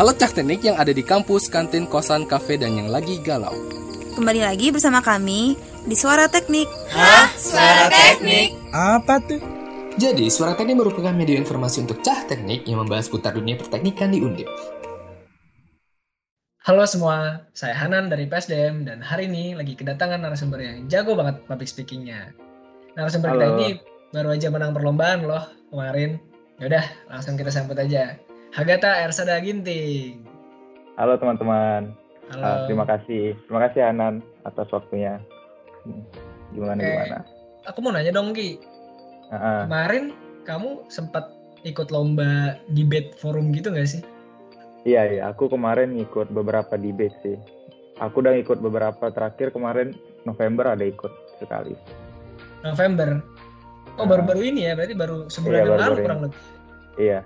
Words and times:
Halo 0.00 0.16
Cah 0.16 0.32
Teknik 0.32 0.64
yang 0.64 0.80
ada 0.80 0.96
di 0.96 1.04
kampus, 1.04 1.52
kantin, 1.52 1.84
kosan, 1.84 2.24
kafe, 2.24 2.56
dan 2.56 2.72
yang 2.72 2.88
lagi 2.88 3.20
galau. 3.20 3.52
Kembali 4.16 4.40
lagi 4.40 4.72
bersama 4.72 5.04
kami 5.04 5.60
di 5.84 5.92
Suara 5.92 6.24
Teknik. 6.24 6.64
Hah? 6.88 7.28
Suara 7.36 7.92
Teknik? 7.92 8.56
Apa 8.72 9.20
tuh? 9.20 9.36
Jadi, 10.00 10.32
Suara 10.32 10.56
Teknik 10.56 10.80
merupakan 10.80 11.12
media 11.12 11.36
informasi 11.36 11.84
untuk 11.84 12.00
Cah 12.00 12.24
Teknik 12.24 12.64
yang 12.64 12.80
membahas 12.80 13.12
putar 13.12 13.36
dunia 13.36 13.60
perteknikan 13.60 14.08
di 14.16 14.24
Undip. 14.24 14.48
Halo 16.64 16.88
semua, 16.88 17.44
saya 17.52 17.76
Hanan 17.76 18.08
dari 18.08 18.24
PSDM 18.24 18.88
dan 18.88 19.04
hari 19.04 19.28
ini 19.28 19.52
lagi 19.52 19.76
kedatangan 19.76 20.24
narasumber 20.24 20.64
yang 20.64 20.88
jago 20.88 21.12
banget 21.12 21.44
public 21.44 21.68
speakingnya. 21.68 22.32
Narasumber 22.96 23.36
kita 23.36 23.52
Halo. 23.52 23.56
ini 23.60 23.68
baru 24.16 24.32
aja 24.32 24.48
menang 24.48 24.72
perlombaan 24.72 25.28
loh 25.28 25.44
kemarin. 25.68 26.16
Yaudah, 26.56 26.88
langsung 27.12 27.36
kita 27.36 27.52
sambut 27.52 27.76
aja. 27.76 28.16
Hagata 28.50 29.06
Ersada 29.06 29.38
Ginting. 29.38 30.26
Halo 30.98 31.14
teman-teman, 31.16 31.94
Halo. 32.34 32.42
Ah, 32.42 32.58
terima 32.66 32.84
kasih, 32.84 33.38
terima 33.46 33.60
kasih 33.68 33.80
Hanan 33.86 34.20
atas 34.42 34.66
waktunya. 34.74 35.22
Hmm, 35.86 36.02
Gimana 36.52 36.82
Oke. 36.82 36.90
gimana? 36.90 37.18
Aku 37.70 37.78
mau 37.80 37.94
nanya 37.94 38.10
dong 38.10 38.34
Ki, 38.34 38.58
ah. 39.30 39.64
kemarin 39.64 40.12
kamu 40.42 40.82
sempat 40.90 41.30
ikut 41.62 41.94
lomba 41.94 42.58
debate 42.74 43.14
forum 43.16 43.54
gitu 43.54 43.70
nggak 43.70 43.86
sih? 43.86 44.02
Iya 44.82 45.06
iya, 45.08 45.22
aku 45.30 45.46
kemarin 45.46 45.94
ngikut 45.94 46.34
beberapa 46.34 46.74
debate 46.74 47.14
sih. 47.22 47.36
Aku 48.00 48.18
udah 48.18 48.34
ikut 48.34 48.58
beberapa 48.58 49.12
terakhir 49.12 49.54
kemarin 49.54 49.94
November 50.26 50.74
ada 50.74 50.82
ikut 50.82 51.12
sekali. 51.38 51.76
November. 52.66 53.20
Oh 53.94 54.08
baru-baru 54.08 54.48
ini 54.48 54.66
ya, 54.66 54.72
berarti 54.74 54.96
baru 54.96 55.28
sebulan 55.28 55.54
Iya, 55.54 55.62
yang 55.62 55.80
lalu 55.80 55.94
kurang 56.02 56.20
lebih. 56.24 56.40
Iya, 56.96 57.20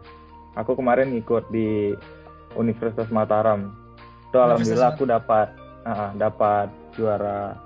aku 0.58 0.78
kemarin 0.78 1.14
ngikut 1.14 1.50
di 1.50 1.94
Universitas 2.54 3.10
Mataram. 3.10 3.74
Itu 4.30 4.38
alhamdulillah 4.38 4.90
aku 4.94 5.04
dapat 5.06 5.48
ah, 5.86 6.10
dapat 6.14 6.70
juara 6.94 7.58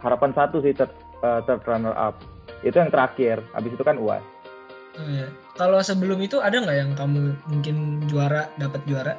harapan 0.00 0.32
satu 0.32 0.64
sih 0.64 0.72
third, 0.72 0.92
eh, 1.24 1.40
third 1.44 1.62
runner 1.68 1.92
up. 1.96 2.16
Itu 2.64 2.80
yang 2.80 2.92
terakhir. 2.92 3.40
Habis 3.56 3.76
itu 3.76 3.84
kan 3.84 3.96
UAS. 3.96 4.24
Oh, 4.98 5.06
iya. 5.06 5.28
Kalau 5.54 5.78
sebelum 5.80 6.18
itu 6.20 6.42
ada 6.42 6.56
nggak 6.58 6.76
yang 6.76 6.92
kamu 6.96 7.36
mungkin 7.46 7.76
juara, 8.10 8.50
dapat 8.58 8.80
juara? 8.88 9.14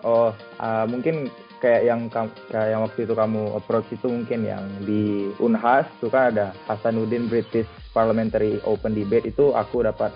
Oh, 0.00 0.32
ah, 0.60 0.88
mungkin 0.88 1.28
kayak 1.60 1.82
yang 1.84 2.08
kayak 2.08 2.68
yang 2.72 2.80
waktu 2.80 3.04
itu 3.04 3.12
kamu 3.12 3.42
approach 3.52 3.88
itu 3.92 4.08
mungkin 4.08 4.48
yang 4.48 4.64
di 4.88 5.28
Unhas 5.36 5.84
itu 6.00 6.08
kan 6.08 6.32
ada 6.32 6.56
Hasanuddin 6.64 7.28
British 7.28 7.68
Parliamentary 7.92 8.58
Open 8.64 8.96
Debate 8.96 9.28
itu 9.28 9.52
aku 9.52 9.84
dapat 9.84 10.10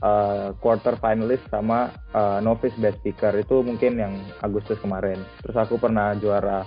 uh, 0.00 0.52
quarter 0.60 0.96
finalist 0.98 1.44
sama 1.48 1.92
uh, 2.12 2.40
novice 2.40 2.74
best 2.76 3.00
speaker 3.00 3.32
itu 3.36 3.60
mungkin 3.62 3.96
yang 3.96 4.14
Agustus 4.40 4.76
kemarin. 4.80 5.20
Terus 5.44 5.56
aku 5.56 5.76
pernah 5.76 6.12
juara 6.16 6.64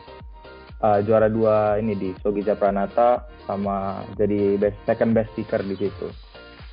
uh, 0.81 0.99
juara 1.03 1.27
dua 1.27 1.77
ini 1.77 1.93
di 1.93 2.09
Sogija 2.21 2.55
Pranata 2.55 3.25
sama 3.45 4.05
jadi 4.15 4.57
best 4.57 4.77
second 4.85 5.11
best 5.13 5.29
speaker 5.35 5.61
di 5.61 5.75
situ. 5.75 6.07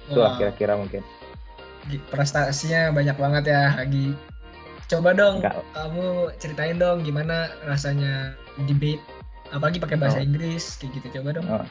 Itu 0.07 0.21
Wah. 0.23 0.39
kira-kira 0.39 0.79
mungkin. 0.79 1.03
Prestasinya 2.11 2.91
banyak 2.91 3.15
banget 3.15 3.45
ya 3.51 3.71
Hagi. 3.71 4.15
Coba 4.87 5.11
dong 5.15 5.43
Enggak. 5.43 5.67
kamu 5.75 6.07
ceritain 6.39 6.79
dong 6.79 7.03
gimana 7.03 7.51
rasanya 7.67 8.39
debate 8.71 9.03
apalagi 9.51 9.79
pakai 9.83 9.99
bahasa 9.99 10.19
Oh. 10.23 10.27
Inggris 10.27 10.79
kayak 10.79 10.95
gitu 10.99 11.07
coba 11.21 11.29
dong. 11.43 11.47
Oh. 11.51 11.67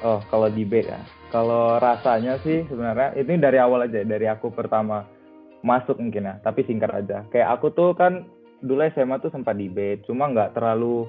Oh, 0.00 0.18
kalau 0.30 0.46
debate 0.48 0.88
ya. 0.94 1.00
Kalau 1.30 1.78
rasanya 1.78 2.42
sih 2.42 2.66
sebenarnya 2.66 3.14
ini 3.14 3.38
dari 3.38 3.62
awal 3.62 3.86
aja, 3.86 4.02
dari 4.02 4.26
aku 4.26 4.50
pertama 4.50 5.06
masuk 5.62 6.02
mungkin 6.02 6.26
ya, 6.26 6.34
tapi 6.42 6.66
singkat 6.66 6.90
aja. 6.90 7.22
Kayak 7.30 7.54
aku 7.54 7.70
tuh 7.70 7.94
kan 7.94 8.26
dulu 8.58 8.82
SMA 8.90 9.22
tuh 9.22 9.30
sempat 9.30 9.54
debate, 9.54 10.02
cuma 10.10 10.26
nggak 10.26 10.58
terlalu 10.58 11.06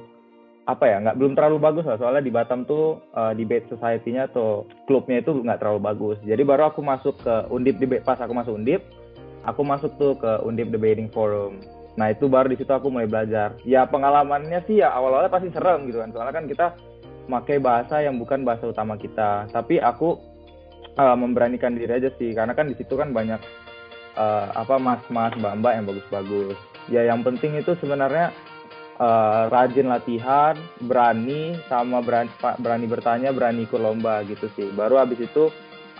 apa 0.69 0.85
ya, 0.85 1.01
nggak 1.01 1.17
belum 1.17 1.33
terlalu 1.33 1.57
bagus 1.57 1.89
lah. 1.89 1.97
Soalnya 1.97 2.21
di 2.21 2.29
Batam 2.29 2.69
tuh 2.69 3.01
eh, 3.17 3.33
debate 3.33 3.65
society-nya 3.73 4.29
atau 4.29 4.69
klubnya 4.85 5.25
itu 5.25 5.33
nggak 5.33 5.57
terlalu 5.57 5.81
bagus. 5.81 6.17
Jadi 6.21 6.41
baru 6.45 6.69
aku 6.69 6.85
masuk 6.85 7.17
ke 7.25 7.35
Undip 7.49 7.81
debate 7.81 8.05
pas 8.05 8.21
aku 8.21 8.33
masuk 8.37 8.53
Undip, 8.61 8.85
aku 9.41 9.61
masuk 9.65 9.91
tuh 9.97 10.13
ke 10.21 10.31
Undip 10.45 10.69
debating 10.69 11.09
forum. 11.09 11.57
Nah 11.97 12.13
itu 12.13 12.29
baru 12.29 12.53
di 12.53 12.61
situ 12.61 12.69
aku 12.69 12.93
mulai 12.93 13.09
belajar. 13.09 13.57
Ya 13.65 13.89
pengalamannya 13.89 14.63
sih 14.69 14.85
ya 14.85 14.93
awal-awalnya 14.93 15.33
pasti 15.33 15.49
serem 15.49 15.89
gitu 15.89 15.97
kan. 15.99 16.13
Soalnya 16.13 16.33
kan 16.37 16.45
kita 16.45 16.67
pakai 17.31 17.63
bahasa 17.63 18.03
yang 18.03 18.19
bukan 18.19 18.43
bahasa 18.43 18.67
utama 18.67 18.99
kita. 18.99 19.47
Tapi 19.47 19.79
aku 19.79 20.19
uh, 20.99 21.15
memberanikan 21.15 21.79
diri 21.79 21.95
aja 21.95 22.11
sih, 22.19 22.35
karena 22.35 22.51
kan 22.51 22.67
di 22.67 22.75
situ 22.75 22.99
kan 22.99 23.15
banyak 23.15 23.39
uh, 24.19 24.51
apa 24.51 24.75
mas-mas, 24.75 25.31
mbak-mbak 25.39 25.71
yang 25.71 25.85
bagus-bagus. 25.87 26.57
Ya 26.91 27.07
yang 27.07 27.23
penting 27.23 27.55
itu 27.55 27.71
sebenarnya 27.79 28.35
uh, 28.99 29.47
rajin 29.47 29.87
latihan, 29.87 30.59
berani, 30.83 31.55
sama 31.71 32.03
berani, 32.03 32.31
berani 32.59 32.85
bertanya, 32.91 33.29
berani 33.31 33.63
ikut 33.63 33.79
lomba 33.79 34.21
gitu 34.27 34.51
sih. 34.59 34.67
Baru 34.75 34.99
habis 34.99 35.23
itu 35.23 35.47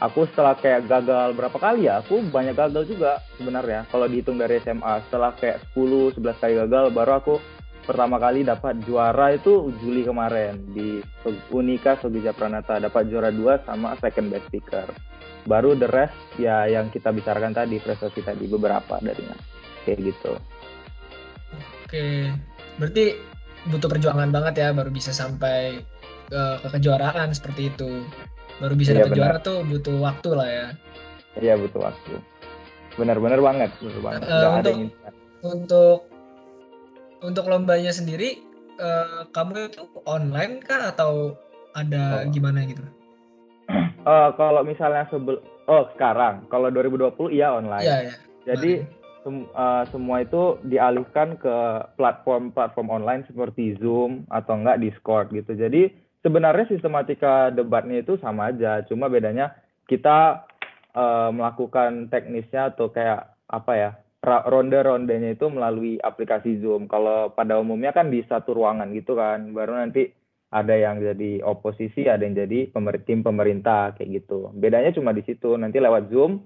aku 0.02 0.26
setelah 0.34 0.58
kayak 0.58 0.90
gagal 0.90 1.38
berapa 1.38 1.56
kali 1.56 1.88
ya, 1.88 2.02
aku 2.02 2.20
banyak 2.28 2.58
gagal 2.58 2.90
juga 2.90 3.22
sebenarnya. 3.38 3.88
Kalau 3.88 4.10
dihitung 4.10 4.42
dari 4.42 4.60
SMA, 4.60 5.00
setelah 5.08 5.32
kayak 5.38 5.64
10, 5.78 6.18
11 6.20 6.42
kali 6.42 6.54
gagal, 6.68 6.86
baru 6.92 7.12
aku 7.22 7.36
pertama 7.82 8.18
kali 8.18 8.46
dapat 8.46 8.78
juara 8.86 9.34
itu 9.34 9.74
Juli 9.82 10.06
kemarin 10.06 10.62
di 10.72 11.02
Unika 11.50 11.98
Sogija 11.98 12.32
Pranata 12.32 12.78
dapat 12.78 13.10
juara 13.10 13.34
dua 13.34 13.58
sama 13.66 13.98
second 13.98 14.30
best 14.30 14.46
speaker. 14.48 14.86
Baru 15.44 15.74
the 15.74 15.90
rest 15.90 16.14
ya 16.38 16.70
yang 16.70 16.94
kita 16.94 17.10
bicarakan 17.10 17.52
tadi 17.52 17.82
prestasi 17.82 18.22
tadi 18.22 18.46
beberapa 18.46 19.02
darinya 19.02 19.34
kayak 19.84 20.14
gitu. 20.14 20.38
Oke. 21.86 22.30
Berarti 22.78 23.18
butuh 23.68 23.90
perjuangan 23.90 24.30
banget 24.30 24.54
ya 24.62 24.70
baru 24.74 24.90
bisa 24.90 25.10
sampai 25.12 25.82
ke, 26.30 26.42
ke 26.62 26.68
kejuaraan 26.78 27.34
seperti 27.34 27.74
itu. 27.74 28.06
Baru 28.62 28.78
bisa 28.78 28.94
Iya, 28.94 29.10
dapat 29.10 29.18
juara 29.18 29.38
tuh 29.42 29.66
butuh 29.66 29.98
waktu 29.98 30.30
lah 30.38 30.48
ya. 30.48 30.68
Iya 31.42 31.54
butuh 31.58 31.82
waktu. 31.82 32.14
Benar-benar 32.96 33.42
banget, 33.42 33.72
benar 33.82 34.00
banget. 34.06 34.22
Eh, 34.22 34.28
Nggak 34.30 34.38
ada 34.38 34.54
untuk- 34.54 34.70
yang 34.70 34.82
instan. 34.86 35.14
Untuk 35.42 36.00
untuk 37.22 37.46
lombanya 37.46 37.90
sendiri 37.90 38.42
eh, 38.78 39.22
kamu 39.30 39.70
itu 39.70 39.86
online 40.04 40.60
kah 40.62 40.90
atau 40.90 41.38
ada 41.72 42.26
Oh. 42.26 42.32
gimana 42.34 42.66
gitu? 42.66 42.82
Eh, 44.02 44.30
kalau 44.36 44.66
misalnya 44.66 45.06
sebel 45.08 45.38
oh 45.70 45.86
sekarang 45.94 46.44
kalau 46.50 46.68
2020 46.68 47.30
iya 47.32 47.54
online. 47.54 47.86
Iya 47.86 47.98
ya. 48.10 48.16
Jadi 48.44 48.82
sem- 49.22 49.46
eh, 49.48 49.84
semua 49.94 50.26
itu 50.26 50.58
dialihkan 50.66 51.38
ke 51.38 51.58
platform-platform 51.96 52.88
online 52.90 53.22
seperti 53.30 53.78
Zoom 53.78 54.26
atau 54.28 54.58
enggak 54.58 54.82
Discord 54.82 55.30
gitu. 55.30 55.54
Jadi 55.54 55.94
sebenarnya 56.20 56.66
sistematika 56.68 57.54
debatnya 57.54 58.02
itu 58.02 58.18
sama 58.18 58.50
aja, 58.50 58.82
cuma 58.90 59.08
bedanya 59.08 59.54
kita 59.86 60.44
eh, 60.92 61.30
melakukan 61.32 62.10
teknisnya 62.10 62.74
atau 62.74 62.90
kayak 62.90 63.30
apa 63.48 63.72
ya 63.78 63.92
ronde-rondenya 64.22 65.34
itu 65.34 65.50
melalui 65.50 65.98
aplikasi 65.98 66.62
Zoom. 66.62 66.86
Kalau 66.86 67.34
pada 67.34 67.58
umumnya 67.58 67.90
kan 67.90 68.14
di 68.14 68.22
satu 68.30 68.54
ruangan 68.54 68.94
gitu 68.94 69.18
kan, 69.18 69.50
baru 69.50 69.82
nanti 69.82 70.14
ada 70.54 70.76
yang 70.78 71.02
jadi 71.02 71.42
oposisi, 71.42 72.06
ada 72.06 72.22
yang 72.22 72.38
jadi 72.38 72.70
pemer- 72.70 73.02
tim 73.02 73.26
pemerintah 73.26 73.98
kayak 73.98 74.22
gitu. 74.22 74.54
Bedanya 74.54 74.94
cuma 74.94 75.10
di 75.16 75.26
situ. 75.26 75.58
Nanti 75.58 75.82
lewat 75.82 76.14
Zoom 76.14 76.46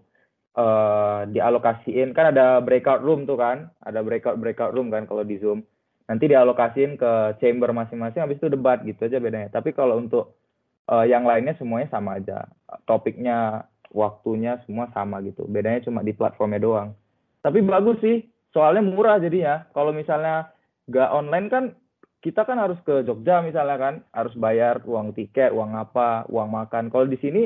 eh 0.56 1.22
dialokasiin 1.35 2.16
kan 2.16 2.31
ada 2.31 2.64
breakout 2.64 3.03
room 3.03 3.28
tuh 3.28 3.35
kan, 3.35 3.68
ada 3.84 4.00
breakout 4.00 4.40
breakout 4.40 4.72
room 4.72 4.88
kan 4.88 5.03
kalau 5.03 5.28
di 5.28 5.35
Zoom. 5.44 5.59
Nanti 6.08 6.31
dialokasiin 6.31 6.96
ke 6.96 7.12
chamber 7.44 7.75
masing-masing 7.75 8.24
habis 8.24 8.40
itu 8.40 8.47
debat 8.47 8.80
gitu 8.88 9.03
aja 9.03 9.19
bedanya. 9.19 9.52
Tapi 9.52 9.75
kalau 9.75 10.00
untuk 10.00 10.40
eh, 10.88 11.06
yang 11.12 11.28
lainnya 11.28 11.59
semuanya 11.59 11.91
sama 11.91 12.24
aja. 12.24 12.47
Topiknya, 12.88 13.68
waktunya 13.91 14.62
semua 14.64 14.88
sama 14.96 15.19
gitu. 15.28 15.44
Bedanya 15.50 15.84
cuma 15.84 16.00
di 16.05 16.14
platformnya 16.16 16.61
doang. 16.61 16.90
Tapi 17.46 17.62
bagus 17.62 18.02
sih, 18.02 18.26
soalnya 18.50 18.82
murah 18.82 19.22
jadinya. 19.22 19.70
Kalau 19.70 19.94
misalnya 19.94 20.50
nggak 20.90 21.09
online 21.14 21.47
kan 21.53 21.64
kita 22.26 22.42
kan 22.42 22.58
harus 22.58 22.82
ke 22.82 23.06
Jogja 23.06 23.46
misalnya 23.46 23.78
kan, 23.78 23.96
harus 24.09 24.34
bayar 24.34 24.82
uang 24.82 25.14
tiket, 25.14 25.53
uang 25.53 25.78
apa, 25.78 26.26
uang 26.26 26.50
makan. 26.50 26.90
Kalau 26.90 27.06
di 27.06 27.22
sini 27.22 27.46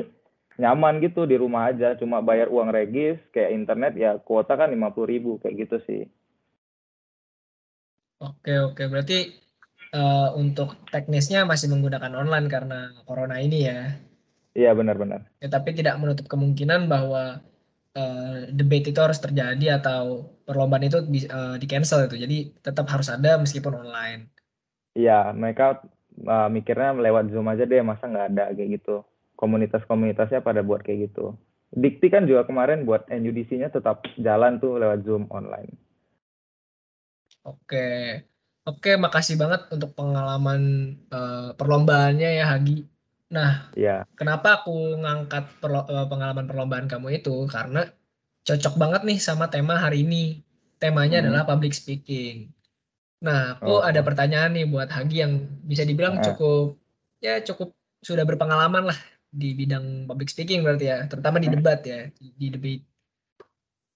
nyaman 0.56 1.04
gitu 1.04 1.28
di 1.28 1.36
rumah 1.36 1.68
aja, 1.68 2.00
cuma 2.00 2.24
bayar 2.24 2.48
uang 2.48 2.72
regis 2.72 3.20
kayak 3.36 3.52
internet 3.52 3.92
ya 4.00 4.16
kuota 4.16 4.56
kan 4.56 4.72
50.000 4.72 5.04
ribu 5.04 5.36
kayak 5.36 5.68
gitu 5.68 5.76
sih. 5.84 6.02
Oke 8.24 8.56
oke 8.56 8.88
berarti 8.88 9.36
eh, 9.92 10.28
untuk 10.32 10.80
teknisnya 10.88 11.44
masih 11.44 11.68
menggunakan 11.68 12.16
online 12.16 12.48
karena 12.48 12.78
corona 13.04 13.36
ini 13.36 13.68
ya. 13.68 14.00
Iya 14.56 14.72
benar-benar. 14.72 15.28
Ya, 15.44 15.48
tapi 15.52 15.76
tidak 15.76 16.00
menutup 16.00 16.26
kemungkinan 16.26 16.88
bahwa 16.88 17.44
eh, 17.96 18.50
debate 18.54 18.92
itu 18.94 19.00
harus 19.00 19.18
terjadi 19.18 19.82
atau 19.82 20.34
perlombaan 20.46 20.86
itu 20.86 20.98
di, 21.06 21.26
eh, 21.26 21.56
di 21.58 21.66
cancel 21.66 22.06
itu. 22.06 22.16
Jadi 22.20 22.36
tetap 22.62 22.86
harus 22.90 23.08
ada 23.10 23.38
meskipun 23.38 23.74
online. 23.86 24.30
Iya, 24.98 25.30
mereka 25.38 25.86
uh, 26.26 26.48
mikirnya 26.50 26.98
lewat 26.98 27.30
Zoom 27.30 27.46
aja 27.46 27.62
deh, 27.62 27.78
masa 27.80 28.10
nggak 28.10 28.28
ada 28.34 28.44
kayak 28.50 28.82
gitu. 28.82 29.06
Komunitas-komunitasnya 29.38 30.42
pada 30.42 30.60
buat 30.66 30.82
kayak 30.82 31.10
gitu. 31.10 31.38
Dikti 31.70 32.10
kan 32.10 32.26
juga 32.26 32.42
kemarin 32.42 32.82
buat 32.82 33.06
NUDC-nya 33.06 33.70
tetap 33.70 34.02
jalan 34.18 34.58
tuh 34.58 34.82
lewat 34.82 35.06
Zoom 35.06 35.30
online. 35.30 35.70
Oke. 37.46 37.86
Oke, 38.68 39.00
makasih 39.00 39.40
banget 39.40 39.72
untuk 39.72 39.96
pengalaman 39.96 40.92
uh, 41.08 41.56
perlombaannya 41.56 42.28
ya 42.42 42.44
Hagi. 42.52 42.84
Nah, 43.30 43.70
Iya. 43.78 44.02
kenapa 44.18 44.60
aku 44.62 44.98
ngangkat 44.98 45.62
perlo 45.62 45.86
uh, 45.86 46.06
pengalaman 46.10 46.50
perlombaan 46.50 46.90
kamu 46.90 47.22
itu 47.22 47.46
karena 47.46 47.86
cocok 48.42 48.74
banget 48.74 49.02
nih 49.06 49.18
sama 49.22 49.46
tema 49.46 49.78
hari 49.78 50.02
ini. 50.02 50.42
Temanya 50.82 51.22
Hmm. 51.22 51.30
adalah 51.30 51.42
public 51.46 51.72
speaking. 51.76 52.50
Nah, 53.22 53.54
aku 53.60 53.78
Oh. 53.78 53.84
ada 53.84 54.00
pertanyaan 54.02 54.56
nih 54.56 54.66
buat 54.66 54.88
Hagi 54.90 55.22
yang 55.22 55.46
bisa 55.62 55.86
dibilang 55.86 56.18
Heeh. 56.18 56.34
cukup 56.34 56.80
ya 57.20 57.38
cukup 57.44 57.76
sudah 58.00 58.24
berpengalaman 58.24 58.88
lah 58.88 58.98
di 59.30 59.52
bidang 59.54 60.08
public 60.08 60.32
speaking 60.32 60.64
berarti 60.64 60.88
ya, 60.90 60.98
terutama 61.06 61.36
di 61.38 61.46
Hmm. 61.46 61.60
debat 61.60 61.80
ya, 61.84 62.08
di, 62.16 62.46
debate. 62.50 62.82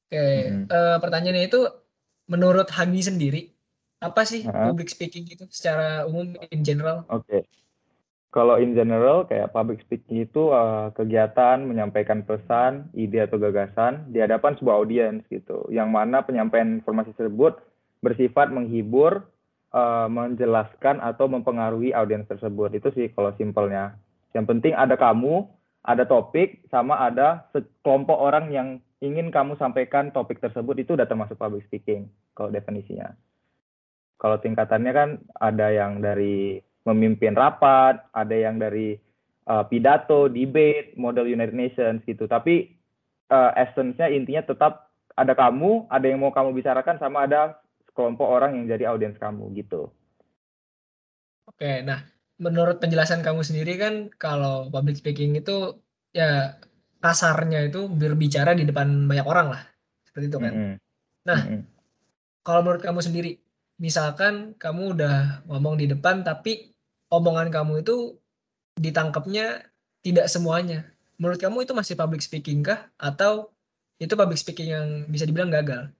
Oke, 0.06 0.20
Mhm. 0.20 0.68
eh, 0.70 0.96
pertanyaannya 1.02 1.44
itu 1.48 1.60
menurut 2.28 2.68
Hagi 2.70 3.00
sendiri 3.02 3.50
apa 4.04 4.22
sih 4.28 4.44
Heeh. 4.44 4.68
public 4.70 4.92
speaking 4.92 5.24
itu 5.26 5.48
secara 5.48 6.04
umum 6.04 6.36
in 6.52 6.60
general? 6.62 7.08
Oke. 7.08 7.48
Kalau 8.34 8.58
in 8.58 8.74
general 8.74 9.30
kayak 9.30 9.54
public 9.54 9.78
speaking 9.86 10.26
itu 10.26 10.50
uh, 10.50 10.90
kegiatan 10.98 11.62
menyampaikan 11.62 12.26
pesan, 12.26 12.90
ide 12.90 13.22
atau 13.22 13.38
gagasan 13.38 14.10
di 14.10 14.18
hadapan 14.18 14.58
sebuah 14.58 14.82
audiens 14.82 15.22
gitu. 15.30 15.62
Yang 15.70 15.88
mana 15.94 16.26
penyampaian 16.26 16.82
informasi 16.82 17.14
tersebut 17.14 17.62
bersifat 18.02 18.50
menghibur, 18.50 19.22
uh, 19.70 20.10
menjelaskan 20.10 20.98
atau 20.98 21.30
mempengaruhi 21.30 21.94
audiens 21.94 22.26
tersebut. 22.26 22.74
Itu 22.74 22.90
sih 22.90 23.14
kalau 23.14 23.30
simpelnya. 23.38 23.94
Yang 24.34 24.50
penting 24.50 24.74
ada 24.74 24.98
kamu, 24.98 25.46
ada 25.86 26.02
topik, 26.02 26.66
sama 26.74 27.06
ada 27.06 27.46
sekelompok 27.54 28.18
orang 28.18 28.50
yang 28.50 28.82
ingin 28.98 29.30
kamu 29.30 29.54
sampaikan 29.62 30.10
topik 30.10 30.42
tersebut 30.42 30.74
itu 30.82 30.98
udah 30.98 31.06
termasuk 31.06 31.38
public 31.38 31.62
speaking 31.70 32.10
kalau 32.34 32.50
definisinya. 32.50 33.14
Kalau 34.18 34.42
tingkatannya 34.42 34.90
kan 34.90 35.08
ada 35.38 35.70
yang 35.70 36.02
dari 36.02 36.58
memimpin 36.84 37.32
rapat, 37.32 38.04
ada 38.12 38.36
yang 38.36 38.60
dari 38.60 39.00
uh, 39.48 39.64
pidato, 39.64 40.28
debate, 40.28 40.92
model 41.00 41.28
United 41.28 41.56
Nations 41.56 42.04
gitu. 42.04 42.28
Tapi 42.28 42.76
uh, 43.32 43.50
essence-nya 43.56 44.12
intinya 44.12 44.44
tetap 44.44 44.92
ada 45.14 45.32
kamu, 45.32 45.88
ada 45.88 46.06
yang 46.06 46.20
mau 46.20 46.34
kamu 46.34 46.52
bicarakan 46.52 47.00
sama 47.00 47.24
ada 47.24 47.56
kelompok 47.94 48.26
orang 48.26 48.58
yang 48.58 48.64
jadi 48.66 48.90
audiens 48.90 49.16
kamu 49.16 49.54
gitu. 49.54 49.88
Oke, 51.46 51.86
nah 51.86 52.02
menurut 52.42 52.82
penjelasan 52.82 53.22
kamu 53.22 53.46
sendiri 53.46 53.78
kan 53.78 54.10
kalau 54.18 54.66
public 54.74 54.98
speaking 54.98 55.38
itu 55.38 55.78
ya 56.10 56.58
kasarnya 56.98 57.70
itu 57.70 57.86
berbicara 57.86 58.58
di 58.58 58.66
depan 58.66 59.06
banyak 59.06 59.26
orang 59.28 59.54
lah. 59.54 59.62
Seperti 60.02 60.26
itu 60.34 60.38
kan. 60.42 60.52
Mm-mm. 60.52 60.74
Nah, 61.30 61.40
Mm-mm. 61.46 61.62
kalau 62.42 62.60
menurut 62.66 62.82
kamu 62.82 63.00
sendiri, 63.04 63.38
misalkan 63.78 64.58
kamu 64.58 64.98
udah 64.98 65.46
ngomong 65.46 65.78
di 65.78 65.86
depan 65.86 66.26
tapi 66.26 66.73
omongan 67.14 67.48
kamu 67.54 67.86
itu 67.86 68.18
ditangkapnya 68.78 69.70
tidak 70.02 70.26
semuanya. 70.26 70.90
Menurut 71.16 71.38
kamu 71.38 71.62
itu 71.62 71.72
masih 71.72 71.94
public 71.94 72.20
speaking 72.20 72.66
kah 72.66 72.90
atau 72.98 73.54
itu 74.02 74.12
public 74.18 74.38
speaking 74.38 74.74
yang 74.74 74.86
bisa 75.06 75.24
dibilang 75.24 75.54
gagal? 75.54 75.94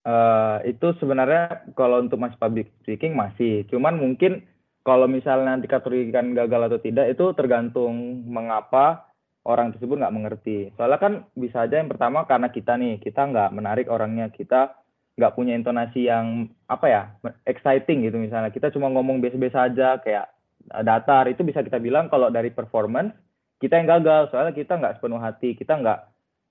Eh, 0.00 0.56
itu 0.72 0.96
sebenarnya 0.96 1.68
kalau 1.76 2.00
untuk 2.00 2.16
mas 2.16 2.34
public 2.40 2.72
speaking 2.82 3.12
masih, 3.12 3.68
cuman 3.68 4.00
mungkin 4.00 4.42
kalau 4.80 5.04
misalnya 5.04 5.60
dikategorikan 5.60 6.32
gagal 6.32 6.72
atau 6.72 6.80
tidak 6.80 7.12
itu 7.12 7.24
tergantung 7.36 8.24
mengapa 8.24 9.12
orang 9.44 9.76
tersebut 9.76 10.00
nggak 10.00 10.16
mengerti. 10.16 10.58
Soalnya 10.80 11.00
kan 11.00 11.12
bisa 11.36 11.68
aja 11.68 11.76
yang 11.80 11.92
pertama 11.92 12.24
karena 12.24 12.48
kita 12.48 12.80
nih, 12.80 12.96
kita 12.96 13.28
nggak 13.28 13.52
menarik 13.52 13.86
orangnya, 13.92 14.32
kita 14.32 14.72
nggak 15.20 15.36
punya 15.36 15.52
intonasi 15.52 16.08
yang 16.08 16.48
apa 16.64 16.86
ya 16.88 17.02
exciting 17.44 18.08
gitu 18.08 18.16
misalnya. 18.16 18.48
Kita 18.48 18.72
cuma 18.72 18.88
ngomong 18.88 19.20
biasa-biasa 19.20 19.68
aja 19.68 20.00
kayak 20.00 20.32
datar 20.86 21.26
itu 21.26 21.42
bisa 21.42 21.60
kita 21.66 21.82
bilang 21.82 22.06
kalau 22.06 22.30
dari 22.30 22.54
performance 22.54 23.14
kita 23.60 23.76
yang 23.76 23.88
gagal 24.00 24.32
soalnya 24.32 24.56
kita 24.56 24.80
nggak 24.80 24.96
sepenuh 24.96 25.20
hati, 25.20 25.52
kita 25.52 25.76
nggak 25.76 26.00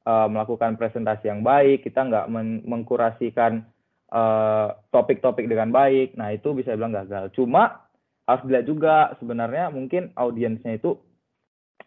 uh, 0.05 0.27
melakukan 0.29 0.77
presentasi 0.77 1.25
yang 1.25 1.41
baik, 1.41 1.81
kita 1.81 2.05
nggak 2.05 2.29
men- 2.29 2.61
mengkurasikan 2.69 3.65
uh, 4.13 4.77
topik-topik 4.93 5.49
dengan 5.49 5.73
baik. 5.73 6.13
Nah, 6.13 6.29
itu 6.29 6.53
bisa 6.53 6.77
bilang 6.77 6.93
gagal. 6.93 7.33
Cuma 7.33 7.89
harus 8.29 8.45
dilihat 8.45 8.65
juga 8.69 8.95
sebenarnya 9.17 9.73
mungkin 9.73 10.13
audiensnya 10.13 10.77
itu 10.77 11.01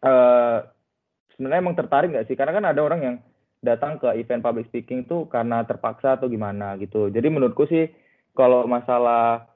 uh, 0.02 0.66
sebenarnya 1.38 1.62
emang 1.62 1.78
tertarik 1.78 2.10
nggak 2.10 2.26
sih? 2.26 2.34
Karena 2.34 2.58
kan 2.58 2.66
ada 2.66 2.80
orang 2.82 3.00
yang 3.00 3.16
datang 3.62 4.02
ke 4.02 4.10
event 4.18 4.42
public 4.42 4.66
speaking 4.74 5.06
itu 5.06 5.30
karena 5.30 5.62
terpaksa 5.62 6.18
atau 6.18 6.26
gimana 6.26 6.74
gitu. 6.82 7.14
Jadi 7.14 7.30
menurutku 7.30 7.70
sih 7.70 7.86
kalau 8.34 8.66
masalah 8.66 9.46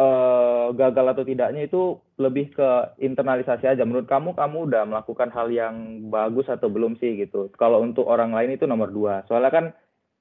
uh, 0.00 0.72
gagal 0.72 1.06
atau 1.12 1.24
tidaknya 1.28 1.68
itu 1.68 2.00
lebih 2.14 2.54
ke 2.54 2.68
internalisasi 3.02 3.66
aja. 3.66 3.82
Menurut 3.82 4.06
kamu, 4.06 4.38
kamu 4.38 4.70
udah 4.70 4.82
melakukan 4.86 5.34
hal 5.34 5.50
yang 5.50 6.06
bagus 6.08 6.46
atau 6.46 6.70
belum 6.70 6.94
sih 7.02 7.18
gitu? 7.18 7.50
Kalau 7.58 7.82
untuk 7.82 8.06
orang 8.06 8.30
lain 8.30 8.54
itu 8.54 8.64
nomor 8.70 8.94
dua. 8.94 9.26
Soalnya 9.26 9.50
kan 9.50 9.64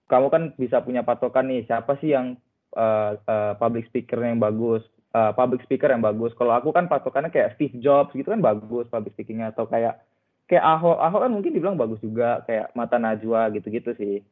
kamu 0.10 0.28
kan 0.34 0.44
bisa 0.58 0.82
punya 0.82 1.06
patokan 1.06 1.48
nih, 1.48 1.64
siapa 1.70 1.96
sih 2.02 2.12
yang 2.12 2.36
uh, 2.76 3.16
uh, 3.30 3.54
public 3.62 3.88
speaker 3.88 4.20
yang 4.20 4.42
bagus, 4.42 4.84
uh, 5.14 5.32
public 5.38 5.62
speaker 5.64 5.90
yang 5.90 6.02
bagus. 6.02 6.34
Kalau 6.36 6.54
aku 6.58 6.74
kan 6.74 6.90
patokannya 6.90 7.30
kayak 7.30 7.56
Steve 7.56 7.78
Jobs 7.80 8.12
gitu 8.18 8.28
kan 8.34 8.42
bagus 8.42 8.90
public 8.90 9.14
speakingnya 9.14 9.54
atau 9.54 9.70
kayak 9.70 10.02
kayak 10.50 10.66
Ahok, 10.66 11.00
Ahok 11.00 11.30
kan 11.30 11.32
mungkin 11.32 11.56
dibilang 11.56 11.80
bagus 11.80 12.02
juga, 12.04 12.44
kayak 12.44 12.74
Mata 12.76 12.98
Najwa 13.00 13.54
gitu-gitu 13.54 13.96
sih 13.96 14.26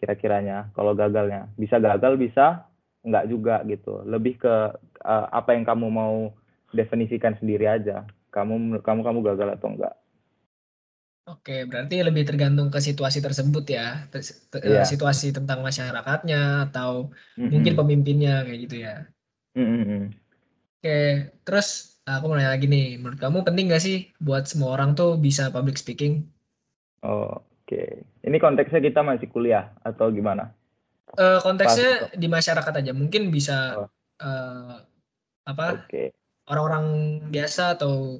kira-kiranya. 0.00 0.72
Kalau 0.74 0.96
gagalnya 0.96 1.52
bisa 1.54 1.78
gagal, 1.78 2.18
bisa 2.18 2.66
nggak 3.06 3.28
juga 3.30 3.62
gitu. 3.68 4.02
Lebih 4.02 4.42
ke 4.42 4.54
uh, 5.06 5.26
apa 5.30 5.54
yang 5.54 5.62
kamu 5.62 5.86
mau 5.92 6.34
definisikan 6.78 7.34
sendiri 7.40 7.66
aja. 7.76 7.96
Kamu 8.34 8.54
kamu 8.86 9.00
kamu 9.06 9.18
gagal 9.28 9.48
atau 9.56 9.68
enggak? 9.72 9.94
Oke, 11.30 11.52
berarti 11.70 11.94
lebih 12.08 12.24
tergantung 12.28 12.68
ke 12.74 12.78
situasi 12.88 13.18
tersebut 13.26 13.64
ya, 13.76 13.82
Te- 14.10 14.20
te- 14.52 14.62
Iya. 14.66 14.82
situasi 14.90 15.26
tentang 15.36 15.58
masyarakatnya 15.66 16.36
atau 16.66 16.90
Mm-mm. 17.38 17.52
mungkin 17.52 17.72
pemimpinnya 17.78 18.30
kayak 18.46 18.58
gitu 18.64 18.76
ya. 18.86 18.90
Mm-mm. 19.56 20.12
Oke, 20.78 20.90
terus 21.46 21.66
aku 22.10 22.24
mau 22.28 22.36
nanya 22.36 22.52
lagi 22.54 22.66
nih, 22.74 22.84
menurut 23.00 23.18
kamu 23.24 23.38
penting 23.46 23.64
gak 23.72 23.82
sih 23.86 23.96
buat 24.26 24.42
semua 24.50 24.68
orang 24.74 24.90
tuh 24.98 25.08
bisa 25.26 25.42
public 25.54 25.76
speaking? 25.82 26.12
Oh, 27.02 27.42
Oke, 27.62 28.04
ini 28.26 28.36
konteksnya 28.42 28.80
kita 28.82 29.00
masih 29.06 29.30
kuliah 29.30 29.70
atau 29.86 30.10
gimana? 30.10 30.50
Eh, 31.20 31.38
konteksnya 31.44 31.88
di 32.22 32.26
masyarakat 32.36 32.72
aja, 32.80 32.92
mungkin 33.00 33.22
bisa 33.36 33.52
Oh. 33.76 33.88
eh, 34.22 34.72
apa 35.50 35.64
Oke, 35.74 36.02
orang-orang 36.50 36.86
biasa 37.30 37.78
atau 37.78 38.18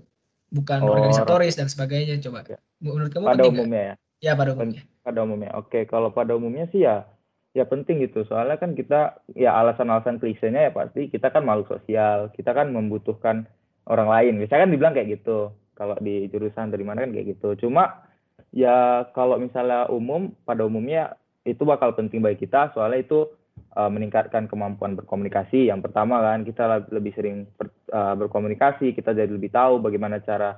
bukan 0.52 0.85
Oh, 0.85 0.93
organisatoris 0.95 1.57
dan 1.57 1.67
sebagainya. 1.73 2.21
Coba, 2.21 2.45
Ya. 2.47 2.59
menurut 2.83 3.11
kamu 3.11 3.25
pada 3.25 3.45
umumnya 3.49 3.83
ya. 3.83 3.95
Ya 4.23 4.33
pada 4.38 4.55
umumnya. 4.55 4.83
pada 5.02 5.19
umumnya. 5.26 5.50
Oke, 5.59 5.83
kalau 5.91 6.14
pada 6.14 6.38
umumnya 6.38 6.71
sih 6.71 6.87
ya 6.87 7.09
ya 7.52 7.67
penting 7.67 8.00
gitu. 8.07 8.23
Soalnya 8.29 8.57
kan 8.57 8.73
kita 8.79 9.19
ya 9.35 9.52
alasan-alasan 9.59 10.23
klisenya 10.23 10.69
ya 10.69 10.73
pasti 10.73 11.11
kita 11.11 11.35
kan 11.35 11.43
makhluk 11.43 11.69
sosial, 11.75 12.31
kita 12.33 12.55
kan 12.55 12.71
membutuhkan 12.71 13.45
orang 13.91 14.09
lain. 14.09 14.38
Biasanya 14.38 14.62
kan 14.69 14.73
dibilang 14.73 14.95
kayak 14.95 15.11
gitu. 15.21 15.50
Kalau 15.75 15.97
di 15.99 16.31
jurusan 16.31 16.71
dari 16.71 16.85
mana 16.87 17.02
kan 17.02 17.11
kayak 17.11 17.35
gitu. 17.35 17.67
Cuma 17.67 18.07
ya 18.55 19.09
kalau 19.17 19.41
misalnya 19.43 19.91
umum 19.91 20.31
pada 20.47 20.62
umumnya 20.62 21.19
itu 21.43 21.67
bakal 21.67 21.91
penting 21.99 22.23
bagi 22.23 22.47
kita 22.47 22.71
soalnya 22.71 23.02
itu 23.02 23.26
uh, 23.75 23.91
meningkatkan 23.91 24.47
kemampuan 24.47 24.95
berkomunikasi. 24.95 25.67
Yang 25.67 25.91
pertama 25.91 26.23
kan 26.23 26.47
kita 26.47 26.87
lebih 26.95 27.12
sering 27.19 27.50
uh, 27.93 28.15
berkomunikasi, 28.17 28.97
kita 28.97 29.13
jadi 29.13 29.29
lebih 29.29 29.53
tahu 29.53 29.79
bagaimana 29.85 30.25
cara 30.25 30.57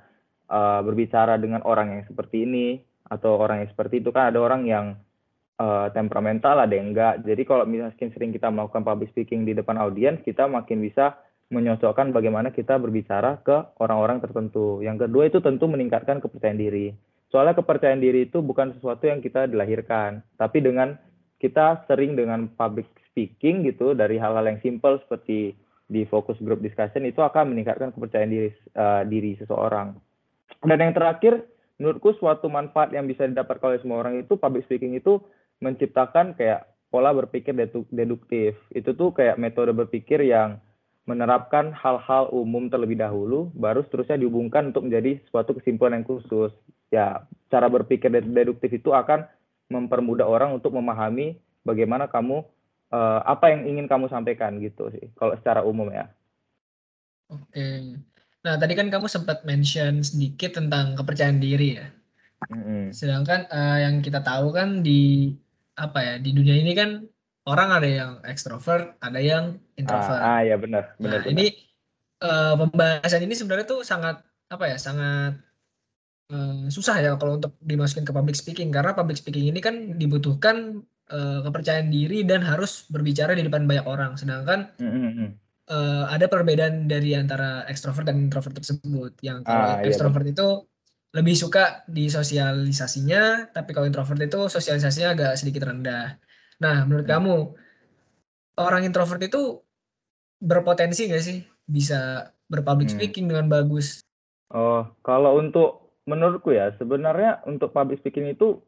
uh, 0.48 0.80
berbicara 0.86 1.36
dengan 1.36 1.66
orang 1.66 1.98
yang 1.98 2.02
seperti 2.06 2.46
ini 2.46 2.78
atau 3.04 3.36
orang 3.36 3.66
yang 3.66 3.70
seperti 3.74 4.00
itu 4.00 4.08
kan 4.14 4.32
ada 4.32 4.40
orang 4.40 4.64
yang 4.64 4.86
uh, 5.60 5.92
temperamental 5.92 6.62
ada 6.62 6.72
yang 6.72 6.94
enggak. 6.94 7.20
Jadi 7.26 7.42
kalau 7.44 7.68
misalnya 7.68 7.94
sering 7.98 8.32
kita 8.32 8.48
melakukan 8.48 8.86
public 8.86 9.12
speaking 9.12 9.44
di 9.44 9.52
depan 9.52 9.76
audiens, 9.76 10.22
kita 10.24 10.48
makin 10.48 10.80
bisa 10.80 11.18
menyocokkan 11.52 12.10
bagaimana 12.10 12.50
kita 12.50 12.80
berbicara 12.80 13.42
ke 13.44 13.76
orang-orang 13.78 14.18
tertentu. 14.24 14.80
Yang 14.80 15.06
kedua 15.06 15.22
itu 15.28 15.38
tentu 15.44 15.68
meningkatkan 15.68 16.18
kepercayaan 16.24 16.56
diri. 16.56 16.96
Soalnya 17.28 17.58
kepercayaan 17.58 18.00
diri 18.00 18.30
itu 18.30 18.40
bukan 18.40 18.72
sesuatu 18.78 19.10
yang 19.10 19.18
kita 19.18 19.50
dilahirkan, 19.50 20.22
tapi 20.38 20.62
dengan 20.62 20.96
kita 21.42 21.84
sering 21.90 22.14
dengan 22.16 22.46
public 22.56 22.88
speaking 23.10 23.66
gitu 23.68 23.92
dari 23.92 24.16
hal-hal 24.16 24.46
yang 24.48 24.62
simple 24.64 24.96
seperti 25.02 25.52
di 25.84 26.08
focus 26.08 26.40
group 26.40 26.64
discussion 26.64 27.04
itu 27.04 27.20
akan 27.20 27.52
meningkatkan 27.52 27.92
kepercayaan 27.92 28.32
diri 28.32 28.50
uh, 28.76 29.02
diri 29.04 29.36
seseorang. 29.36 29.96
Dan 30.64 30.80
yang 30.80 30.96
terakhir, 30.96 31.44
menurutku 31.76 32.16
suatu 32.16 32.48
manfaat 32.48 32.94
yang 32.96 33.04
bisa 33.04 33.28
didapatkan 33.28 33.74
oleh 33.74 33.80
semua 33.84 34.00
orang 34.00 34.24
itu 34.24 34.38
public 34.40 34.64
speaking 34.64 34.96
itu 34.96 35.20
menciptakan 35.60 36.32
kayak 36.38 36.64
pola 36.88 37.12
berpikir 37.12 37.52
dedu- 37.52 37.88
deduktif. 37.92 38.56
Itu 38.72 38.96
tuh 38.96 39.12
kayak 39.12 39.36
metode 39.36 39.76
berpikir 39.76 40.24
yang 40.24 40.62
menerapkan 41.04 41.68
hal-hal 41.76 42.32
umum 42.32 42.72
terlebih 42.72 42.96
dahulu, 42.96 43.52
baru 43.52 43.84
seterusnya 43.84 44.16
dihubungkan 44.16 44.72
untuk 44.72 44.88
menjadi 44.88 45.20
suatu 45.28 45.52
kesimpulan 45.52 46.00
yang 46.00 46.08
khusus. 46.08 46.52
Ya, 46.88 47.28
cara 47.52 47.68
berpikir 47.68 48.08
ded- 48.08 48.32
deduktif 48.32 48.72
itu 48.72 48.94
akan 48.96 49.28
mempermudah 49.68 50.24
orang 50.24 50.56
untuk 50.56 50.72
memahami 50.72 51.36
bagaimana 51.60 52.08
kamu 52.08 52.44
uh, 52.92 53.20
apa 53.24 53.54
yang 53.54 53.64
ingin 53.64 53.86
kamu 53.86 54.10
sampaikan 54.10 54.58
gitu 54.60 54.90
sih 54.92 55.08
kalau 55.16 55.38
secara 55.38 55.62
umum 55.64 55.88
ya. 55.88 56.10
Oke. 57.32 57.96
Nah, 58.44 58.60
tadi 58.60 58.76
kan 58.76 58.92
kamu 58.92 59.08
sempat 59.08 59.40
mention 59.48 60.04
sedikit 60.04 60.60
tentang 60.60 60.92
kepercayaan 61.00 61.40
diri 61.40 61.80
ya. 61.80 61.88
Mm-hmm. 62.52 62.92
Sedangkan 62.92 63.48
uh, 63.48 63.78
yang 63.80 64.04
kita 64.04 64.20
tahu 64.20 64.52
kan 64.52 64.84
di 64.84 65.32
apa 65.74 65.98
ya 66.04 66.14
di 66.20 66.30
dunia 66.36 66.54
ini 66.60 66.76
kan 66.76 67.08
orang 67.48 67.68
ada 67.72 67.88
yang 67.88 68.12
ekstrovert, 68.28 69.00
ada 69.00 69.16
yang 69.16 69.56
introvert. 69.80 70.20
Ah, 70.20 70.38
ah 70.38 70.40
ya 70.44 70.60
benar, 70.60 70.92
benar. 71.00 71.24
Nah, 71.24 71.24
benar. 71.24 71.32
ini 71.32 71.46
uh, 72.20 72.54
pembahasan 72.60 73.24
ini 73.24 73.34
sebenarnya 73.36 73.66
tuh 73.68 73.80
sangat 73.80 74.20
apa 74.52 74.64
ya, 74.68 74.76
sangat 74.76 75.40
uh, 76.32 76.68
susah 76.68 77.00
ya 77.00 77.16
kalau 77.16 77.40
untuk 77.40 77.56
dimasukin 77.64 78.04
ke 78.04 78.12
public 78.12 78.36
speaking 78.36 78.68
karena 78.68 78.92
public 78.92 79.16
speaking 79.16 79.48
ini 79.48 79.60
kan 79.64 79.96
dibutuhkan 79.96 80.84
uh, 81.10 81.44
kepercayaan 81.44 81.92
diri 81.92 82.24
dan 82.24 82.40
harus 82.40 82.88
berbicara 82.88 83.36
di 83.36 83.44
depan 83.44 83.68
banyak 83.68 83.84
orang. 83.84 84.16
Sedangkan 84.16 84.70
mm-hmm. 84.78 85.28
uh, 85.68 86.04
ada 86.08 86.30
perbedaan 86.30 86.88
dari 86.88 87.12
antara 87.18 87.66
ekstrovert 87.68 88.08
dan 88.08 88.30
introvert 88.30 88.56
tersebut. 88.56 89.12
Yang 89.20 89.44
kalau 89.44 89.66
ah, 89.66 89.76
iya, 89.80 89.84
ekstrovert 89.88 90.24
iya, 90.24 90.32
itu 90.32 90.48
lebih 91.14 91.34
suka 91.38 91.86
di 91.86 92.10
sosialisasinya, 92.10 93.54
tapi 93.54 93.70
kalau 93.70 93.86
introvert 93.86 94.18
itu 94.18 94.50
sosialisasinya 94.50 95.14
agak 95.14 95.32
sedikit 95.38 95.70
rendah. 95.70 96.18
Nah, 96.58 96.82
menurut 96.86 97.06
hmm. 97.06 97.14
kamu 97.14 97.34
orang 98.58 98.82
introvert 98.86 99.22
itu 99.22 99.62
berpotensi 100.42 101.06
nggak 101.06 101.24
sih 101.24 101.38
bisa 101.64 102.30
berpublic 102.50 102.90
hmm. 102.90 102.98
speaking 102.98 103.26
dengan 103.30 103.46
bagus? 103.46 104.02
Oh, 104.50 104.86
kalau 105.06 105.38
untuk 105.38 105.84
menurutku 106.04 106.52
ya 106.52 106.74
sebenarnya 106.76 107.40
untuk 107.48 107.72
public 107.72 108.02
speaking 108.04 108.28
itu 108.28 108.60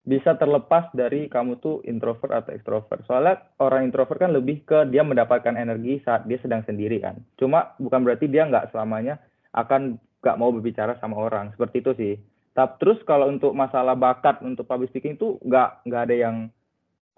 bisa 0.00 0.34
terlepas 0.40 0.88
dari 0.96 1.28
kamu 1.28 1.60
tuh 1.60 1.84
introvert 1.84 2.32
atau 2.32 2.50
extrovert. 2.56 3.04
Soalnya 3.04 3.44
orang 3.60 3.88
introvert 3.88 4.16
kan 4.16 4.32
lebih 4.32 4.64
ke 4.64 4.88
dia 4.88 5.04
mendapatkan 5.04 5.54
energi 5.54 6.00
saat 6.02 6.24
dia 6.24 6.40
sedang 6.40 6.64
sendiri 6.64 6.98
kan. 7.04 7.20
Cuma 7.36 7.76
bukan 7.76 8.00
berarti 8.02 8.26
dia 8.26 8.48
nggak 8.48 8.72
selamanya 8.72 9.20
akan 9.52 10.00
gak 10.20 10.38
mau 10.40 10.52
berbicara 10.52 10.96
sama 11.00 11.20
orang. 11.20 11.52
Seperti 11.52 11.76
itu 11.84 11.92
sih. 11.96 12.14
Tapi 12.56 12.76
terus 12.80 12.98
kalau 13.06 13.30
untuk 13.30 13.52
masalah 13.52 13.94
bakat 13.94 14.40
untuk 14.42 14.66
public 14.66 14.90
speaking 14.90 15.16
itu 15.20 15.38
nggak 15.44 15.86
nggak 15.86 16.02
ada 16.08 16.16
yang 16.16 16.36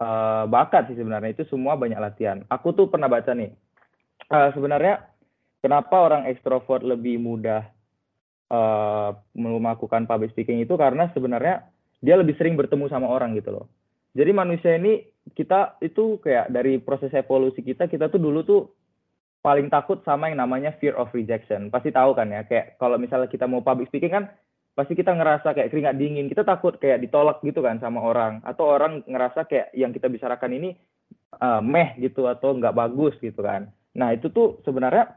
uh, 0.02 0.44
bakat 0.50 0.90
sih 0.90 0.98
sebenarnya. 0.98 1.34
Itu 1.38 1.46
semua 1.48 1.78
banyak 1.78 1.98
latihan. 1.98 2.42
Aku 2.50 2.74
tuh 2.74 2.90
pernah 2.90 3.06
baca 3.06 3.32
nih 3.32 3.54
uh, 4.32 4.50
sebenarnya 4.54 5.08
kenapa 5.64 5.94
orang 5.98 6.28
ekstrovert 6.30 6.84
lebih 6.84 7.18
mudah 7.18 7.66
uh, 8.52 9.16
melakukan 9.34 10.08
public 10.08 10.32
speaking 10.36 10.62
itu? 10.62 10.74
Karena 10.78 11.12
sebenarnya 11.12 11.71
dia 12.02 12.18
lebih 12.18 12.35
sering 12.37 12.59
bertemu 12.59 12.90
sama 12.90 13.06
orang 13.06 13.32
gitu 13.38 13.54
loh 13.54 13.66
jadi 14.12 14.35
manusia 14.35 14.76
ini 14.76 15.06
kita 15.32 15.80
itu 15.80 16.21
kayak 16.21 16.50
dari 16.52 16.76
proses 16.82 17.14
evolusi 17.14 17.64
kita 17.64 17.88
kita 17.88 18.11
tuh 18.12 18.21
dulu 18.21 18.42
tuh 18.44 18.62
paling 19.42 19.66
takut 19.68 19.99
sama 20.06 20.30
yang 20.30 20.38
namanya 20.38 20.73
fear 20.78 20.94
of 20.94 21.11
rejection. 21.11 21.68
Pasti 21.68 21.90
tahu 21.90 22.14
kan 22.14 22.30
ya, 22.30 22.47
kayak 22.47 22.78
kalau 22.78 22.97
misalnya 22.97 23.26
kita 23.26 23.50
mau 23.50 23.61
public 23.61 23.90
speaking 23.90 24.14
kan 24.14 24.25
pasti 24.73 24.97
kita 24.97 25.12
ngerasa 25.12 25.52
kayak 25.52 25.68
keringat 25.68 26.00
dingin, 26.00 26.32
kita 26.32 26.49
takut 26.49 26.80
kayak 26.80 27.04
ditolak 27.04 27.44
gitu 27.44 27.61
kan 27.61 27.76
sama 27.76 28.00
orang 28.00 28.40
atau 28.40 28.73
orang 28.73 29.04
ngerasa 29.04 29.44
kayak 29.44 29.68
yang 29.76 29.92
kita 29.92 30.09
bicarakan 30.09 30.56
ini 30.56 30.71
uh, 31.44 31.61
meh 31.61 31.92
gitu 32.00 32.25
atau 32.25 32.56
nggak 32.56 32.73
bagus 32.73 33.12
gitu 33.21 33.44
kan. 33.44 33.68
Nah, 33.92 34.16
itu 34.16 34.32
tuh 34.32 34.64
sebenarnya 34.64 35.12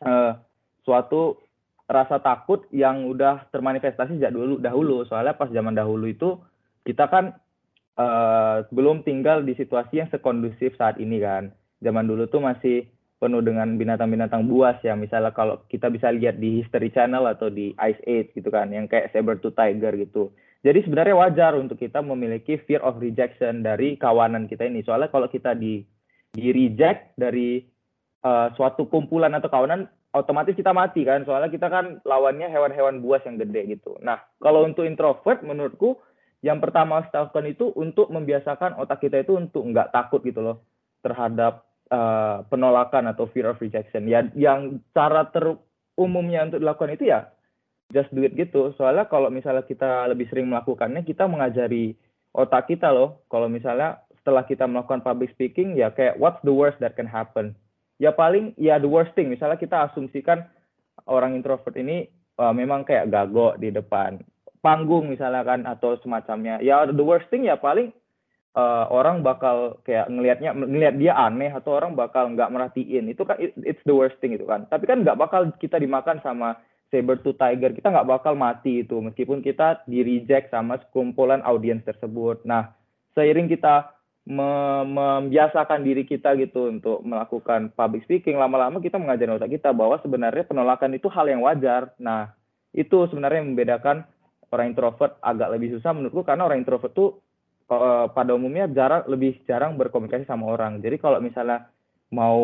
uh, 0.00 0.32
suatu 0.86 1.36
rasa 1.90 2.22
takut 2.22 2.70
yang 2.70 3.02
udah 3.10 3.50
termanifestasi 3.50 4.16
sejak 4.16 4.30
dulu 4.30 4.62
dahulu. 4.62 5.02
Soalnya 5.10 5.34
pas 5.34 5.50
zaman 5.50 5.74
dahulu 5.74 6.06
itu 6.06 6.38
kita 6.86 7.10
kan 7.10 7.34
uh, 7.98 8.62
belum 8.70 9.02
tinggal 9.02 9.42
di 9.42 9.58
situasi 9.58 9.98
yang 9.98 10.08
sekondusif 10.14 10.78
saat 10.78 11.02
ini 11.02 11.18
kan. 11.18 11.50
Zaman 11.82 12.06
dulu 12.06 12.30
tuh 12.30 12.38
masih 12.38 12.86
penuh 13.20 13.44
dengan 13.44 13.76
binatang-binatang 13.76 14.48
buas 14.48 14.80
ya 14.80 14.96
misalnya 14.96 15.36
kalau 15.36 15.60
kita 15.68 15.92
bisa 15.92 16.08
lihat 16.08 16.40
di 16.40 16.64
History 16.64 16.88
Channel 16.88 17.28
atau 17.28 17.52
di 17.52 17.76
Ice 17.76 18.00
Age 18.08 18.32
gitu 18.32 18.48
kan 18.48 18.72
yang 18.72 18.88
kayak 18.88 19.12
saber 19.12 19.36
to 19.44 19.52
tiger 19.52 19.92
gitu 19.92 20.32
jadi 20.64 20.80
sebenarnya 20.80 21.20
wajar 21.20 21.52
untuk 21.60 21.76
kita 21.76 22.00
memiliki 22.00 22.56
fear 22.64 22.80
of 22.80 22.96
rejection 22.96 23.60
dari 23.60 24.00
kawanan 24.00 24.48
kita 24.48 24.64
ini 24.64 24.80
soalnya 24.80 25.12
kalau 25.12 25.28
kita 25.28 25.52
di 25.52 25.84
di 26.32 26.48
reject 26.48 27.12
dari 27.20 27.60
uh, 28.24 28.56
suatu 28.56 28.88
kumpulan 28.88 29.36
atau 29.36 29.52
kawanan 29.52 29.84
otomatis 30.10 30.54
kita 30.58 30.74
mati 30.74 31.06
kan 31.06 31.22
soalnya 31.22 31.50
kita 31.50 31.70
kan 31.70 32.02
lawannya 32.02 32.50
hewan-hewan 32.50 32.98
buas 33.02 33.22
yang 33.26 33.38
gede 33.38 33.78
gitu 33.78 33.94
nah 34.02 34.22
kalau 34.42 34.66
untuk 34.66 34.86
introvert 34.86 35.42
menurutku 35.46 35.98
yang 36.40 36.58
pertama 36.58 37.00
harus 37.00 37.12
lakukan 37.12 37.46
itu 37.52 37.68
untuk 37.76 38.08
membiasakan 38.08 38.80
otak 38.80 39.04
kita 39.04 39.20
itu 39.20 39.36
untuk 39.36 39.60
nggak 39.60 39.92
takut 39.92 40.24
gitu 40.24 40.40
loh 40.40 40.64
terhadap 41.04 41.68
uh, 41.92 42.46
penolakan 42.48 43.12
atau 43.12 43.28
fear 43.28 43.52
of 43.52 43.60
rejection. 43.60 44.08
Ya, 44.08 44.24
yang 44.32 44.80
cara 44.96 45.28
terumumnya 45.28 46.48
untuk 46.48 46.64
dilakukan 46.64 46.96
itu 46.96 47.12
ya 47.12 47.28
just 47.92 48.08
do 48.14 48.24
it 48.24 48.32
gitu. 48.38 48.72
Soalnya 48.80 49.04
kalau 49.10 49.28
misalnya 49.28 49.66
kita 49.68 50.08
lebih 50.08 50.32
sering 50.32 50.48
melakukannya, 50.48 51.04
kita 51.04 51.28
mengajari 51.28 51.92
otak 52.32 52.72
kita 52.72 52.88
loh. 52.88 53.20
Kalau 53.28 53.50
misalnya 53.52 54.00
setelah 54.22 54.46
kita 54.48 54.64
melakukan 54.64 55.04
public 55.04 55.34
speaking, 55.36 55.76
ya 55.76 55.92
kayak 55.92 56.16
what's 56.16 56.40
the 56.46 56.54
worst 56.54 56.80
that 56.80 56.96
can 56.96 57.08
happen? 57.08 57.52
Ya 58.00 58.16
paling 58.16 58.56
ya 58.56 58.80
the 58.80 58.88
worst 58.88 59.12
thing. 59.12 59.28
Misalnya 59.28 59.60
kita 59.60 59.92
asumsikan 59.92 60.48
orang 61.04 61.36
introvert 61.36 61.76
ini 61.76 62.08
uh, 62.40 62.50
memang 62.56 62.88
kayak 62.88 63.12
gago 63.12 63.54
di 63.60 63.68
depan 63.68 64.18
panggung 64.60 65.08
misalnya 65.08 65.44
kan 65.44 65.68
atau 65.68 66.00
semacamnya. 66.00 66.64
Ya 66.64 66.88
the 66.88 67.04
worst 67.04 67.28
thing 67.28 67.44
ya 67.44 67.60
paling 67.60 67.92
uh, 68.54 68.84
orang 68.90 69.22
bakal 69.22 69.78
kayak 69.86 70.10
ngelihatnya 70.10 70.50
ngelihat 70.54 70.94
dia 70.98 71.12
aneh 71.14 71.50
atau 71.52 71.76
orang 71.78 71.94
bakal 71.94 72.30
nggak 72.32 72.50
merhatiin 72.50 73.10
itu 73.10 73.22
kan 73.22 73.38
it, 73.38 73.54
it's 73.62 73.82
the 73.86 73.94
worst 73.94 74.18
thing 74.18 74.34
itu 74.34 74.46
kan 74.46 74.66
tapi 74.70 74.86
kan 74.88 75.02
nggak 75.02 75.18
bakal 75.18 75.50
kita 75.58 75.78
dimakan 75.78 76.18
sama 76.24 76.58
saber 76.90 77.22
to 77.22 77.30
tiger 77.38 77.70
kita 77.70 77.90
nggak 77.90 78.08
bakal 78.08 78.34
mati 78.34 78.82
itu 78.82 78.98
meskipun 78.98 79.44
kita 79.44 79.86
di 79.86 80.02
reject 80.02 80.50
sama 80.50 80.78
sekumpulan 80.82 81.42
audiens 81.46 81.84
tersebut 81.86 82.42
nah 82.42 82.74
seiring 83.14 83.46
kita 83.46 83.94
membiasakan 84.28 85.80
diri 85.80 86.04
kita 86.04 86.36
gitu 86.36 86.68
untuk 86.68 87.00
melakukan 87.00 87.72
public 87.72 88.04
speaking. 88.04 88.36
Lama-lama 88.36 88.78
kita 88.78 89.00
mengajarkan 89.00 89.40
otak 89.40 89.50
kita 89.56 89.72
bahwa 89.72 89.96
sebenarnya 90.04 90.44
penolakan 90.44 90.92
itu 90.92 91.08
hal 91.08 91.26
yang 91.26 91.40
wajar. 91.40 91.96
Nah 91.96 92.30
itu 92.76 93.08
sebenarnya 93.08 93.42
yang 93.42 93.56
membedakan 93.56 94.04
orang 94.50 94.66
introvert 94.74 95.16
agak 95.24 95.48
lebih 95.56 95.78
susah 95.78 95.94
menurutku 95.94 96.22
karena 96.26 96.46
orang 96.46 96.62
introvert 96.62 96.92
tuh 96.92 97.22
uh, 97.70 98.10
pada 98.10 98.34
umumnya 98.34 98.66
jarang 98.70 99.06
lebih 99.06 99.40
jarang 99.48 99.78
berkomunikasi 99.80 100.26
sama 100.28 100.50
orang. 100.50 100.82
Jadi 100.82 100.96
kalau 101.00 101.18
misalnya 101.22 101.70
mau 102.10 102.42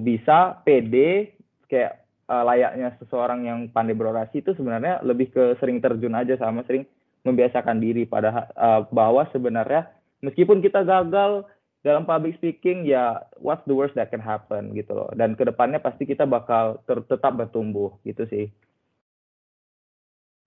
bisa 0.00 0.62
PD 0.62 1.28
kayak 1.66 2.08
uh, 2.30 2.44
layaknya 2.46 2.94
seseorang 3.02 3.44
yang 3.44 3.58
pandai 3.68 3.98
berorasi 3.98 4.40
itu 4.40 4.54
sebenarnya 4.54 5.02
lebih 5.04 5.28
ke 5.34 5.58
sering 5.58 5.82
terjun 5.82 6.14
aja 6.14 6.38
sama 6.38 6.62
sering 6.64 6.86
membiasakan 7.26 7.82
diri. 7.82 8.06
Pada 8.06 8.48
uh, 8.54 8.86
bahwa 8.88 9.26
sebenarnya 9.34 9.97
meskipun 10.24 10.58
kita 10.64 10.82
gagal 10.82 11.46
dalam 11.86 12.02
public 12.02 12.36
speaking 12.36 12.82
ya 12.82 13.22
what's 13.38 13.62
the 13.70 13.74
worst 13.74 13.94
that 13.94 14.10
can 14.10 14.22
happen 14.22 14.74
gitu 14.74 14.92
loh. 14.94 15.10
Dan 15.14 15.38
ke 15.38 15.46
depannya 15.46 15.78
pasti 15.78 16.04
kita 16.04 16.26
bakal 16.26 16.82
ter 16.84 16.98
tetap 17.06 17.38
bertumbuh 17.38 17.94
gitu 18.02 18.26
sih. 18.26 18.46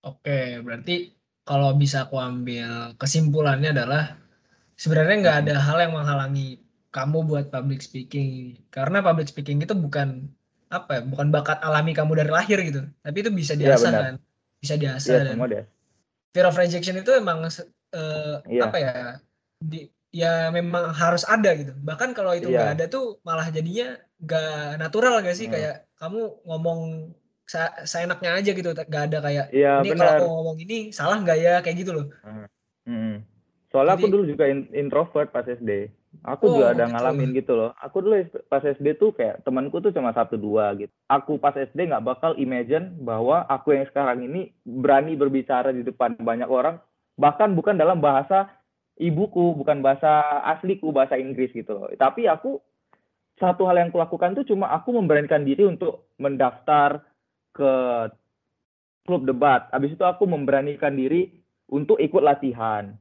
Oke, 0.02 0.60
berarti 0.66 1.14
kalau 1.46 1.78
bisa 1.78 2.10
aku 2.10 2.18
ambil 2.18 2.98
kesimpulannya 2.98 3.72
adalah 3.72 4.18
sebenarnya 4.76 5.16
nggak 5.22 5.38
ada 5.46 5.56
hal 5.62 5.78
yang 5.78 5.94
menghalangi 5.94 6.60
kamu 6.92 7.24
buat 7.24 7.48
public 7.54 7.80
speaking. 7.80 8.60
Karena 8.74 9.00
public 9.00 9.32
speaking 9.32 9.64
itu 9.64 9.72
bukan 9.78 10.28
apa 10.72 11.00
ya 11.00 11.02
bukan 11.04 11.28
bakat 11.32 11.60
alami 11.64 11.96
kamu 11.96 12.18
dari 12.18 12.32
lahir 12.32 12.60
gitu. 12.60 12.82
Tapi 13.04 13.18
itu 13.24 13.32
bisa 13.32 13.54
iya, 13.56 13.76
diasah 13.76 13.92
ya, 13.92 14.02
kan? 14.04 14.16
Bisa 14.62 14.76
diasah 14.76 15.16
ya, 15.16 15.24
dan 15.32 15.38
fear 16.32 16.48
of 16.48 16.56
rejection 16.56 16.96
itu 16.96 17.12
emang 17.12 17.44
uh, 17.44 18.36
ya. 18.48 18.62
apa 18.68 18.78
ya 18.80 18.94
di 19.62 19.88
ya 20.12 20.52
memang 20.52 20.92
harus 20.92 21.24
ada 21.24 21.56
gitu 21.56 21.72
bahkan 21.88 22.12
kalau 22.12 22.36
itu 22.36 22.52
nggak 22.52 22.68
ya. 22.68 22.76
ada 22.76 22.86
tuh 22.92 23.24
malah 23.24 23.48
jadinya 23.48 23.96
nggak 24.20 24.82
natural 24.82 25.24
gak 25.24 25.38
sih 25.40 25.48
hmm. 25.48 25.56
kayak 25.56 25.76
kamu 25.96 26.36
ngomong 26.44 26.80
seenaknya 27.88 28.36
aja 28.36 28.52
gitu 28.52 28.70
nggak 28.76 29.04
ada 29.12 29.18
kayak 29.24 29.46
ya, 29.56 29.80
ini 29.80 29.96
kalau 29.96 30.12
aku 30.12 30.28
ngomong 30.28 30.58
ini 30.60 30.78
salah 30.92 31.20
nggak 31.24 31.40
ya 31.40 31.54
kayak 31.64 31.78
gitu 31.80 31.92
loh 31.96 32.08
hmm. 32.28 32.48
Hmm. 32.82 33.16
Soalnya 33.72 33.96
Jadi, 33.96 34.04
aku 34.04 34.12
dulu 34.12 34.24
juga 34.28 34.46
introvert 34.76 35.32
pas 35.32 35.48
SD. 35.48 35.88
Aku 36.28 36.44
oh, 36.52 36.60
juga 36.60 36.76
ada 36.76 36.86
gitu. 36.86 36.92
ngalamin 36.92 37.30
gitu 37.32 37.54
loh. 37.56 37.72
Aku 37.80 38.04
dulu 38.04 38.20
pas 38.52 38.60
SD 38.60 39.00
tuh 39.00 39.16
kayak 39.16 39.48
temanku 39.48 39.80
tuh 39.80 39.96
cuma 39.96 40.12
satu 40.12 40.36
dua 40.36 40.76
gitu. 40.76 40.92
Aku 41.08 41.40
pas 41.40 41.56
SD 41.56 41.88
nggak 41.88 42.04
bakal 42.04 42.36
imagine 42.36 42.92
bahwa 43.00 43.48
aku 43.48 43.72
yang 43.80 43.88
sekarang 43.88 44.28
ini 44.28 44.52
berani 44.68 45.16
berbicara 45.16 45.72
di 45.72 45.88
depan 45.88 46.20
banyak 46.20 46.52
orang. 46.52 46.84
Bahkan 47.16 47.56
bukan 47.56 47.80
dalam 47.80 48.04
bahasa 48.04 48.52
ibuku, 48.98 49.56
bukan 49.56 49.80
bahasa 49.80 50.42
asliku, 50.48 50.92
bahasa 50.92 51.16
Inggris 51.16 51.54
gitu 51.54 51.78
loh. 51.78 51.90
Tapi 51.96 52.28
aku 52.28 52.60
satu 53.40 53.66
hal 53.66 53.82
yang 53.82 53.92
kulakukan 53.94 54.38
tuh 54.38 54.46
cuma 54.46 54.70
aku 54.70 54.94
memberanikan 54.94 55.42
diri 55.42 55.66
untuk 55.66 56.12
mendaftar 56.22 57.02
ke 57.56 57.72
klub 59.08 59.24
debat. 59.26 59.72
Habis 59.74 59.98
itu 59.98 60.06
aku 60.06 60.30
memberanikan 60.30 60.94
diri 60.94 61.32
untuk 61.72 61.98
ikut 61.98 62.22
latihan 62.22 62.94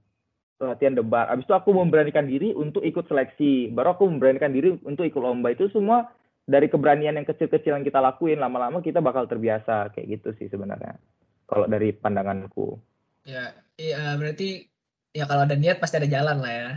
latihan 0.61 0.92
debat. 0.92 1.26
Abis 1.32 1.49
itu 1.49 1.56
aku 1.56 1.73
memberanikan 1.73 2.28
diri 2.28 2.52
untuk 2.52 2.85
ikut 2.85 3.09
seleksi. 3.09 3.73
Baru 3.73 3.97
aku 3.97 4.04
memberanikan 4.12 4.52
diri 4.52 4.76
untuk 4.85 5.09
ikut 5.09 5.20
lomba. 5.20 5.56
Itu 5.56 5.73
semua 5.73 6.12
dari 6.44 6.68
keberanian 6.68 7.16
yang 7.16 7.25
kecil-kecil 7.25 7.80
yang 7.80 7.85
kita 7.85 7.99
lakuin. 7.99 8.38
Lama-lama 8.38 8.85
kita 8.85 9.00
bakal 9.00 9.25
terbiasa. 9.25 9.88
Kayak 9.97 10.20
gitu 10.20 10.28
sih 10.37 10.47
sebenarnya. 10.52 11.00
Kalau 11.49 11.66
dari 11.66 11.97
pandanganku. 11.97 12.76
Ya, 13.25 13.56
iya 13.80 14.14
berarti 14.20 14.70
ya 15.11 15.25
kalau 15.26 15.43
ada 15.47 15.57
niat 15.59 15.83
pasti 15.83 15.99
ada 15.99 16.09
jalan 16.09 16.38
lah 16.38 16.52
ya. 16.52 16.71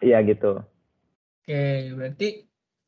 Iya 0.00 0.18
gitu. 0.26 0.60
Oke, 1.40 1.62
berarti 1.94 2.28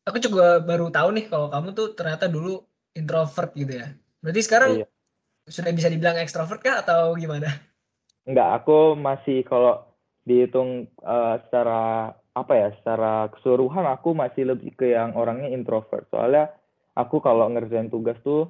aku 0.07 0.19
juga 0.19 0.59
baru 0.63 0.91
tahu 0.91 1.09
nih 1.19 1.27
kalau 1.29 1.49
kamu 1.53 1.69
tuh 1.77 1.95
ternyata 1.95 2.27
dulu 2.27 2.63
introvert 2.97 3.53
gitu 3.55 3.73
ya. 3.83 3.89
Berarti 4.23 4.41
sekarang 4.45 4.71
Iya. 4.83 4.87
sudah 5.49 5.73
bisa 5.75 5.89
dibilang 5.91 6.19
ekstrovert 6.21 6.63
kah 6.63 6.83
atau 6.83 7.15
gimana? 7.19 7.51
Enggak, 8.23 8.63
aku 8.63 8.95
masih 8.95 9.43
kalau 9.43 9.83
dihitung 10.23 10.87
eh, 11.03 11.35
secara 11.47 12.15
apa 12.33 12.53
ya, 12.57 12.69
secara 12.81 13.29
keseluruhan 13.35 13.85
aku 13.93 14.15
masih 14.17 14.55
lebih 14.55 14.73
ke 14.79 14.95
yang 14.95 15.13
orangnya 15.19 15.51
introvert. 15.53 16.07
Soalnya 16.09 16.49
aku 16.95 17.21
kalau 17.21 17.51
ngerjain 17.51 17.91
tugas 17.93 18.17
tuh 18.25 18.49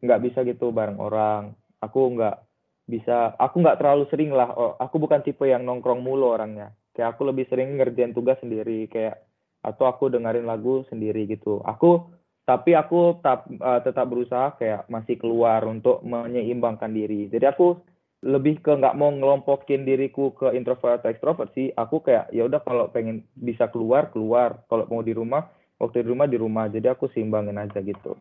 nggak 0.00 0.22
bisa 0.24 0.38
gitu 0.42 0.72
bareng 0.72 0.98
orang. 0.98 1.52
Aku 1.84 2.16
nggak 2.16 2.49
bisa, 2.90 3.38
aku 3.38 3.62
nggak 3.62 3.78
terlalu 3.78 4.04
sering 4.10 4.34
lah. 4.34 4.50
Oh, 4.58 4.74
aku 4.76 4.98
bukan 4.98 5.22
tipe 5.22 5.46
yang 5.46 5.62
nongkrong 5.62 6.02
mulu 6.02 6.34
orangnya. 6.34 6.74
Kayak 6.90 7.14
aku 7.16 7.30
lebih 7.30 7.46
sering 7.46 7.78
ngerjain 7.78 8.10
tugas 8.10 8.36
sendiri, 8.42 8.90
kayak 8.90 9.22
atau 9.62 9.86
aku 9.86 10.10
dengerin 10.10 10.44
lagu 10.44 10.82
sendiri 10.90 11.30
gitu. 11.30 11.62
Aku 11.62 12.10
tapi 12.48 12.74
aku 12.74 13.22
tetap 13.22 13.46
eh, 13.46 13.80
tetap 13.86 14.06
berusaha 14.10 14.58
kayak 14.58 14.90
masih 14.90 15.14
keluar 15.20 15.62
untuk 15.62 16.02
menyeimbangkan 16.02 16.90
diri. 16.90 17.30
Jadi 17.30 17.46
aku 17.46 17.78
lebih 18.20 18.60
ke 18.60 18.74
nggak 18.76 18.98
mau 19.00 19.08
ngelompokin 19.08 19.88
diriku 19.88 20.36
ke 20.36 20.52
introvert 20.52 21.00
atau 21.00 21.14
extrovert 21.14 21.54
sih. 21.54 21.70
Aku 21.78 22.02
kayak 22.02 22.28
ya 22.34 22.44
udah 22.50 22.60
kalau 22.66 22.90
pengen 22.90 23.24
bisa 23.38 23.70
keluar 23.70 24.10
keluar. 24.10 24.66
Kalau 24.66 24.84
mau 24.90 25.00
di 25.00 25.14
rumah 25.14 25.46
waktu 25.78 26.02
di 26.02 26.08
rumah 26.10 26.26
di 26.26 26.36
rumah. 26.36 26.66
Jadi 26.66 26.90
aku 26.90 27.08
seimbangin 27.14 27.56
aja 27.56 27.78
gitu. 27.80 28.18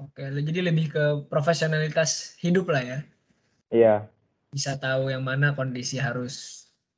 Oke, 0.00 0.24
jadi 0.24 0.72
lebih 0.72 0.96
ke 0.96 1.04
profesionalitas 1.28 2.40
hidup 2.40 2.72
lah 2.72 2.80
ya. 2.80 2.98
Iya, 3.70 4.10
Bisa 4.50 4.72
tahu 4.82 5.02
yang 5.14 5.22
mana 5.22 5.54
kondisi 5.58 5.96
harus 6.02 6.34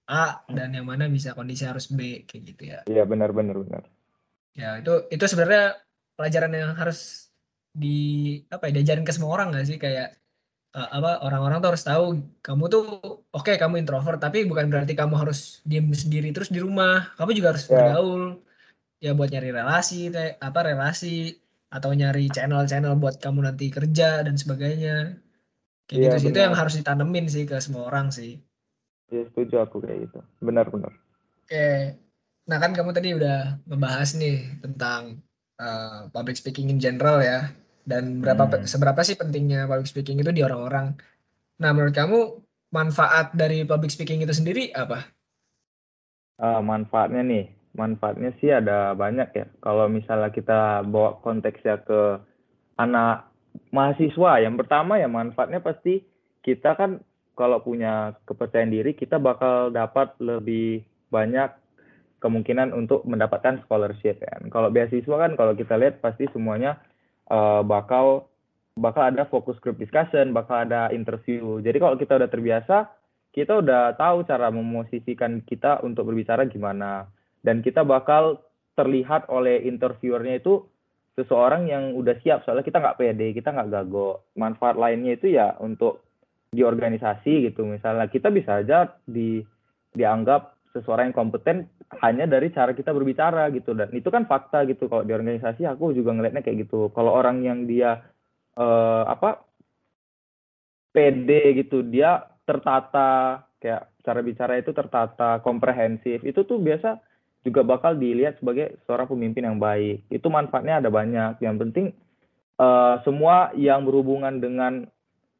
A 0.08 0.40
dan 0.56 0.72
yang 0.76 0.86
mana 0.88 1.04
bisa 1.16 1.30
kondisi 1.38 1.64
harus 1.68 1.86
B 1.92 2.24
kayak 2.28 2.42
gitu 2.48 2.62
ya. 2.72 2.78
iya 2.90 3.02
benar 3.10 3.30
benar 3.36 3.56
benar. 3.62 3.82
Ya, 4.52 4.76
itu 4.80 4.90
itu 5.14 5.24
sebenarnya 5.30 5.62
pelajaran 6.16 6.52
yang 6.52 6.72
harus 6.76 6.98
di 7.72 7.88
apa 8.52 8.68
ya 8.68 8.72
diajarin 8.76 9.04
ke 9.08 9.12
semua 9.16 9.30
orang 9.36 9.46
nggak 9.52 9.64
sih 9.70 9.78
kayak 9.84 10.06
eh, 10.76 10.88
apa 10.98 11.10
orang-orang 11.26 11.58
tuh 11.62 11.70
harus 11.72 11.84
tahu 11.90 12.04
kamu 12.46 12.64
tuh 12.74 12.82
oke 13.36 13.52
kamu 13.62 13.74
introvert 13.82 14.18
tapi 14.26 14.38
bukan 14.50 14.66
berarti 14.72 14.92
kamu 15.00 15.14
harus 15.22 15.38
diem 15.70 15.86
sendiri 16.04 16.28
terus 16.36 16.50
di 16.54 16.60
rumah 16.66 17.12
kamu 17.18 17.30
juga 17.38 17.48
harus 17.56 17.64
Ya. 17.68 17.76
bergaul 17.76 18.22
ya 19.04 19.10
buat 19.18 19.28
nyari 19.34 19.50
relasi 19.58 19.94
apa 20.48 20.60
relasi 20.68 21.06
atau 21.76 21.90
nyari 22.00 22.28
channel-channel 22.36 22.94
buat 23.02 23.16
kamu 23.24 23.40
nanti 23.48 23.66
kerja 23.76 24.04
dan 24.26 24.34
sebagainya 24.42 24.92
kayak 25.92 26.02
Iya, 26.02 26.10
gitu 26.10 26.16
sih 26.24 26.30
itu 26.32 26.38
yang 26.44 26.54
harus 26.60 26.74
ditanemin 26.78 27.26
sih 27.34 27.44
ke 27.50 27.56
semua 27.64 27.82
orang 27.90 28.06
sih 28.18 28.30
Iya 29.12 29.22
setuju 29.30 29.54
aku 29.64 29.76
kayak 29.84 29.98
gitu. 30.10 30.18
Benar 30.46 30.66
benar. 30.74 30.92
oke 31.46 31.66
nah 32.48 32.58
kan 32.58 32.72
kamu 32.74 32.90
tadi 32.96 33.08
udah 33.14 33.62
membahas 33.70 34.18
nih 34.18 34.34
tentang 34.64 35.22
uh, 35.62 36.10
public 36.10 36.34
speaking 36.34 36.66
in 36.74 36.78
general 36.82 37.22
ya 37.22 37.54
dan 37.86 38.18
berapa 38.22 38.44
Hmm. 38.50 38.66
seberapa 38.66 39.00
sih 39.06 39.14
pentingnya 39.20 39.70
public 39.70 39.86
speaking 39.90 40.18
itu 40.22 40.30
di 40.34 40.42
orang-orang 40.42 40.98
nah 41.62 41.70
menurut 41.74 41.94
kamu 41.94 42.18
manfaat 42.74 43.34
dari 43.36 43.62
public 43.68 43.90
speaking 43.94 44.20
itu 44.24 44.34
sendiri 44.34 44.74
apa 44.74 45.06
Ah, 46.42 46.58
manfaatnya 46.64 47.22
nih, 47.22 47.44
manfaatnya 47.80 48.30
sih 48.40 48.50
ada 48.50 48.96
banyak 48.98 49.28
ya. 49.38 49.46
Kalau 49.64 49.86
misalnya 49.86 50.30
kita 50.34 50.82
bawa 50.92 51.20
konteksnya 51.24 51.78
ke 51.86 52.00
anak 52.76 53.31
mahasiswa, 53.72 54.44
yang 54.44 54.54
pertama 54.56 55.00
ya 55.00 55.08
manfaatnya 55.08 55.64
pasti 55.64 56.04
kita 56.42 56.76
kan 56.76 57.00
kalau 57.32 57.64
punya 57.64 58.12
kepercayaan 58.28 58.72
diri, 58.72 58.92
kita 58.92 59.16
bakal 59.16 59.72
dapat 59.72 60.12
lebih 60.20 60.84
banyak 61.08 61.48
kemungkinan 62.20 62.70
untuk 62.76 63.02
mendapatkan 63.08 63.64
scholarship 63.64 64.22
kan. 64.22 64.46
Kalau 64.52 64.68
beasiswa 64.70 65.16
kan 65.16 65.32
kalau 65.34 65.56
kita 65.56 65.74
lihat 65.80 65.98
pasti 66.04 66.28
semuanya 66.30 66.78
eh, 67.26 67.62
bakal 67.64 68.30
bakal 68.78 69.12
ada 69.12 69.28
focus 69.28 69.58
group 69.60 69.76
discussion, 69.80 70.32
bakal 70.32 70.64
ada 70.64 70.88
interview. 70.94 71.60
Jadi 71.60 71.76
kalau 71.76 71.96
kita 71.98 72.16
udah 72.16 72.30
terbiasa, 72.30 72.88
kita 73.32 73.60
udah 73.60 73.96
tahu 73.96 74.24
cara 74.24 74.48
memosisikan 74.48 75.44
kita 75.44 75.80
untuk 75.84 76.08
berbicara 76.08 76.48
gimana. 76.48 77.08
Dan 77.42 77.60
kita 77.60 77.82
bakal 77.84 78.40
terlihat 78.78 79.28
oleh 79.28 79.68
interviewernya 79.68 80.40
itu 80.40 80.64
seseorang 81.16 81.68
yang 81.68 81.92
udah 81.96 82.16
siap. 82.24 82.44
Soalnya 82.44 82.64
kita 82.64 82.80
nggak 82.80 82.98
pede, 82.98 83.36
kita 83.36 83.52
nggak 83.52 83.70
gago. 83.70 84.24
Manfaat 84.36 84.76
lainnya 84.80 85.16
itu 85.16 85.32
ya 85.32 85.56
untuk 85.60 86.04
di 86.52 86.64
organisasi 86.64 87.52
gitu. 87.52 87.68
Misalnya 87.68 88.08
kita 88.08 88.32
bisa 88.32 88.60
aja 88.60 88.96
di 89.04 89.40
dianggap 89.92 90.56
seseorang 90.72 91.12
yang 91.12 91.16
kompeten 91.16 91.68
hanya 92.00 92.24
dari 92.24 92.48
cara 92.48 92.72
kita 92.72 92.96
berbicara 92.96 93.52
gitu. 93.52 93.76
Dan 93.76 93.92
itu 93.92 94.08
kan 94.08 94.24
fakta 94.24 94.64
gitu. 94.64 94.88
Kalau 94.88 95.04
di 95.04 95.12
organisasi 95.12 95.68
aku 95.68 95.92
juga 95.92 96.16
ngelihatnya 96.16 96.44
kayak 96.44 96.68
gitu. 96.68 96.88
Kalau 96.96 97.12
orang 97.12 97.44
yang 97.44 97.68
dia 97.68 98.00
eh, 98.56 99.04
apa 99.04 99.44
pede 100.92 101.56
gitu, 101.60 101.84
dia 101.84 102.24
tertata 102.44 103.44
kayak 103.60 103.92
cara 104.02 104.20
bicara 104.20 104.58
itu 104.58 104.72
tertata, 104.74 105.38
komprehensif. 105.44 106.24
Itu 106.26 106.42
tuh 106.48 106.58
biasa 106.58 107.11
juga 107.42 107.66
bakal 107.66 107.98
dilihat 107.98 108.38
sebagai 108.38 108.78
seorang 108.86 109.10
pemimpin 109.10 109.46
yang 109.46 109.58
baik. 109.58 110.06
Itu 110.08 110.30
manfaatnya 110.30 110.78
ada 110.78 110.90
banyak. 110.90 111.42
Yang 111.42 111.56
penting 111.66 111.86
eh, 112.58 112.94
semua 113.06 113.50
yang 113.58 113.82
berhubungan 113.86 114.38
dengan 114.38 114.86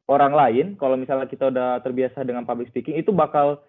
orang 0.07 0.33
lain, 0.35 0.65
kalau 0.75 0.99
misalnya 0.99 1.27
kita 1.31 1.47
udah 1.47 1.79
terbiasa 1.79 2.27
dengan 2.27 2.43
public 2.43 2.69
speaking, 2.71 2.99
itu 2.99 3.15
bakal 3.15 3.63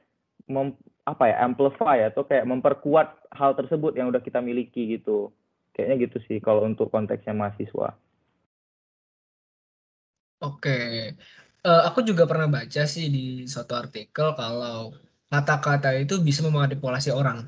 mem, 0.50 0.74
apa 1.06 1.30
ya, 1.30 1.36
amplify 1.46 2.10
atau 2.10 2.26
kayak 2.26 2.48
memperkuat 2.48 3.30
hal 3.32 3.54
tersebut 3.54 3.94
yang 3.94 4.10
udah 4.10 4.20
kita 4.20 4.42
miliki 4.42 4.98
gitu. 4.98 5.30
Kayaknya 5.74 5.96
gitu 6.10 6.18
sih 6.26 6.38
kalau 6.42 6.66
untuk 6.66 6.90
konteksnya 6.90 7.34
mahasiswa. 7.34 7.94
Oke, 10.44 10.76
Eh, 11.64 11.80
aku 11.88 12.00
juga 12.08 12.28
pernah 12.30 12.48
baca 12.56 12.82
sih 12.94 13.04
di 13.08 13.48
suatu 13.52 13.72
artikel 13.82 14.26
kalau 14.36 14.92
kata-kata 15.32 15.88
itu 15.96 16.14
bisa 16.20 16.40
memanipulasi 16.44 17.08
orang. 17.20 17.38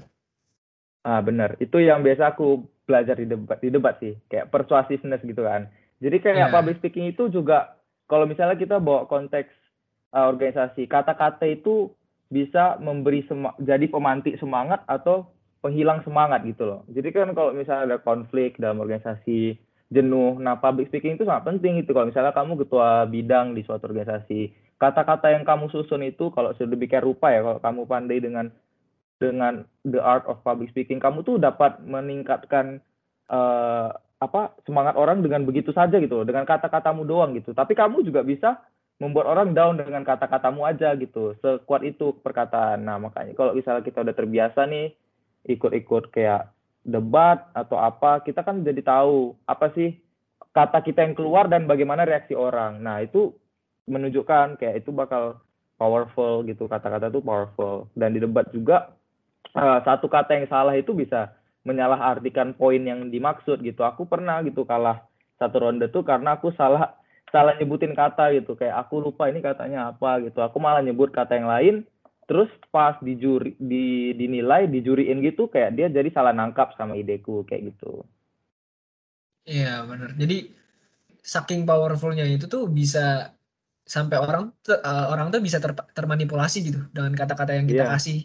Ah, 1.07 1.23
benar. 1.23 1.55
Itu 1.63 1.79
yang 1.79 2.03
biasa 2.03 2.35
aku 2.35 2.67
belajar 2.83 3.15
di 3.15 3.31
debat, 3.31 3.63
di 3.63 3.71
debat 3.71 3.95
sih, 4.03 4.19
kayak 4.27 4.51
persuasiveness 4.51 5.23
gitu 5.23 5.47
kan. 5.47 5.71
Jadi 6.03 6.19
kayak 6.19 6.51
Iya. 6.51 6.55
public 6.55 6.83
speaking 6.83 7.07
itu 7.15 7.31
juga 7.31 7.79
kalau 8.11 8.27
misalnya 8.27 8.59
kita 8.59 8.83
bawa 8.83 9.07
konteks 9.07 9.55
uh, 10.11 10.27
organisasi, 10.35 10.91
kata-kata 10.91 11.47
itu 11.47 11.95
bisa 12.27 12.75
memberi 12.83 13.23
jadi 13.63 13.87
pemantik 13.87 14.35
semangat 14.43 14.83
atau 14.91 15.31
penghilang 15.63 16.03
semangat 16.03 16.43
gitu 16.43 16.67
loh. 16.67 16.81
Jadi 16.91 17.15
kan 17.15 17.31
kalau 17.39 17.55
misalnya 17.55 17.95
ada 17.95 17.99
konflik 18.03 18.59
dalam 18.59 18.83
organisasi, 18.83 19.59
jenuh, 19.87 20.35
nah 20.43 20.59
public 20.59 20.91
speaking 20.91 21.15
itu 21.15 21.23
sangat 21.23 21.47
penting 21.47 21.79
itu 21.79 21.95
kalau 21.95 22.11
misalnya 22.11 22.35
kamu 22.35 22.67
ketua 22.67 23.07
bidang 23.07 23.55
di 23.55 23.63
suatu 23.63 23.87
organisasi, 23.87 24.51
kata-kata 24.83 25.31
yang 25.31 25.47
kamu 25.47 25.71
susun 25.71 26.03
itu 26.03 26.35
kalau 26.35 26.51
sedemikian 26.59 27.07
rupa 27.07 27.31
ya, 27.31 27.47
kalau 27.47 27.59
kamu 27.63 27.81
pandai 27.87 28.19
dengan 28.19 28.51
dengan 29.17 29.65
the 29.89 30.01
art 30.01 30.25
of 30.29 30.41
public 30.45 30.69
speaking, 30.73 31.01
kamu 31.01 31.25
tuh 31.25 31.41
dapat 31.41 31.81
meningkatkan 31.85 32.81
eh, 33.33 33.89
apa 34.17 34.57
semangat 34.65 34.97
orang 34.97 35.21
dengan 35.21 35.45
begitu 35.45 35.77
saja 35.77 36.01
gitu, 36.01 36.25
dengan 36.25 36.49
kata-katamu 36.49 37.05
doang 37.05 37.37
gitu. 37.37 37.53
Tapi 37.53 37.77
kamu 37.77 38.01
juga 38.05 38.25
bisa 38.25 38.61
membuat 38.97 39.29
orang 39.29 39.53
down 39.53 39.77
dengan 39.77 40.01
kata-katamu 40.05 40.65
aja 40.65 40.97
gitu. 40.97 41.37
Sekuat 41.45 41.85
itu 41.85 42.17
perkataan. 42.25 42.81
Nah, 42.89 42.97
makanya 42.97 43.37
kalau 43.37 43.53
misalnya 43.53 43.85
kita 43.85 44.01
udah 44.01 44.17
terbiasa 44.17 44.65
nih 44.65 44.97
ikut-ikut 45.47 46.11
kayak 46.17 46.49
debat 46.81 47.45
atau 47.53 47.77
apa, 47.77 48.25
kita 48.25 48.41
kan 48.41 48.65
jadi 48.65 48.81
tahu 48.81 49.37
apa 49.45 49.69
sih 49.77 50.01
kata 50.57 50.81
kita 50.81 51.05
yang 51.05 51.13
keluar 51.13 51.45
dan 51.53 51.69
bagaimana 51.69 52.09
reaksi 52.09 52.33
orang. 52.33 52.81
Nah, 52.81 53.05
itu 53.05 53.37
menunjukkan 53.85 54.57
kayak 54.57 54.81
itu 54.81 54.91
bakal 54.97 55.45
powerful 55.77 56.41
gitu, 56.49 56.65
kata-kata 56.65 57.13
itu 57.13 57.21
powerful. 57.21 57.93
Dan 57.93 58.17
di 58.17 58.25
debat 58.25 58.49
juga 58.49 58.97
eh, 59.57 59.79
satu 59.87 60.07
kata 60.07 60.31
yang 60.39 60.47
salah 60.53 60.75
itu 60.77 60.93
bisa 60.93 61.35
menyalahartikan 61.67 62.55
poin 62.55 62.79
yang 62.79 63.11
dimaksud 63.11 63.59
gitu. 63.65 63.83
Aku 63.83 64.07
pernah 64.07 64.39
gitu 64.47 64.63
kalah 64.63 65.03
satu 65.41 65.57
ronde 65.59 65.91
tuh 65.91 66.07
karena 66.07 66.39
aku 66.39 66.55
salah 66.55 66.95
salah 67.35 67.53
nyebutin 67.59 67.93
kata 67.97 68.31
gitu. 68.39 68.55
Kayak 68.55 68.87
aku 68.87 69.03
lupa 69.03 69.27
ini 69.33 69.41
katanya 69.43 69.91
apa 69.93 70.23
gitu. 70.23 70.39
Aku 70.47 70.57
malah 70.63 70.83
nyebut 70.85 71.11
kata 71.11 71.33
yang 71.39 71.49
lain. 71.51 71.75
Terus 72.27 72.51
pas 72.75 72.99
di 73.03 73.15
juri 73.19 73.55
di 73.59 74.11
dinilai 74.15 74.67
dijuriin 74.67 75.23
gitu 75.23 75.47
kayak 75.47 75.79
dia 75.79 75.87
jadi 75.91 76.11
salah 76.11 76.35
nangkap 76.35 76.75
sama 76.79 76.99
ideku 76.99 77.47
kayak 77.47 77.75
gitu. 77.75 78.03
Iya 79.47 79.87
benar. 79.91 80.11
Jadi 80.23 80.35
saking 81.35 81.61
powerfulnya 81.69 82.25
itu 82.35 82.47
tuh 82.55 82.63
bisa 82.79 82.99
sampai 83.95 84.17
orang 84.25 84.43
tuh, 84.67 84.75
eh, 84.89 85.05
orang 85.13 85.27
tuh 85.35 85.41
bisa 85.47 85.59
ter- 85.65 85.91
termanipulasi 85.95 86.57
gitu 86.67 86.81
dengan 86.95 87.13
kata-kata 87.21 87.53
yang 87.59 87.67
kita 87.71 87.85
Iya. 87.87 87.93
kasih 87.95 88.17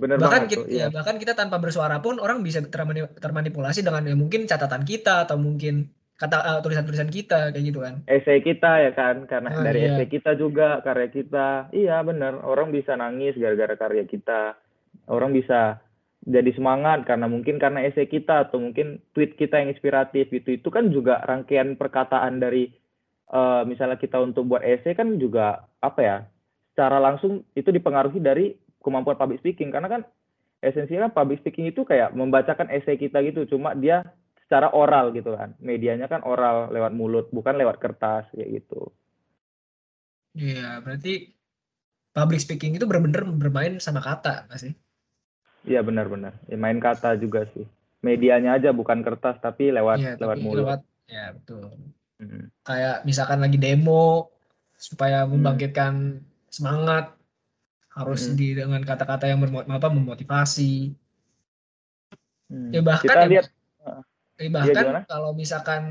Bener 0.00 0.16
bahkan 0.16 0.48
banget 0.48 0.56
kita, 0.56 0.62
tuh, 0.64 0.66
ya 0.72 0.76
iya. 0.80 0.86
bahkan 0.88 1.16
kita 1.20 1.36
tanpa 1.36 1.60
bersuara 1.60 2.00
pun 2.00 2.16
orang 2.16 2.40
bisa 2.40 2.64
termani- 2.64 3.12
termanipulasi 3.20 3.84
dengan 3.84 4.08
ya 4.08 4.16
mungkin 4.16 4.48
catatan 4.48 4.88
kita 4.88 5.28
atau 5.28 5.36
mungkin 5.36 5.92
kata 6.16 6.36
eh, 6.40 6.60
tulisan-tulisan 6.60 7.08
kita 7.08 7.52
kayak 7.52 7.64
gitu 7.64 7.80
kan. 7.80 8.04
Esai 8.04 8.44
kita 8.44 8.80
ya 8.84 8.92
kan, 8.92 9.24
karena 9.24 9.56
Ah, 9.56 9.64
dari 9.64 9.88
iya. 9.88 9.96
esai 9.96 10.08
kita 10.08 10.36
juga, 10.36 10.80
karya 10.84 11.08
kita. 11.08 11.72
Iya 11.72 12.00
bener, 12.04 12.40
orang 12.44 12.72
bisa 12.72 12.92
nangis 12.96 13.36
gara-gara 13.36 13.76
karya 13.76 14.04
kita. 14.04 14.56
Orang 15.08 15.32
bisa 15.32 15.80
jadi 16.20 16.52
semangat 16.52 17.08
karena 17.08 17.24
mungkin 17.24 17.56
karena 17.56 17.80
esai 17.88 18.04
kita 18.04 18.44
atau 18.48 18.60
mungkin 18.60 19.00
tweet 19.16 19.40
kita 19.40 19.64
yang 19.64 19.72
inspiratif 19.72 20.28
gitu. 20.28 20.60
Itu 20.60 20.68
kan 20.68 20.92
juga 20.92 21.24
rangkaian 21.24 21.80
perkataan 21.80 22.36
dari 22.36 22.68
eh, 23.32 23.62
misalnya 23.64 23.96
kita 23.96 24.20
untuk 24.20 24.44
buat 24.44 24.60
esai 24.60 24.92
kan 24.92 25.16
juga 25.16 25.64
apa 25.80 26.00
ya? 26.04 26.16
Secara 26.76 27.00
langsung 27.00 27.48
itu 27.56 27.72
dipengaruhi 27.72 28.20
dari 28.20 28.52
kemampuan 28.80 29.16
public 29.16 29.40
speaking 29.40 29.68
karena 29.68 29.88
kan 29.88 30.02
esensinya 30.60 31.08
public 31.08 31.40
speaking 31.40 31.68
itu 31.68 31.84
kayak 31.84 32.12
membacakan 32.12 32.68
esai 32.68 32.96
kita 32.96 33.20
gitu, 33.24 33.48
cuma 33.48 33.72
dia 33.72 34.04
secara 34.44 34.68
oral 34.72 35.14
gitu 35.14 35.32
kan. 35.32 35.56
Medianya 35.56 36.04
kan 36.04 36.20
oral 36.20 36.68
lewat 36.68 36.92
mulut, 36.92 37.26
bukan 37.30 37.56
lewat 37.56 37.80
kertas 37.80 38.28
kayak 38.34 38.60
gitu. 38.60 38.92
Iya, 40.36 40.78
berarti 40.84 41.32
public 42.12 42.40
speaking 42.42 42.76
itu 42.76 42.84
benar-benar 42.86 43.24
bermain 43.34 43.78
sama 43.82 43.98
kata, 43.98 44.46
nggak 44.46 44.60
sih? 44.60 44.72
Iya 45.66 45.84
benar-benar. 45.84 46.36
Ya, 46.48 46.56
main 46.56 46.80
kata 46.80 47.20
juga 47.20 47.44
sih. 47.52 47.66
Medianya 48.00 48.56
aja 48.56 48.72
bukan 48.72 49.04
kertas 49.04 49.36
tapi 49.44 49.68
lewat 49.68 49.98
Iya, 50.00 50.12
lewat 50.16 50.36
tapi 50.40 50.44
mulut. 50.44 50.64
lewat 50.64 50.80
ya 51.04 51.24
betul. 51.36 51.68
Mm. 52.20 52.48
Kayak 52.64 52.96
misalkan 53.04 53.40
lagi 53.44 53.58
demo 53.60 54.32
supaya 54.76 55.28
Hmm. 55.28 55.36
membangkitkan 55.36 56.24
semangat 56.48 57.12
harus 57.90 58.20
Hmm. 58.26 58.36
di 58.38 58.46
dengan 58.54 58.80
kata-kata 58.82 59.24
yang 59.30 59.38
bermo- 59.42 59.66
apa 59.66 59.88
memotivasi. 59.90 60.94
Hmm. 62.50 62.70
Ya 62.74 62.80
bahkan 62.82 63.06
Kita 63.06 63.20
ya, 63.22 63.28
lihat 63.30 63.46
eh, 64.40 64.48
bahkan 64.50 64.84
gimana? 64.86 65.00
kalau 65.06 65.30
misalkan 65.34 65.82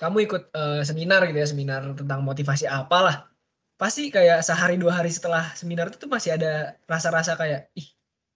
kamu 0.00 0.16
ikut 0.26 0.42
eh, 0.56 0.80
seminar 0.88 1.20
gitu 1.28 1.38
ya, 1.38 1.48
seminar 1.52 1.82
tentang 1.94 2.20
motivasi 2.24 2.64
apalah, 2.66 3.28
pasti 3.76 4.08
kayak 4.10 4.40
sehari 4.42 4.74
dua 4.80 4.92
hari 4.98 5.10
setelah 5.12 5.52
seminar 5.54 5.90
itu 5.90 5.98
tuh 6.02 6.10
masih 6.10 6.30
ada 6.36 6.74
rasa-rasa 6.88 7.36
kayak 7.36 7.70
ih 7.76 7.88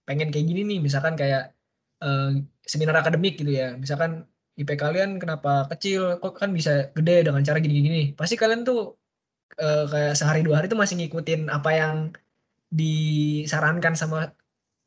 pengen 0.07 0.29
kayak 0.33 0.45
gini 0.49 0.61
nih, 0.69 0.79
misalkan 0.83 1.15
kayak 1.17 1.51
eh, 2.03 2.29
seminar 2.63 2.95
akademik 3.01 3.33
gitu 3.41 3.51
ya, 3.51 3.75
misalkan 3.79 4.11
IP 4.55 4.69
kalian 4.79 5.19
kenapa 5.19 5.67
kecil, 5.71 6.15
kok 6.23 6.33
kan 6.39 6.49
bisa 6.55 6.71
gede 6.95 7.27
dengan 7.27 7.43
cara 7.43 7.59
gini-gini. 7.59 8.15
Pasti 8.15 8.35
kalian 8.39 8.63
tuh 8.63 8.95
eh, 9.59 9.83
kayak 9.91 10.13
sehari 10.19 10.39
dua 10.45 10.55
hari 10.63 10.67
tuh 10.71 10.79
masih 10.79 10.95
ngikutin 10.99 11.41
apa 11.51 11.69
yang 11.75 11.95
disarankan 12.75 13.95
sama 13.95 14.35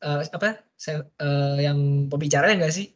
eh, 0.05 0.21
apa 0.29 0.61
eh, 0.85 1.57
yang 1.65 2.07
pembicaranya 2.07 2.61
enggak 2.61 2.75
sih? 2.77 2.87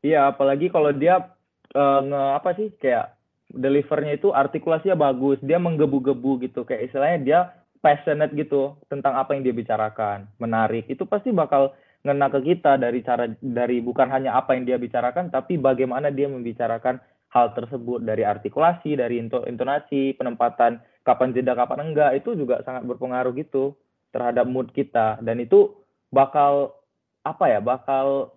Iya, 0.00 0.32
apalagi 0.32 0.70
kalau 0.70 0.94
dia 0.94 1.34
eh, 1.74 2.00
nge 2.06 2.22
apa 2.38 2.50
sih 2.56 2.68
kayak 2.78 3.18
delivernya 3.50 4.14
itu 4.14 4.30
artikulasinya 4.30 4.94
bagus, 4.94 5.42
dia 5.42 5.58
menggebu-gebu 5.58 6.46
gitu, 6.46 6.62
kayak 6.62 6.86
istilahnya 6.86 7.18
dia 7.18 7.40
passionate 7.82 8.30
gitu 8.38 8.78
tentang 8.86 9.18
apa 9.18 9.34
yang 9.34 9.42
dia 9.42 9.54
bicarakan, 9.56 10.30
menarik. 10.38 10.86
Itu 10.86 11.04
pasti 11.10 11.34
bakal 11.34 11.74
ngena 12.06 12.32
ke 12.32 12.40
kita 12.40 12.80
dari 12.80 13.02
cara 13.04 13.28
dari 13.42 13.82
bukan 13.84 14.08
hanya 14.08 14.38
apa 14.38 14.54
yang 14.54 14.64
dia 14.64 14.78
bicarakan, 14.78 15.28
tapi 15.34 15.58
bagaimana 15.58 16.08
dia 16.14 16.30
membicarakan 16.30 17.02
hal 17.30 17.52
tersebut 17.54 18.02
dari 18.02 18.22
artikulasi, 18.22 18.94
dari 18.98 19.18
into- 19.18 19.46
intonasi, 19.46 20.14
penempatan 20.14 20.78
kapan 21.10 21.34
jeda, 21.34 21.52
kapan 21.58 21.90
enggak, 21.90 22.10
itu 22.22 22.30
juga 22.38 22.62
sangat 22.66 22.86
berpengaruh 22.86 23.34
gitu 23.42 23.74
terhadap 24.14 24.46
mood 24.46 24.70
kita. 24.70 25.18
Dan 25.26 25.42
itu 25.42 25.74
bakal 26.14 26.74
apa 27.26 27.44
ya, 27.50 27.60
bakal 27.60 28.34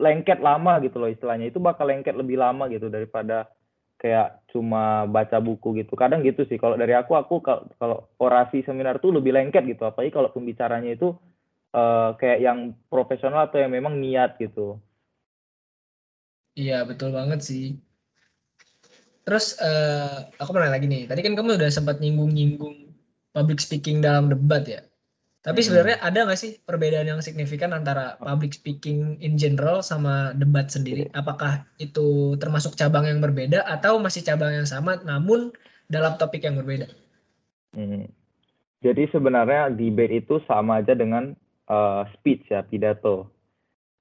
lengket 0.00 0.38
lama 0.40 0.72
gitu 0.84 0.96
loh 1.00 1.10
istilahnya. 1.10 1.50
Itu 1.52 1.58
bakal 1.60 1.88
lengket 1.90 2.14
lebih 2.16 2.36
lama 2.40 2.68
gitu 2.72 2.88
daripada 2.88 3.48
kayak 4.00 4.40
cuma 4.52 5.04
baca 5.08 5.38
buku 5.40 5.68
gitu. 5.84 5.92
Kadang 5.96 6.24
gitu 6.24 6.44
sih 6.48 6.56
kalau 6.56 6.76
dari 6.80 6.96
aku 6.96 7.12
aku 7.16 7.34
kal- 7.44 7.68
kalau 7.80 8.08
orasi 8.16 8.64
seminar 8.64 8.96
tuh 9.04 9.12
lebih 9.16 9.32
lengket 9.36 9.64
gitu. 9.68 9.82
Apalagi 9.88 10.12
kalau 10.14 10.30
pembicaranya 10.32 10.90
itu 10.96 11.12
eh, 11.76 12.10
kayak 12.20 12.38
yang 12.46 12.58
profesional 12.92 13.48
atau 13.48 13.58
yang 13.60 13.72
memang 13.72 13.94
niat 14.00 14.36
gitu. 14.40 14.80
Iya, 16.60 16.74
betul 16.88 17.08
banget 17.18 17.38
sih. 17.48 17.62
Terus 19.24 19.56
eh, 19.60 20.26
aku 20.40 20.50
nanya 20.56 20.76
lagi 20.76 20.86
nih. 20.88 21.06
Tadi 21.06 21.20
kan 21.20 21.36
kamu 21.36 21.60
udah 21.60 21.70
sempat 21.70 22.00
nyinggung-nyinggung 22.00 22.90
public 23.36 23.60
speaking 23.62 24.00
dalam 24.00 24.32
debat 24.32 24.64
ya. 24.66 24.80
Tapi 25.40 25.64
Mm-mm. 25.64 25.66
sebenarnya 25.72 25.96
ada 26.04 26.28
nggak 26.28 26.40
sih 26.40 26.52
perbedaan 26.68 27.08
yang 27.08 27.20
signifikan 27.24 27.72
antara 27.72 28.20
public 28.20 28.52
speaking 28.52 29.16
in 29.24 29.40
general 29.40 29.80
sama 29.80 30.36
debat 30.36 30.68
sendiri? 30.68 31.08
Apakah 31.16 31.64
itu 31.80 32.36
termasuk 32.36 32.76
cabang 32.76 33.08
yang 33.08 33.24
berbeda 33.24 33.64
atau 33.64 33.96
masih 33.96 34.20
cabang 34.20 34.52
yang 34.52 34.68
sama 34.68 35.00
namun 35.00 35.48
dalam 35.88 36.20
topik 36.20 36.44
yang 36.44 36.60
berbeda? 36.60 36.92
Hmm. 37.72 38.04
Jadi 38.80 39.12
sebenarnya 39.12 39.72
debate 39.72 40.24
itu 40.24 40.40
sama 40.44 40.80
aja 40.80 40.92
dengan 40.96 41.32
eh, 41.68 42.02
speech 42.16 42.48
ya, 42.52 42.60
pidato. 42.64 43.32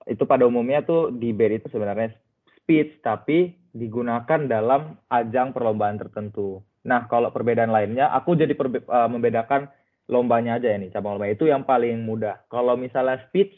Itu 0.07 0.27
pada 0.27 0.43
umumnya 0.47 0.83
tuh 0.83 1.11
debate 1.11 1.63
itu 1.63 1.67
sebenarnya 1.71 2.15
speech 2.59 2.99
tapi 2.99 3.58
digunakan 3.79 4.45
dalam 4.45 4.99
ajang 5.07 5.55
perlombaan 5.55 5.95
tertentu. 5.95 6.59
Nah, 6.83 7.07
kalau 7.07 7.31
perbedaan 7.31 7.71
lainnya, 7.71 8.11
aku 8.11 8.35
jadi 8.35 8.51
eh, 8.51 9.09
membedakan 9.09 9.71
lombanya 10.11 10.59
aja 10.59 10.73
ya 10.73 10.77
nih, 10.81 10.91
cabang 10.91 11.15
lomba 11.15 11.31
itu 11.31 11.47
yang 11.47 11.63
paling 11.63 12.03
mudah. 12.03 12.43
Kalau 12.51 12.75
misalnya 12.75 13.23
speech, 13.29 13.53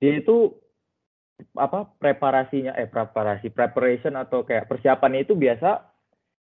dia 0.00 0.18
itu 0.18 0.50
apa 1.56 1.88
preparasinya 1.96 2.76
eh 2.76 2.88
preparasi 2.88 3.48
preparation 3.48 4.12
atau 4.16 4.44
kayak 4.44 4.68
persiapannya 4.68 5.24
itu 5.24 5.32
biasa 5.32 5.80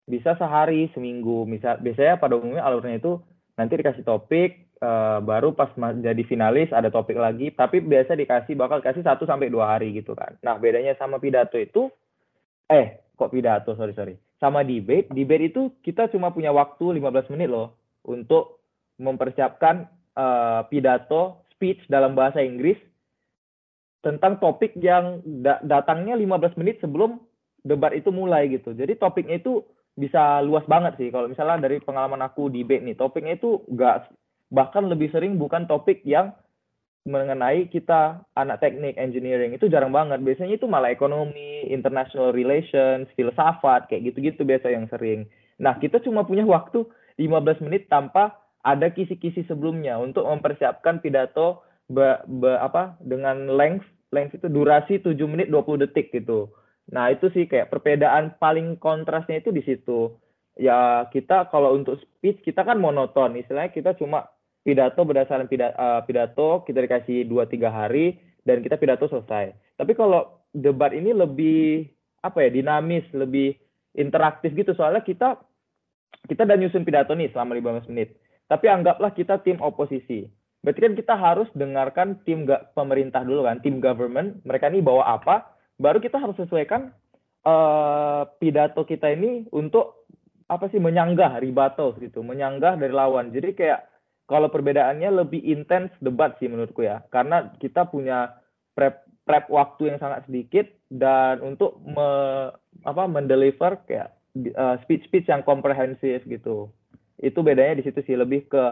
bisa 0.04 0.36
sehari 0.36 0.90
seminggu 0.92 1.48
misal 1.48 1.80
biasanya 1.80 2.20
pada 2.20 2.36
umumnya 2.36 2.60
alurnya 2.66 3.00
itu 3.00 3.16
nanti 3.56 3.78
dikasih 3.78 4.04
topik 4.04 4.50
eh, 4.76 5.18
baru 5.24 5.56
pas 5.56 5.72
jadi 5.78 6.22
finalis 6.28 6.74
ada 6.76 6.92
topik 6.92 7.16
lagi 7.16 7.54
tapi 7.54 7.80
biasa 7.80 8.18
dikasih 8.18 8.52
bakal 8.58 8.84
kasih 8.84 9.00
satu 9.00 9.24
sampai 9.24 9.48
dua 9.48 9.76
hari 9.76 9.96
gitu 9.96 10.12
kan 10.12 10.36
nah 10.44 10.60
bedanya 10.60 10.92
sama 11.00 11.16
pidato 11.16 11.56
itu 11.56 11.88
eh 12.68 13.01
kok 13.22 13.32
pidato 13.32 13.78
sorry 13.78 13.94
sorry 13.94 14.14
sama 14.42 14.66
debate 14.66 15.06
debate 15.14 15.54
itu 15.54 15.70
kita 15.86 16.10
cuma 16.10 16.34
punya 16.34 16.50
waktu 16.50 16.98
15 16.98 17.30
menit 17.30 17.48
loh 17.48 17.78
untuk 18.02 18.58
mempersiapkan 18.98 19.86
eh, 20.18 20.60
pidato 20.66 21.46
speech 21.54 21.78
dalam 21.86 22.18
bahasa 22.18 22.42
Inggris 22.42 22.76
tentang 24.02 24.42
topik 24.42 24.74
yang 24.82 25.22
da- 25.22 25.62
datangnya 25.62 26.18
15 26.18 26.58
menit 26.58 26.82
sebelum 26.82 27.22
debat 27.62 27.94
itu 27.94 28.10
mulai 28.10 28.50
gitu. 28.50 28.74
Jadi 28.74 28.98
topiknya 28.98 29.38
itu 29.38 29.62
bisa 29.94 30.42
luas 30.42 30.66
banget 30.66 30.98
sih. 30.98 31.08
Kalau 31.14 31.30
misalnya 31.30 31.62
dari 31.62 31.78
pengalaman 31.78 32.18
aku 32.26 32.50
debate 32.50 32.82
nih, 32.82 32.98
topiknya 32.98 33.38
itu 33.38 33.62
enggak 33.70 34.10
bahkan 34.52 34.84
lebih 34.84 35.08
sering 35.14 35.38
bukan 35.40 35.64
topik 35.64 36.02
yang 36.04 36.34
mengenai 37.02 37.66
kita 37.66 38.22
anak 38.38 38.62
teknik 38.62 38.94
engineering 38.94 39.58
itu 39.58 39.66
jarang 39.66 39.90
banget. 39.90 40.22
Biasanya 40.22 40.54
itu 40.54 40.70
malah 40.70 40.94
ekonomi, 40.94 41.66
international 41.66 42.30
relations, 42.30 43.10
filsafat 43.18 43.90
kayak 43.90 44.12
gitu-gitu 44.12 44.46
biasa 44.46 44.70
yang 44.70 44.86
sering. 44.86 45.26
Nah, 45.58 45.78
kita 45.82 45.98
cuma 46.02 46.22
punya 46.22 46.46
waktu 46.46 46.86
15 47.18 47.62
menit 47.66 47.90
tanpa 47.90 48.38
ada 48.62 48.86
kisi-kisi 48.94 49.42
sebelumnya 49.50 49.98
untuk 49.98 50.22
mempersiapkan 50.22 51.02
pidato 51.02 51.66
be- 51.90 52.22
be- 52.26 52.60
apa 52.62 52.94
dengan 53.02 53.50
length 53.50 53.86
length 54.14 54.38
itu 54.38 54.46
durasi 54.46 55.02
7 55.02 55.18
menit 55.26 55.50
20 55.50 55.82
detik 55.82 56.14
gitu. 56.14 56.54
Nah, 56.94 57.10
itu 57.10 57.30
sih 57.34 57.50
kayak 57.50 57.70
perbedaan 57.70 58.38
paling 58.38 58.78
kontrasnya 58.78 59.42
itu 59.42 59.50
di 59.50 59.62
situ. 59.66 60.14
Ya, 60.54 61.08
kita 61.10 61.48
kalau 61.50 61.74
untuk 61.74 61.98
speech 61.98 62.44
kita 62.46 62.62
kan 62.62 62.78
monoton. 62.78 63.34
Istilahnya 63.40 63.72
kita 63.72 63.96
cuma 63.96 64.28
pidato 64.62 65.02
berdasarkan 65.02 65.50
pida- 65.50 65.74
eh, 65.74 66.00
pidato 66.06 66.62
kita 66.62 66.78
dikasih 66.82 67.26
2 67.26 67.46
3 67.50 67.68
hari 67.70 68.18
dan 68.46 68.62
kita 68.62 68.78
pidato 68.78 69.10
selesai. 69.10 69.54
Tapi 69.78 69.92
kalau 69.94 70.42
debat 70.54 70.94
ini 70.94 71.10
lebih 71.10 71.86
apa 72.22 72.46
ya, 72.46 72.50
dinamis, 72.54 73.06
lebih 73.10 73.58
interaktif 73.98 74.54
gitu 74.54 74.72
soalnya 74.72 75.02
kita 75.02 75.36
kita 76.30 76.46
udah 76.46 76.58
nyusun 76.58 76.86
pidato 76.86 77.12
nih 77.18 77.34
selama 77.34 77.58
15 77.58 77.90
menit. 77.90 78.14
Tapi 78.46 78.70
anggaplah 78.70 79.10
kita 79.10 79.42
tim 79.42 79.58
oposisi. 79.58 80.30
Berarti 80.62 80.78
kan 80.78 80.94
kita 80.94 81.14
harus 81.18 81.48
dengarkan 81.58 82.22
tim 82.22 82.46
pemerintah 82.78 83.26
dulu 83.26 83.42
kan, 83.42 83.58
tim 83.58 83.82
government, 83.82 84.38
mereka 84.46 84.70
ini 84.70 84.78
bawa 84.78 85.18
apa, 85.18 85.50
baru 85.82 85.98
kita 85.98 86.22
harus 86.22 86.38
sesuaikan 86.38 86.94
eh, 87.42 88.22
pidato 88.38 88.86
kita 88.86 89.10
ini 89.10 89.50
untuk 89.50 90.06
apa 90.46 90.70
sih 90.70 90.78
menyanggah 90.78 91.42
rebuttal 91.42 91.98
gitu, 91.98 92.22
menyanggah 92.22 92.78
dari 92.78 92.94
lawan. 92.94 93.34
Jadi 93.34 93.58
kayak 93.58 93.91
kalau 94.32 94.48
perbedaannya 94.48 95.12
lebih 95.12 95.44
intens 95.44 95.92
debat 96.00 96.32
sih 96.40 96.48
menurutku 96.48 96.80
ya, 96.80 97.04
karena 97.12 97.52
kita 97.60 97.84
punya 97.92 98.40
prep 98.72 99.04
prep 99.28 99.46
waktu 99.52 99.94
yang 99.94 99.98
sangat 100.02 100.26
sedikit 100.26 100.66
dan 100.90 101.44
untuk 101.44 101.78
me, 101.84 102.08
apa 102.82 103.04
mendeliver 103.06 103.78
kayak 103.86 104.16
eh, 104.34 104.76
speech-speech 104.82 105.28
yang 105.28 105.44
komprehensif 105.44 106.24
gitu. 106.26 106.72
Itu 107.20 107.44
bedanya 107.44 107.78
di 107.78 107.84
situ 107.86 108.02
sih 108.02 108.16
lebih 108.16 108.48
ke 108.50 108.64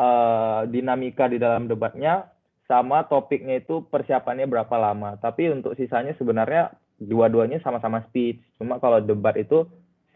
eh, 0.00 0.60
dinamika 0.72 1.30
di 1.30 1.38
dalam 1.38 1.68
debatnya 1.70 2.32
sama 2.66 3.06
topiknya 3.06 3.62
itu 3.62 3.86
persiapannya 3.86 4.50
berapa 4.50 4.74
lama. 4.74 5.14
Tapi 5.22 5.54
untuk 5.54 5.78
sisanya 5.78 6.18
sebenarnya 6.18 6.74
dua-duanya 6.98 7.62
sama-sama 7.62 8.02
speech. 8.10 8.42
Cuma 8.58 8.82
kalau 8.82 8.98
debat 8.98 9.38
itu 9.38 9.68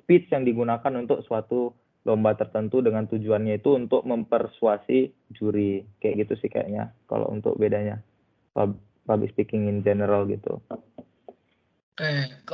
speech 0.03 0.27
yang 0.35 0.43
digunakan 0.43 0.93
untuk 0.99 1.23
suatu 1.23 1.71
lomba 2.09 2.33
tertentu 2.33 2.81
dengan 2.81 3.05
tujuannya 3.05 3.61
itu 3.61 3.77
untuk 3.77 4.05
mempersuasi 4.09 5.13
juri. 5.37 5.85
Kayak 6.01 6.27
gitu 6.27 6.47
sih 6.47 6.51
kayaknya 6.53 6.93
kalau 7.07 7.29
untuk 7.29 7.57
bedanya. 7.61 8.01
Public 9.09 9.33
speaking 9.33 9.67
in 9.67 9.81
general 9.81 10.29
gitu. 10.29 10.61
Oke, 11.97 12.13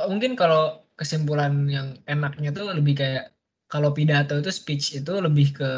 mungkin 0.09 0.33
kalau 0.33 0.81
kesimpulan 0.97 1.69
yang 1.69 1.95
enaknya 2.09 2.49
tuh 2.51 2.73
lebih 2.73 2.97
kayak 2.97 3.31
kalau 3.69 3.93
pidato 3.93 4.39
itu 4.39 4.49
speech 4.49 4.97
itu 4.97 5.13
lebih 5.21 5.53
ke 5.53 5.69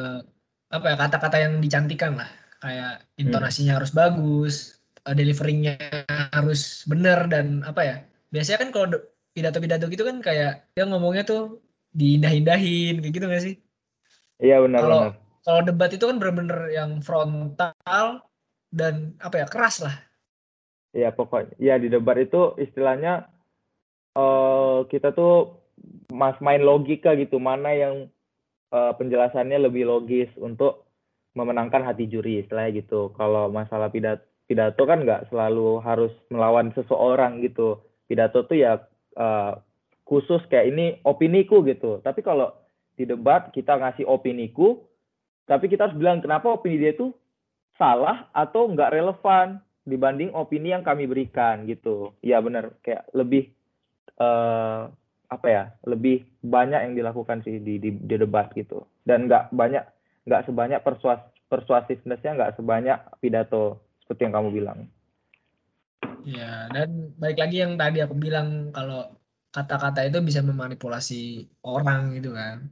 apa 0.69 0.86
ya 0.93 0.95
kata-kata 0.95 1.38
yang 1.41 1.53
dicantikan 1.60 2.15
lah 2.15 2.29
kayak 2.62 3.03
intonasinya 3.17 3.75
hmm. 3.75 3.79
harus 3.82 3.91
bagus 3.91 4.55
uh, 5.10 5.15
deliverynya 5.17 5.75
harus 6.32 6.86
bener 6.86 7.25
dan 7.27 7.65
apa 7.65 7.82
ya 7.82 7.95
biasanya 8.29 8.60
kan 8.62 8.69
kalau 8.69 8.88
pidato-pidato 9.34 9.89
gitu 9.89 10.05
kan 10.05 10.21
kayak 10.21 10.69
dia 10.77 10.86
ngomongnya 10.86 11.25
tuh 11.25 11.58
diindah-indahin 11.95 13.02
kayak 13.02 13.13
gitu 13.13 13.25
gak 13.25 13.43
sih 13.43 13.56
iya 14.39 14.62
benar 14.62 14.80
kalau 14.82 15.02
kalau 15.43 15.62
debat 15.65 15.89
itu 15.93 16.06
kan 16.06 16.17
bener-bener 16.21 16.60
yang 16.69 17.02
frontal 17.02 18.23
dan 18.69 19.17
apa 19.23 19.45
ya 19.45 19.47
keras 19.49 19.82
lah 19.82 19.95
iya 20.93 21.10
pokoknya 21.13 21.58
ya 21.58 21.75
di 21.82 21.89
debat 21.89 22.17
itu 22.17 22.54
istilahnya 22.62 23.30
uh, 24.13 24.86
kita 24.89 25.13
tuh 25.13 25.60
mas 26.12 26.36
main 26.43 26.62
logika 26.62 27.15
gitu 27.15 27.39
mana 27.39 27.71
yang 27.71 27.95
uh, 28.73 28.93
penjelasannya 28.97 29.69
lebih 29.69 29.88
logis 29.88 30.30
untuk 30.38 30.89
memenangkan 31.38 31.86
hati 31.86 32.10
juri 32.10 32.43
istilahnya 32.43 32.82
gitu. 32.84 33.13
Kalau 33.15 33.47
masalah 33.54 33.93
pidato, 33.93 34.25
pidato 34.49 34.82
kan 34.84 35.06
nggak 35.06 35.30
selalu 35.30 35.80
harus 35.86 36.13
melawan 36.34 36.73
seseorang 36.73 37.39
gitu. 37.45 37.80
Pidato 38.10 38.45
tuh 38.45 38.58
ya 38.58 38.82
uh, 39.17 39.54
khusus 40.10 40.41
kayak 40.50 40.74
ini 40.74 40.86
opiniku 41.06 41.62
gitu. 41.62 42.02
Tapi 42.02 42.26
kalau 42.26 42.50
di 42.98 43.06
debat 43.06 43.54
kita 43.54 43.78
ngasih 43.78 44.10
opiniku, 44.10 44.82
tapi 45.45 45.69
kita 45.69 45.86
harus 45.86 45.98
bilang 46.02 46.19
kenapa 46.26 46.50
opini 46.50 46.82
dia 46.82 46.98
itu 46.98 47.13
salah 47.78 48.28
atau 48.34 48.65
nggak 48.74 48.91
relevan 48.98 49.62
dibanding 49.86 50.34
opini 50.34 50.74
yang 50.74 50.82
kami 50.82 51.06
berikan 51.06 51.69
gitu. 51.69 52.17
Ya 52.26 52.41
benar 52.41 52.74
kayak 52.82 53.06
lebih 53.13 53.54
uh, 54.17 54.89
apa 55.30 55.48
ya 55.48 55.63
lebih 55.86 56.26
banyak 56.41 56.89
yang 56.89 56.93
dilakukan 56.98 57.45
sih 57.45 57.62
di, 57.62 57.78
di, 57.78 57.93
di 57.93 58.15
debat 58.17 58.50
gitu 58.58 58.89
dan 59.06 59.30
nggak 59.30 59.54
banyak 59.54 59.86
nggak 60.26 60.50
sebanyak 60.50 60.82
persuas 60.82 61.22
persuasivenessnya 61.54 62.34
nggak 62.34 62.54
sebanyak 62.58 62.98
pidato 63.22 63.78
seperti 64.02 64.26
yang 64.26 64.36
kamu 64.41 64.50
bilang 64.50 64.80
ya 66.26 66.65
dan 66.74 67.13
baik 67.22 67.38
lagi 67.38 67.62
yang 67.62 67.78
tadi 67.78 68.02
aku 68.02 68.17
bilang 68.17 68.74
kalau 68.74 69.06
kata-kata 69.49 70.05
itu 70.05 70.21
bisa 70.21 70.45
memanipulasi 70.45 71.49
orang 71.65 72.13
gitu 72.17 72.33
kan. 72.38 72.69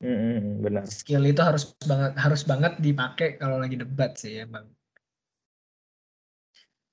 Mm-hmm, 0.00 0.64
benar. 0.64 0.82
Skill 0.88 1.28
itu 1.28 1.42
harus 1.44 1.76
banget 1.84 2.16
harus 2.16 2.42
banget 2.46 2.72
dipakai 2.80 3.36
kalau 3.36 3.60
lagi 3.60 3.76
debat 3.76 4.16
sih 4.16 4.46
emang. 4.46 4.64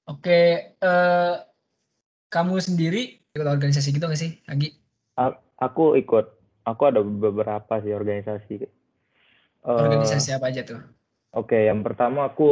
Oke 0.07 0.73
uh, 0.83 1.39
kamu 2.27 2.59
sendiri 2.59 3.23
ikut 3.31 3.47
organisasi 3.47 3.95
gitu 3.95 4.07
nggak 4.07 4.19
sih 4.19 4.31
Agi? 4.51 4.75
Aku 5.61 5.95
ikut. 5.95 6.35
Aku 6.67 6.81
ada 6.83 6.99
beberapa 6.99 7.79
sih 7.79 7.95
organisasi. 7.95 8.67
Organisasi 9.63 10.35
uh, 10.35 10.37
apa 10.41 10.51
aja 10.51 10.63
tuh? 10.67 10.81
oke 11.35 11.53
okay, 11.53 11.69
yang 11.69 11.85
pertama 11.85 12.31
aku 12.33 12.49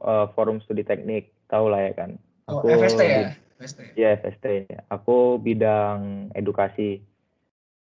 uh, 0.00 0.30
forum 0.32 0.62
studi 0.64 0.86
teknik. 0.86 1.34
Tahu 1.52 1.68
lah 1.68 1.90
ya 1.90 1.92
kan? 1.92 2.10
Oh, 2.48 2.64
aku 2.64 2.80
FST 2.80 3.02
ya 3.02 3.41
FST. 3.62 3.80
ya 3.94 4.18
FST 4.18 4.46
aku 4.90 5.38
bidang 5.38 6.30
edukasi 6.34 7.02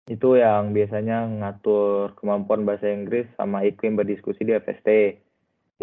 itu 0.08 0.30
yang 0.40 0.72
biasanya 0.72 1.28
ngatur 1.28 2.16
kemampuan 2.16 2.64
bahasa 2.64 2.88
Inggris 2.88 3.28
sama 3.36 3.68
iklim 3.68 4.00
berdiskusi 4.00 4.48
di 4.48 4.56
FST. 4.56 5.20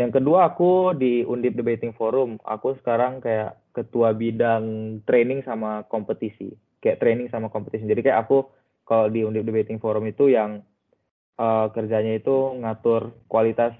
Yang 0.00 0.10
kedua 0.16 0.48
aku 0.48 0.96
di 0.96 1.22
Undip 1.28 1.60
Debating 1.60 1.92
Forum, 1.92 2.40
aku 2.40 2.72
sekarang 2.80 3.20
kayak 3.20 3.60
ketua 3.76 4.16
bidang 4.16 4.98
training 5.04 5.44
sama 5.44 5.84
kompetisi 5.92 6.56
kayak 6.84 7.00
training 7.00 7.32
sama 7.32 7.48
kompetisi. 7.48 7.88
Jadi 7.88 8.04
kayak 8.04 8.28
aku 8.28 8.44
kalau 8.84 9.08
di 9.08 9.24
Undip 9.24 9.48
Debating 9.48 9.80
Forum 9.80 10.04
itu 10.04 10.28
yang 10.28 10.60
uh, 11.40 11.72
kerjanya 11.72 12.20
itu 12.20 12.60
ngatur 12.60 13.16
kualitas 13.32 13.72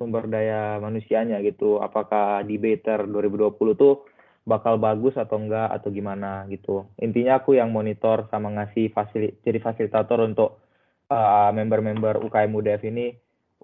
sumber 0.00 0.24
daya 0.24 0.80
manusianya 0.80 1.44
gitu. 1.44 1.84
Apakah 1.84 2.40
debater 2.48 3.04
2020 3.04 3.76
tuh 3.76 4.08
bakal 4.46 4.78
bagus 4.78 5.18
atau 5.18 5.42
enggak 5.42 5.74
atau 5.74 5.90
gimana 5.90 6.46
gitu. 6.46 6.86
Intinya 7.02 7.42
aku 7.42 7.58
yang 7.58 7.74
monitor 7.74 8.30
sama 8.30 8.54
ngasih 8.54 8.94
fasil 8.94 9.34
jadi 9.42 9.58
fasilitator 9.58 10.22
untuk 10.22 10.62
uh, 11.10 11.50
member-member 11.50 12.22
UKM 12.22 12.54
UDF 12.54 12.82
ini 12.86 13.10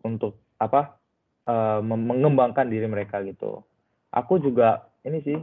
untuk 0.02 0.42
apa 0.58 0.98
uh, 1.46 1.78
mengembangkan 1.86 2.66
diri 2.66 2.90
mereka 2.90 3.22
gitu. 3.22 3.62
Aku 4.10 4.42
juga 4.42 4.90
ini 5.06 5.22
sih 5.22 5.38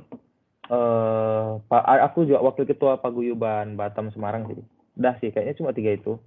uh, 0.69 1.59
aku 2.03 2.27
juga 2.27 2.43
wakil 2.43 2.67
ketua 2.67 2.99
paguyuban 2.99 3.79
Batam 3.79 4.11
Semarang 4.11 4.43
sih. 4.51 4.59
Udah 4.99 5.15
sih, 5.23 5.31
kayaknya 5.31 5.55
cuma 5.55 5.71
tiga 5.71 5.95
itu. 5.95 6.19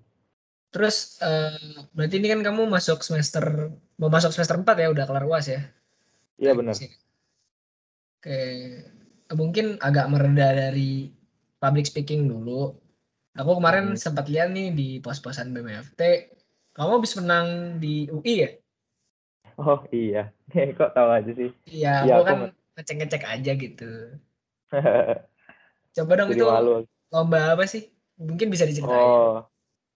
Terus 0.73 1.21
uh, 1.21 1.85
berarti 1.93 2.17
ini 2.17 2.33
kan 2.33 2.41
kamu 2.41 2.65
masuk 2.65 3.05
semester 3.05 3.69
mau 4.01 4.09
masuk 4.09 4.33
semester 4.33 4.57
4 4.57 4.65
ya 4.81 4.89
udah 4.89 5.05
kelar 5.05 5.29
UAS 5.29 5.53
ya? 5.53 5.61
Iya 6.41 6.57
benar. 6.57 6.73
Oke, 8.23 8.39
mungkin 9.37 9.81
agak 9.81 10.09
mereda 10.13 10.53
dari 10.53 11.09
public 11.63 11.87
speaking 11.87 12.29
dulu. 12.29 12.75
Aku 13.39 13.57
kemarin 13.57 13.97
hmm. 13.97 14.01
sempat 14.01 14.29
lihat 14.29 14.53
nih 14.53 14.75
di 14.77 14.89
pos-posan 15.01 15.57
BMFT, 15.57 16.01
kamu 16.77 17.01
habis 17.01 17.17
menang 17.17 17.79
di 17.81 18.09
UI 18.13 18.35
ya? 18.45 18.51
Oh 19.61 19.81
iya, 19.93 20.33
kok 20.79 20.93
tahu 20.93 21.09
aja 21.09 21.31
sih? 21.33 21.51
Iya, 21.69 22.09
ya, 22.09 22.13
aku 22.17 22.25
kan 22.29 22.39
ngecek-ngecek 22.77 23.25
aja 23.25 23.53
gitu. 23.57 23.91
Coba 25.97 26.13
dong 26.17 26.33
Jadi 26.33 26.41
itu 26.41 26.47
malu. 26.49 26.75
lomba 27.13 27.57
apa 27.57 27.65
sih? 27.69 27.93
Mungkin 28.17 28.49
bisa 28.49 28.65
diceritain. 28.65 28.97
Oh, 28.97 29.45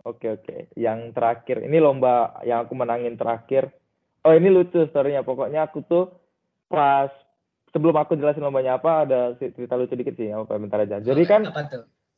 oke 0.05 0.20
okay, 0.20 0.29
oke. 0.37 0.44
Okay. 0.44 0.61
Yang 0.77 1.16
terakhir, 1.16 1.57
ini 1.64 1.81
lomba 1.81 2.40
yang 2.44 2.68
aku 2.68 2.77
menangin 2.77 3.16
terakhir. 3.16 3.72
Oh 4.25 4.33
ini 4.37 4.53
lucu 4.53 4.85
storynya. 4.92 5.25
Pokoknya 5.25 5.68
aku 5.68 5.81
tuh 5.88 6.12
pas 6.68 7.09
sebelum 7.76 7.92
aku 8.00 8.16
jelasin 8.16 8.40
lombanya 8.40 8.80
apa, 8.80 9.04
ada 9.04 9.36
cerita 9.36 9.76
lucu 9.76 9.92
dikit 9.92 10.16
sih. 10.16 10.32
Apa 10.32 10.56
bentar 10.56 10.80
aja. 10.80 11.04
Jadi 11.04 11.28
kan 11.28 11.44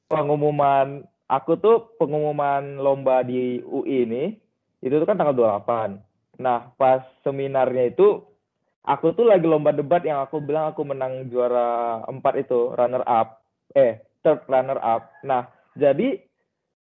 pengumuman 0.07 1.03
aku 1.27 1.59
tuh 1.59 1.99
pengumuman 1.99 2.79
lomba 2.79 3.27
di 3.27 3.59
UI 3.67 4.07
ini 4.07 4.25
itu 4.79 4.95
tuh 4.95 5.07
kan 5.11 5.19
tanggal 5.19 5.35
28. 5.35 5.99
Nah, 6.39 6.71
pas 6.79 7.03
seminarnya 7.27 7.91
itu 7.91 8.23
aku 8.89 9.13
tuh 9.13 9.29
lagi 9.29 9.45
lomba 9.45 9.77
debat 9.77 10.01
yang 10.01 10.25
aku 10.25 10.41
bilang 10.41 10.73
aku 10.73 10.81
menang 10.81 11.29
juara 11.29 12.01
empat 12.09 12.41
itu 12.41 12.73
runner 12.73 13.05
up 13.05 13.45
eh 13.77 14.01
third 14.25 14.41
runner 14.49 14.81
up 14.81 15.13
nah 15.21 15.53
jadi 15.77 16.25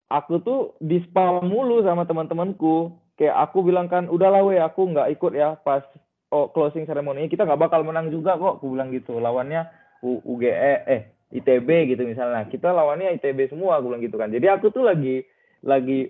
aku 0.09 0.41
tuh 0.41 0.61
di 0.81 1.05
spam 1.05 1.45
mulu 1.45 1.85
sama 1.85 2.09
teman-temanku 2.09 2.97
kayak 3.21 3.37
aku 3.37 3.61
bilang 3.61 3.93
kan 3.93 4.09
udahlah 4.09 4.41
weh 4.41 4.57
aku 4.57 4.89
nggak 4.89 5.13
ikut 5.13 5.33
ya 5.37 5.61
pas 5.61 5.85
oh, 6.33 6.49
closing 6.51 6.89
ceremony 6.89 7.29
kita 7.29 7.45
nggak 7.45 7.61
bakal 7.61 7.85
menang 7.85 8.09
juga 8.09 8.41
kok 8.41 8.59
aku 8.59 8.73
bilang 8.73 8.89
gitu. 8.91 9.21
Lawannya 9.21 9.69
U 10.03 10.19
UGE 10.25 10.51
eh 10.89 11.03
ITB 11.33 11.95
gitu 11.95 12.03
misalnya. 12.09 12.49
Kita 12.49 12.73
lawannya 12.73 13.15
ITB 13.21 13.53
semua 13.53 13.79
aku 13.79 13.93
bilang 13.93 14.03
gitu 14.03 14.17
kan. 14.17 14.33
Jadi 14.33 14.47
aku 14.49 14.73
tuh 14.73 14.85
lagi 14.89 15.23
lagi 15.63 16.09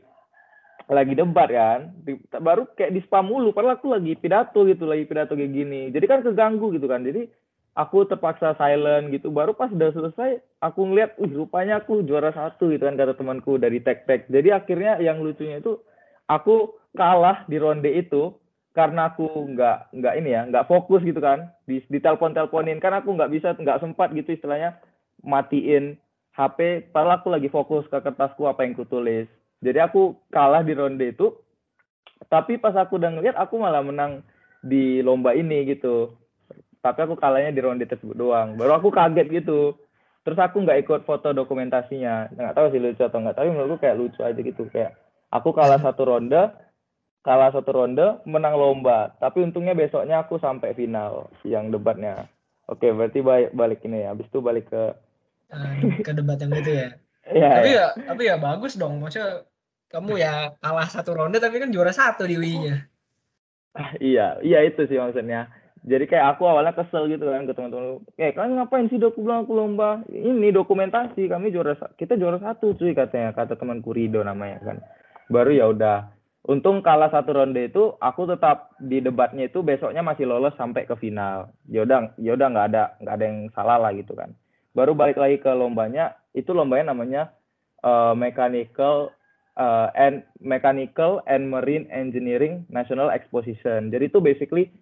lagi 0.90 1.12
debat 1.18 1.50
kan. 1.50 1.92
Baru 2.42 2.70
kayak 2.74 2.94
di 2.94 3.00
spam 3.02 3.28
mulu 3.30 3.50
padahal 3.50 3.78
aku 3.78 3.90
lagi 3.90 4.14
pidato 4.18 4.62
gitu 4.66 4.86
lagi 4.86 5.04
pidato 5.04 5.34
kayak 5.34 5.52
gini. 5.52 5.90
Jadi 5.90 6.04
kan 6.06 6.22
keganggu 6.22 6.74
gitu 6.74 6.86
kan. 6.86 7.02
Jadi 7.02 7.26
aku 7.78 8.04
terpaksa 8.08 8.58
silent 8.58 9.14
gitu. 9.14 9.30
Baru 9.30 9.54
pas 9.54 9.70
udah 9.70 9.90
selesai 9.94 10.42
aku 10.58 10.80
ngeliat 10.90 11.18
uh 11.18 11.30
rupanya 11.30 11.82
aku 11.82 12.02
juara 12.02 12.34
satu 12.34 12.72
gitu 12.72 12.82
kan 12.86 12.98
kata 12.98 13.14
temanku 13.14 13.58
dari 13.58 13.78
tek 13.78 14.06
tek. 14.06 14.26
Jadi 14.26 14.50
akhirnya 14.50 14.98
yang 14.98 15.22
lucunya 15.22 15.62
itu 15.62 15.78
aku 16.26 16.74
kalah 16.98 17.46
di 17.48 17.56
ronde 17.56 17.88
itu 17.88 18.34
karena 18.72 19.12
aku 19.12 19.28
nggak 19.28 19.92
nggak 19.92 20.14
ini 20.16 20.30
ya 20.32 20.42
nggak 20.48 20.68
fokus 20.68 21.04
gitu 21.04 21.20
kan 21.20 21.52
di, 21.68 21.84
di 21.86 21.98
telepon 22.00 22.32
teleponin 22.32 22.80
kan 22.80 22.96
aku 22.96 23.12
nggak 23.12 23.32
bisa 23.32 23.52
nggak 23.52 23.84
sempat 23.84 24.16
gitu 24.16 24.32
istilahnya 24.32 24.80
matiin 25.20 26.00
HP 26.32 26.88
padahal 26.88 27.20
aku 27.20 27.28
lagi 27.28 27.52
fokus 27.52 27.84
ke 27.92 28.00
kertasku 28.00 28.48
apa 28.48 28.64
yang 28.64 28.72
kutulis 28.72 29.28
jadi 29.62 29.78
aku 29.86 30.18
kalah 30.34 30.66
di 30.66 30.74
ronde 30.74 31.14
itu. 31.14 31.38
Tapi 32.26 32.58
pas 32.58 32.74
aku 32.74 32.98
udah 32.98 33.14
ngeliat 33.14 33.38
aku 33.38 33.62
malah 33.62 33.80
menang 33.80 34.26
di 34.58 34.98
lomba 35.06 35.38
ini 35.38 35.62
gitu. 35.70 36.18
Tapi 36.82 36.98
aku 37.06 37.14
kalahnya 37.14 37.54
di 37.54 37.62
ronde 37.62 37.86
tersebut 37.86 38.18
doang. 38.18 38.58
Baru 38.58 38.74
aku 38.74 38.90
kaget 38.90 39.30
gitu. 39.30 39.78
Terus 40.26 40.38
aku 40.38 40.66
nggak 40.66 40.82
ikut 40.82 41.00
foto 41.06 41.30
dokumentasinya. 41.30 42.34
Nggak 42.34 42.54
tahu 42.58 42.66
sih 42.74 42.82
lucu 42.82 43.02
atau 43.06 43.22
nggak. 43.22 43.38
Tapi 43.38 43.48
menurutku 43.54 43.78
kayak 43.86 43.98
lucu 44.02 44.20
aja 44.26 44.40
gitu. 44.42 44.66
Kayak 44.66 44.98
aku 45.30 45.54
kalah 45.54 45.78
satu 45.78 46.10
ronde. 46.10 46.50
Kalah 47.22 47.54
satu 47.54 47.70
ronde, 47.70 48.22
menang 48.26 48.58
lomba. 48.58 49.14
Tapi 49.22 49.46
untungnya 49.46 49.74
besoknya 49.78 50.22
aku 50.22 50.42
sampai 50.42 50.74
final 50.74 51.30
yang 51.46 51.70
debatnya. 51.70 52.26
Oke, 52.66 52.90
berarti 52.90 53.22
balik, 53.22 53.50
balik 53.54 53.80
ini 53.86 54.06
ya. 54.06 54.14
Habis 54.14 54.26
itu 54.30 54.38
balik 54.42 54.70
ke 54.70 54.94
uh, 55.54 55.72
ke 56.02 56.12
debat 56.14 56.38
yang 56.38 56.52
itu 56.54 56.72
ya. 56.74 56.88
ya, 57.38 57.48
tapi 57.58 57.70
ya. 57.70 57.86
ya 57.94 58.04
tapi 58.10 58.22
ya 58.26 58.36
bagus 58.38 58.74
dong. 58.74 58.98
Maksudnya 58.98 59.46
kamu 59.90 60.18
ya 60.18 60.54
kalah 60.58 60.88
satu 60.90 61.14
ronde 61.14 61.38
tapi 61.38 61.62
kan 61.62 61.70
juara 61.70 61.94
satu 61.94 62.26
di 62.26 62.34
UI-nya. 62.38 62.88
iya, 64.00 64.36
iya 64.44 64.58
itu 64.66 64.84
sih 64.84 64.98
maksudnya. 64.98 65.48
Jadi 65.82 66.06
kayak 66.06 66.38
aku 66.38 66.46
awalnya 66.46 66.78
kesel 66.78 67.10
gitu 67.10 67.26
kan 67.26 67.42
ke 67.42 67.52
teman-teman. 67.58 68.06
Kayak 68.14 68.38
kalian 68.38 68.54
ngapain 68.54 68.86
sih 68.86 69.02
dok 69.02 69.18
bilang 69.18 69.42
aku 69.42 69.58
lomba? 69.58 69.98
Ini 70.06 70.54
dokumentasi 70.54 71.26
kami 71.26 71.50
juara 71.50 71.74
kita 71.98 72.14
juara 72.14 72.38
satu 72.38 72.78
cuy 72.78 72.94
katanya 72.94 73.34
kata 73.34 73.58
temanku 73.58 73.90
Rido 73.90 74.22
namanya 74.22 74.62
kan. 74.62 74.78
Baru 75.26 75.50
ya 75.50 75.66
udah. 75.74 76.21
Untung 76.42 76.82
kalah 76.82 77.06
satu 77.06 77.38
ronde 77.38 77.70
itu 77.70 77.94
aku 78.02 78.26
tetap 78.26 78.74
di 78.82 78.98
debatnya 78.98 79.46
itu 79.46 79.62
besoknya 79.62 80.02
masih 80.02 80.26
lolos 80.26 80.58
sampai 80.58 80.90
ke 80.90 80.98
final. 80.98 81.54
Yaudah, 81.70 82.18
yaudah 82.18 82.48
nggak 82.50 82.66
ada 82.74 82.84
nggak 82.98 83.14
ada 83.14 83.24
yang 83.30 83.38
salah 83.54 83.78
lah 83.78 83.94
gitu 83.94 84.18
kan. 84.18 84.34
Baru 84.74 84.98
balik 84.98 85.22
lagi 85.22 85.38
ke 85.38 85.54
lombanya, 85.54 86.18
itu 86.34 86.50
lombanya 86.50 86.90
namanya 86.90 87.30
uh, 87.86 88.10
mechanical 88.18 89.14
uh, 89.54 89.94
and 89.94 90.26
mechanical 90.42 91.22
and 91.30 91.46
marine 91.46 91.86
engineering 91.94 92.66
national 92.66 93.14
exposition. 93.14 93.94
Jadi 93.94 94.10
itu 94.10 94.18
basically 94.18 94.74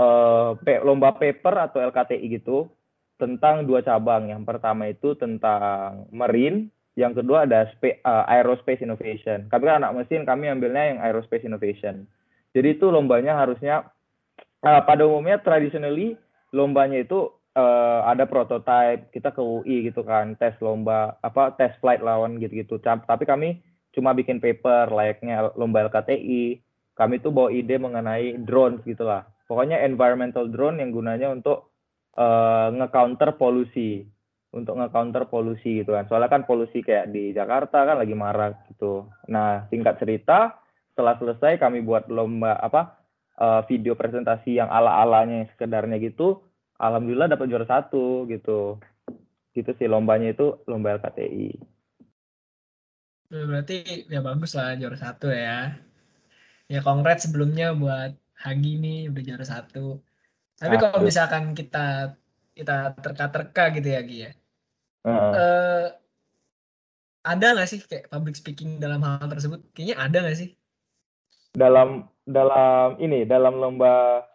uh, 0.00 0.56
lomba 0.80 1.12
paper 1.20 1.68
atau 1.68 1.82
LKTI 1.82 2.40
gitu 2.40 2.72
tentang 3.20 3.68
dua 3.68 3.84
cabang. 3.84 4.32
Yang 4.32 4.42
pertama 4.48 4.88
itu 4.88 5.12
tentang 5.18 6.08
marine, 6.08 6.72
yang 6.98 7.16
kedua 7.16 7.48
ada 7.48 7.68
spe, 7.72 8.00
uh, 8.04 8.24
aerospace 8.28 8.84
innovation. 8.84 9.48
Kami 9.48 9.62
kan 9.64 9.80
anak 9.80 10.04
mesin, 10.04 10.28
kami 10.28 10.52
ambilnya 10.52 10.92
yang 10.92 10.98
aerospace 11.00 11.44
innovation. 11.44 12.04
Jadi 12.52 12.76
itu 12.76 12.92
lombanya 12.92 13.36
harusnya 13.40 13.88
uh, 14.60 14.80
pada 14.84 15.08
umumnya 15.08 15.40
traditionally 15.40 16.20
lombanya 16.52 17.00
itu 17.00 17.32
uh, 17.56 18.04
ada 18.04 18.28
prototype, 18.28 19.08
kita 19.08 19.32
ke 19.32 19.40
UI 19.40 19.88
gitu 19.88 20.04
kan, 20.04 20.36
tes 20.36 20.52
lomba 20.60 21.16
apa 21.24 21.56
tes 21.56 21.72
flight 21.80 22.04
lawan 22.04 22.36
gitu-gitu. 22.36 22.76
Tapi 22.80 23.24
kami 23.24 23.64
cuma 23.96 24.12
bikin 24.12 24.36
paper 24.36 24.92
layaknya 24.92 25.52
lomba 25.56 25.88
LKTI. 25.88 26.60
Kami 26.92 27.24
tuh 27.24 27.32
bawa 27.32 27.48
ide 27.48 27.80
mengenai 27.80 28.36
drone 28.44 28.84
gitulah 28.84 29.24
pokoknya 29.52 29.84
environmental 29.84 30.48
drone 30.48 30.80
yang 30.80 30.96
gunanya 30.96 31.28
untuk 31.28 31.76
uh, 32.16 32.72
nge-counter 32.72 33.36
polusi 33.36 34.08
untuk 34.52 34.76
nge-counter 34.78 35.26
polusi 35.26 35.82
gitu 35.82 35.96
kan. 35.96 36.04
Soalnya 36.06 36.30
kan 36.30 36.44
polusi 36.44 36.84
kayak 36.84 37.10
di 37.10 37.32
Jakarta 37.32 37.88
kan 37.88 37.96
lagi 37.98 38.12
marak 38.12 38.68
gitu. 38.72 39.08
Nah 39.32 39.66
singkat 39.72 39.98
cerita 39.98 40.60
setelah 40.92 41.16
selesai 41.16 41.56
kami 41.56 41.80
buat 41.80 42.06
lomba 42.12 42.60
apa 42.60 43.00
uh, 43.40 43.64
video 43.64 43.96
presentasi 43.96 44.60
yang 44.60 44.68
ala-alanya 44.68 45.48
sekedarnya 45.56 45.96
gitu 46.04 46.44
alhamdulillah 46.76 47.32
dapat 47.32 47.48
juara 47.48 47.66
satu 47.66 48.28
gitu. 48.28 48.76
Gitu 49.56 49.72
sih 49.76 49.88
lombanya 49.88 50.32
itu 50.32 50.60
lomba 50.68 50.96
LKTI 51.00 51.72
berarti 53.32 54.04
ya 54.12 54.20
bagus 54.20 54.52
lah 54.52 54.76
juara 54.76 54.98
satu 55.00 55.32
ya. 55.32 55.72
Ya 56.68 56.80
kongres 56.84 57.24
sebelumnya 57.24 57.72
buat 57.72 58.12
Hagi 58.42 58.74
nih 58.82 59.06
udah 59.08 59.22
juara 59.22 59.46
satu. 59.46 60.02
Tapi 60.58 60.74
kalau 60.76 60.98
misalkan 61.00 61.54
kita 61.54 62.18
kita 62.58 62.98
terka-terka 62.98 63.70
gitu 63.78 63.88
ya 63.88 64.00
Gi 64.02 64.18
ya. 64.28 64.30
Uh. 65.02 65.10
Uh, 65.10 65.84
ada 67.22 67.54
nggak 67.54 67.68
sih 67.70 67.78
kayak 67.86 68.10
public 68.10 68.34
speaking 68.34 68.82
dalam 68.82 69.02
hal 69.02 69.26
tersebut? 69.30 69.62
Kayaknya 69.74 69.96
ada 69.98 70.18
nggak 70.26 70.38
sih? 70.38 70.50
Dalam 71.54 72.10
dalam 72.26 72.98
ini 73.02 73.26
dalam 73.26 73.58
lomba 73.58 74.26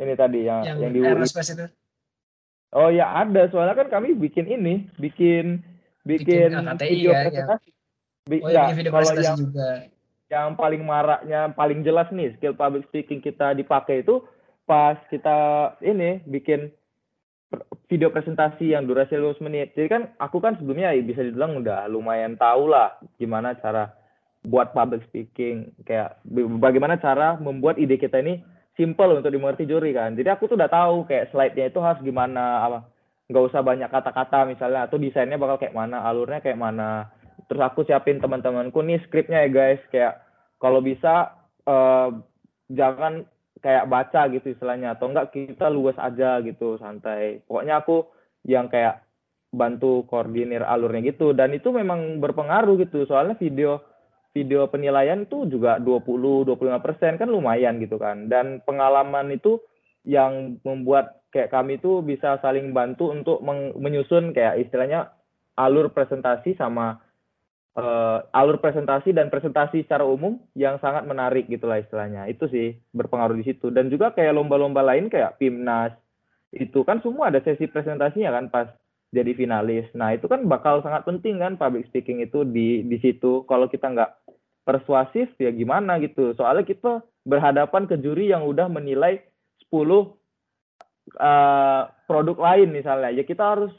ini 0.00 0.12
tadi 0.16 0.48
yang 0.48 0.64
yang, 0.64 0.78
yang 0.80 0.92
di 0.92 1.00
aerospace 1.04 1.56
itu. 1.56 1.66
Oh 2.74 2.90
ya 2.90 3.06
ada 3.14 3.46
soalnya 3.48 3.78
kan 3.78 3.88
kami 3.92 4.16
bikin 4.18 4.50
ini 4.50 4.90
bikin 4.98 5.62
bikin, 6.02 6.50
bikin 6.52 6.68
AKTI 6.74 6.88
video 6.90 7.10
ya, 7.12 7.20
presentasi. 7.22 7.68
Ya. 7.70 8.34
oh, 8.42 8.50
ya, 8.50 8.64
video 8.74 8.92
presentasi 8.92 9.28
yang, 9.28 9.38
juga 9.38 9.68
yang 10.32 10.48
paling 10.58 10.82
maraknya 10.82 11.40
paling 11.54 11.86
jelas 11.86 12.08
nih 12.10 12.34
skill 12.36 12.56
public 12.56 12.82
speaking 12.90 13.22
kita 13.22 13.54
dipakai 13.54 14.02
itu 14.02 14.24
pas 14.64 14.98
kita 15.12 15.70
ini 15.84 16.24
bikin 16.26 16.72
video 17.86 18.08
presentasi 18.10 18.74
yang 18.74 18.88
durasi 18.88 19.14
15 19.16 19.44
menit. 19.46 19.72
Jadi 19.74 19.88
kan 19.90 20.02
aku 20.18 20.38
kan 20.40 20.56
sebelumnya 20.58 20.94
bisa 21.04 21.22
dibilang 21.22 21.60
udah 21.60 21.86
lumayan 21.90 22.34
tahu 22.38 22.70
lah 22.70 22.96
gimana 23.20 23.54
cara 23.58 23.92
buat 24.44 24.76
public 24.76 25.08
speaking, 25.08 25.72
kayak 25.88 26.20
bagaimana 26.60 27.00
cara 27.00 27.40
membuat 27.40 27.80
ide 27.80 27.96
kita 27.96 28.20
ini 28.20 28.44
simple 28.76 29.16
untuk 29.16 29.32
dimengerti 29.32 29.64
juri 29.64 29.96
kan. 29.96 30.12
Jadi 30.12 30.28
aku 30.28 30.52
tuh 30.52 30.60
udah 30.60 30.68
tahu 30.68 31.08
kayak 31.08 31.32
slide-nya 31.32 31.72
itu 31.72 31.80
harus 31.80 32.04
gimana 32.04 32.60
apa 32.60 32.78
nggak 33.24 33.44
usah 33.48 33.64
banyak 33.64 33.88
kata-kata 33.88 34.44
misalnya 34.44 34.84
atau 34.84 35.00
desainnya 35.00 35.40
bakal 35.40 35.56
kayak 35.56 35.72
mana, 35.72 36.04
alurnya 36.04 36.44
kayak 36.44 36.60
mana 36.60 37.08
terus 37.48 37.60
aku 37.60 37.84
siapin 37.84 38.20
teman-temanku 38.20 38.80
nih 38.80 39.00
skripnya 39.04 39.44
ya 39.44 39.50
guys 39.50 39.80
kayak 39.92 40.20
kalau 40.60 40.80
bisa 40.80 41.36
uh, 41.68 42.08
jangan 42.72 43.28
kayak 43.64 43.88
baca 43.88 44.28
gitu 44.28 44.52
istilahnya 44.52 44.92
atau 44.92 45.08
enggak 45.08 45.32
kita 45.32 45.72
luas 45.72 45.96
aja 45.96 46.44
gitu 46.44 46.76
santai. 46.76 47.40
Pokoknya 47.48 47.80
aku 47.80 48.04
yang 48.44 48.68
kayak 48.68 49.00
bantu 49.48 50.04
koordinir 50.04 50.60
alurnya 50.60 51.16
gitu. 51.16 51.32
Dan 51.32 51.56
itu 51.56 51.72
memang 51.72 52.20
berpengaruh 52.20 52.76
gitu 52.84 53.08
soalnya 53.08 53.40
video 53.40 53.80
video 54.36 54.66
penilaian 54.68 55.24
tuh 55.24 55.46
juga 55.48 55.80
20 55.80 56.44
25 56.44 56.84
persen 56.84 57.16
kan 57.16 57.32
lumayan 57.32 57.80
gitu 57.80 57.96
kan. 57.96 58.28
Dan 58.28 58.60
pengalaman 58.68 59.32
itu 59.32 59.64
yang 60.04 60.60
membuat 60.60 61.24
kayak 61.32 61.48
kami 61.48 61.80
tuh 61.80 62.04
bisa 62.04 62.36
saling 62.44 62.76
bantu 62.76 63.08
untuk 63.08 63.40
menyusun 63.80 64.36
kayak 64.36 64.60
istilahnya 64.60 65.08
alur 65.56 65.88
presentasi 65.88 66.58
sama 66.60 67.00
uh, 67.78 68.18
alur 68.30 68.58
presentasi 68.62 69.14
dan 69.14 69.30
presentasi 69.30 69.82
secara 69.86 70.06
umum 70.06 70.38
yang 70.54 70.78
sangat 70.78 71.06
menarik 71.06 71.50
gitulah 71.50 71.82
istilahnya. 71.82 72.26
Itu 72.30 72.46
sih 72.50 72.78
berpengaruh 72.94 73.36
di 73.38 73.44
situ. 73.46 73.70
Dan 73.70 73.90
juga 73.90 74.14
kayak 74.14 74.34
lomba-lomba 74.34 74.82
lain 74.82 75.10
kayak 75.10 75.38
PIMNAS 75.38 75.94
itu 76.54 76.86
kan 76.86 77.02
semua 77.02 77.34
ada 77.34 77.42
sesi 77.42 77.66
presentasinya 77.66 78.30
kan 78.30 78.46
pas 78.50 78.68
jadi 79.10 79.34
finalis. 79.34 79.86
Nah 79.94 80.14
itu 80.14 80.26
kan 80.26 80.46
bakal 80.46 80.82
sangat 80.82 81.06
penting 81.06 81.42
kan 81.42 81.58
public 81.58 81.86
speaking 81.90 82.22
itu 82.22 82.46
di 82.46 82.86
di 82.86 82.98
situ. 83.02 83.42
Kalau 83.46 83.66
kita 83.66 83.90
nggak 83.90 84.10
persuasif 84.66 85.34
ya 85.38 85.50
gimana 85.50 85.98
gitu. 86.02 86.34
Soalnya 86.34 86.66
kita 86.66 87.02
berhadapan 87.26 87.90
ke 87.90 87.98
juri 87.98 88.30
yang 88.30 88.46
udah 88.46 88.70
menilai 88.70 89.22
10 89.70 89.74
uh, 89.74 90.06
eh, 91.14 91.82
produk 92.06 92.36
lain 92.38 92.68
misalnya. 92.74 93.10
Ya 93.14 93.22
kita 93.26 93.54
harus 93.54 93.74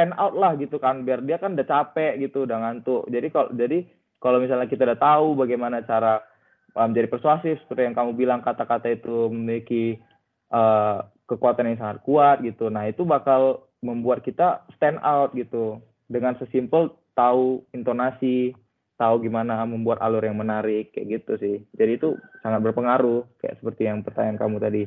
stand 0.00 0.16
out 0.16 0.32
lah 0.32 0.56
gitu 0.56 0.80
kan 0.80 1.04
biar 1.04 1.20
dia 1.20 1.36
kan 1.36 1.52
udah 1.52 1.68
capek 1.68 2.16
gitu 2.24 2.48
udah 2.48 2.56
ngantuk. 2.56 3.04
Jadi 3.12 3.28
kalau 3.28 3.52
jadi 3.52 3.84
kalau 4.16 4.40
misalnya 4.40 4.64
kita 4.64 4.88
udah 4.88 4.96
tahu 4.96 5.36
bagaimana 5.36 5.84
cara 5.84 6.24
menjadi 6.72 7.04
um, 7.04 7.12
persuasif 7.12 7.60
seperti 7.60 7.84
yang 7.84 7.92
kamu 7.92 8.16
bilang 8.16 8.40
kata-kata 8.40 8.88
itu 8.96 9.28
memiliki 9.28 10.00
uh, 10.48 11.04
kekuatan 11.28 11.68
yang 11.68 11.78
sangat 11.82 11.98
kuat 12.06 12.40
gitu 12.46 12.70
nah 12.72 12.86
itu 12.86 13.02
bakal 13.04 13.68
membuat 13.84 14.24
kita 14.24 14.64
stand 14.72 14.96
out 15.04 15.36
gitu. 15.36 15.84
Dengan 16.08 16.32
sesimpel 16.40 16.96
tahu 17.12 17.60
intonasi 17.76 18.56
tahu 18.96 19.20
gimana 19.20 19.68
membuat 19.68 20.00
alur 20.00 20.24
yang 20.24 20.40
menarik 20.40 20.96
kayak 20.96 21.20
gitu 21.20 21.32
sih. 21.36 21.56
Jadi 21.76 22.00
itu 22.00 22.16
sangat 22.40 22.64
berpengaruh 22.64 23.28
kayak 23.44 23.60
seperti 23.60 23.84
yang 23.84 24.00
pertanyaan 24.00 24.40
kamu 24.40 24.56
tadi. 24.56 24.82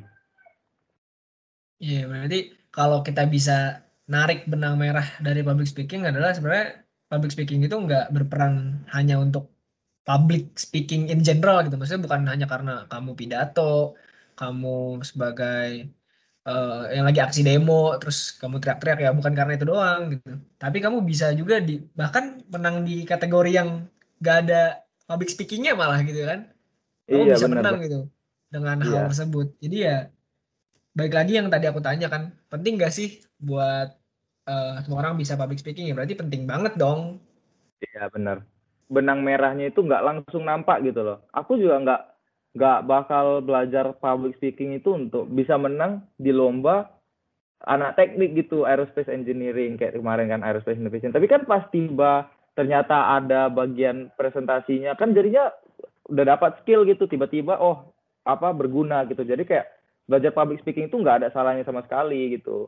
Iya 1.78 2.10
berarti 2.10 2.40
kalau 2.74 3.06
kita 3.06 3.30
bisa 3.30 3.83
narik 4.10 4.46
benang 4.52 4.76
merah 4.76 5.08
dari 5.24 5.40
public 5.42 5.68
speaking 5.70 6.04
adalah 6.04 6.36
sebenarnya 6.36 6.84
public 7.08 7.32
speaking 7.32 7.64
itu 7.64 7.76
nggak 7.76 8.12
berperan 8.12 8.84
hanya 8.92 9.22
untuk 9.22 9.54
public 10.04 10.60
speaking 10.60 11.08
in 11.08 11.24
general 11.24 11.64
gitu. 11.64 11.80
Maksudnya 11.80 12.04
bukan 12.04 12.22
hanya 12.28 12.46
karena 12.48 12.84
kamu 12.92 13.16
pidato, 13.16 13.96
kamu 14.36 15.00
sebagai 15.08 15.88
uh, 16.44 16.92
yang 16.92 17.08
lagi 17.08 17.24
aksi 17.24 17.42
demo, 17.48 17.96
terus 18.00 18.36
kamu 18.36 18.60
teriak-teriak 18.60 19.00
ya 19.00 19.12
bukan 19.16 19.34
karena 19.34 19.54
itu 19.56 19.66
doang 19.68 20.02
gitu. 20.20 20.32
Tapi 20.60 20.78
kamu 20.84 20.98
bisa 21.08 21.32
juga 21.32 21.64
di 21.64 21.80
bahkan 21.96 22.44
menang 22.52 22.84
di 22.84 23.08
kategori 23.08 23.52
yang 23.52 23.88
gak 24.20 24.48
ada 24.48 24.84
public 25.08 25.32
speakingnya 25.32 25.76
malah 25.80 26.04
gitu 26.04 26.28
kan. 26.28 26.52
Kamu 27.08 27.24
iya, 27.24 27.34
bisa 27.36 27.48
bener, 27.48 27.58
menang 27.64 27.78
gitu 27.84 28.00
dengan 28.52 28.78
iya. 28.84 28.92
hal 28.92 29.04
tersebut. 29.12 29.48
Jadi 29.64 29.78
ya 29.80 29.98
baik 30.94 31.14
lagi 31.14 31.38
yang 31.38 31.50
tadi 31.50 31.66
aku 31.66 31.82
tanya 31.82 32.08
kan, 32.10 32.34
penting 32.50 32.78
gak 32.78 32.94
sih 32.94 33.22
buat 33.42 33.94
uh, 34.48 34.80
semua 34.86 35.04
orang 35.04 35.20
bisa 35.20 35.38
public 35.38 35.60
speaking 35.60 35.90
ya 35.90 35.96
berarti 35.98 36.16
penting 36.18 36.46
banget 36.46 36.78
dong. 36.78 37.20
Iya 37.84 38.08
benar. 38.14 38.46
Benang 38.88 39.26
merahnya 39.26 39.74
itu 39.74 39.82
nggak 39.82 40.06
langsung 40.06 40.46
nampak 40.46 40.86
gitu 40.86 41.04
loh. 41.04 41.18
Aku 41.34 41.58
juga 41.60 41.82
nggak 41.82 42.02
nggak 42.54 42.80
bakal 42.86 43.42
belajar 43.42 43.98
public 43.98 44.38
speaking 44.38 44.78
itu 44.78 44.94
untuk 44.94 45.26
bisa 45.34 45.58
menang 45.58 46.06
di 46.22 46.30
lomba 46.30 46.86
anak 47.66 47.98
teknik 47.98 48.38
gitu 48.38 48.68
aerospace 48.70 49.10
engineering 49.10 49.80
kayak 49.80 49.98
kemarin 49.98 50.30
kan 50.30 50.44
aerospace 50.46 50.78
innovation. 50.78 51.12
Tapi 51.12 51.26
kan 51.26 51.48
pas 51.50 51.66
tiba 51.74 52.30
ternyata 52.54 53.18
ada 53.18 53.50
bagian 53.50 54.14
presentasinya 54.14 54.94
kan 54.94 55.16
jadinya 55.18 55.50
udah 56.12 56.38
dapat 56.38 56.62
skill 56.62 56.86
gitu 56.86 57.10
tiba-tiba 57.10 57.58
oh 57.58 57.90
apa 58.24 58.54
berguna 58.54 59.04
gitu 59.10 59.26
jadi 59.26 59.42
kayak 59.42 59.68
belajar 60.08 60.32
public 60.36 60.60
speaking 60.60 60.92
itu 60.92 61.00
nggak 61.00 61.24
ada 61.24 61.28
salahnya 61.32 61.64
sama 61.64 61.84
sekali 61.84 62.36
gitu. 62.40 62.68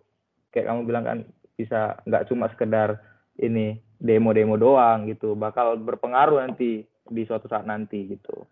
Kayak 0.52 0.72
kamu 0.72 0.82
bilang 0.88 1.06
kan 1.06 1.18
bisa 1.56 2.00
nggak 2.08 2.32
cuma 2.32 2.48
sekedar 2.52 3.00
ini 3.40 3.80
demo-demo 4.00 4.56
doang 4.56 5.08
gitu. 5.12 5.36
Bakal 5.36 5.80
berpengaruh 5.84 6.44
nanti 6.48 6.88
di 7.06 7.22
suatu 7.28 7.52
saat 7.52 7.68
nanti 7.68 8.08
gitu. 8.08 8.48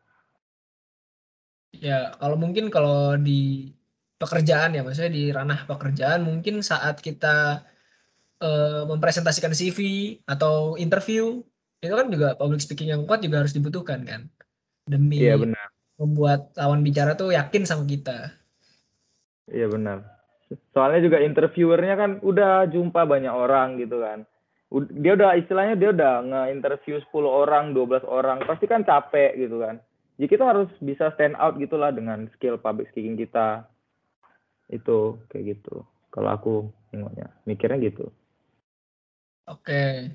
Ya 1.74 2.14
kalau 2.22 2.38
mungkin 2.38 2.70
kalau 2.70 3.18
di 3.18 3.72
pekerjaan 4.22 4.78
ya 4.78 4.86
maksudnya 4.86 5.12
di 5.12 5.24
ranah 5.34 5.66
pekerjaan 5.68 6.24
mungkin 6.24 6.62
saat 6.62 7.02
kita 7.02 7.66
uh, 8.40 8.84
mempresentasikan 8.88 9.52
CV 9.52 9.80
atau 10.24 10.80
interview 10.80 11.44
itu 11.84 11.92
kan 11.92 12.08
juga 12.08 12.40
public 12.40 12.64
speaking 12.64 12.96
yang 12.96 13.04
kuat 13.04 13.20
juga 13.20 13.44
harus 13.44 13.56
dibutuhkan 13.56 14.06
kan. 14.06 14.22
Demi 14.84 15.24
iya 15.24 15.40
benar. 15.40 15.72
membuat 15.96 16.52
lawan 16.60 16.84
bicara 16.84 17.16
tuh 17.16 17.32
yakin 17.32 17.64
sama 17.64 17.88
kita 17.88 18.43
iya 19.50 19.68
benar 19.68 20.06
soalnya 20.76 21.02
juga 21.02 21.18
interviewernya 21.24 21.96
kan 21.98 22.12
udah 22.22 22.70
jumpa 22.70 23.04
banyak 23.10 23.34
orang 23.34 23.82
gitu 23.82 24.00
kan 24.00 24.28
dia 24.74 25.14
udah 25.14 25.38
istilahnya 25.38 25.78
dia 25.78 25.94
udah 25.94 26.14
nge-interview 26.26 26.98
10 26.98 27.14
orang, 27.30 27.78
12 27.78 28.02
orang, 28.10 28.42
pasti 28.42 28.66
kan 28.66 28.82
capek 28.82 29.38
gitu 29.38 29.62
kan. 29.62 29.78
Jadi 30.18 30.28
kita 30.30 30.44
harus 30.50 30.70
bisa 30.82 31.14
stand 31.14 31.38
out 31.38 31.62
gitulah 31.62 31.94
dengan 31.94 32.26
skill 32.34 32.58
public 32.58 32.90
speaking 32.90 33.14
kita. 33.14 33.70
Itu 34.74 35.22
kayak 35.30 35.58
gitu. 35.58 35.86
Kalau 36.10 36.30
aku 36.34 36.54
nengoknya, 36.90 37.30
mikirnya 37.46 37.78
gitu. 37.86 38.10
Oke. 39.46 40.10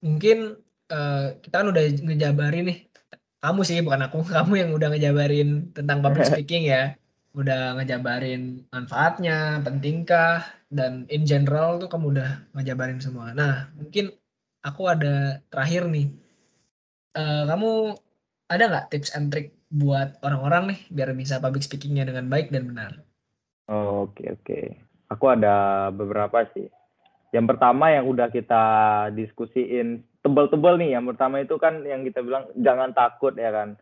Mungkin 0.00 0.56
uh, 0.88 1.36
kita 1.44 1.60
kan 1.60 1.68
udah 1.68 1.84
ngejabarin 1.92 2.72
nih. 2.72 2.78
Kamu 3.44 3.60
sih 3.60 3.84
bukan 3.84 4.08
aku, 4.08 4.24
kamu 4.36 4.52
yang 4.56 4.70
udah 4.72 4.88
ngejabarin 4.88 5.68
tentang 5.76 6.00
public 6.00 6.24
speaking 6.32 6.64
ya 6.64 6.96
udah 7.32 7.80
ngejabarin 7.80 8.68
manfaatnya, 8.68 9.64
pentingkah, 9.64 10.44
dan 10.68 11.08
in 11.08 11.24
general 11.24 11.80
tuh 11.80 11.88
kamu 11.88 12.16
udah 12.16 12.30
ngejabarin 12.52 13.00
semua. 13.00 13.32
Nah, 13.32 13.72
mungkin 13.76 14.12
aku 14.60 14.88
ada 14.88 15.40
terakhir 15.48 15.88
nih. 15.88 16.12
Uh, 17.12 17.44
kamu 17.44 17.70
ada 18.48 18.64
nggak 18.68 18.88
tips 18.92 19.12
and 19.16 19.32
trick 19.32 19.52
buat 19.72 20.20
orang-orang 20.20 20.76
nih 20.76 20.80
biar 20.92 21.08
bisa 21.16 21.40
public 21.40 21.64
speakingnya 21.64 22.04
dengan 22.04 22.28
baik 22.28 22.52
dan 22.52 22.68
benar? 22.68 22.92
Oh, 23.72 24.08
oke 24.08 24.20
okay, 24.20 24.28
oke. 24.32 24.44
Okay. 24.44 24.64
Aku 25.12 25.24
ada 25.32 25.88
beberapa 25.92 26.44
sih. 26.52 26.68
Yang 27.32 27.56
pertama 27.56 27.88
yang 27.92 28.04
udah 28.08 28.28
kita 28.28 28.64
diskusiin 29.16 30.04
tebel-tebel 30.20 30.76
nih. 30.80 30.96
Yang 30.96 31.16
pertama 31.16 31.40
itu 31.40 31.56
kan 31.56 31.80
yang 31.84 32.04
kita 32.04 32.20
bilang 32.20 32.48
jangan 32.60 32.92
takut 32.92 33.32
ya 33.36 33.48
kan. 33.52 33.80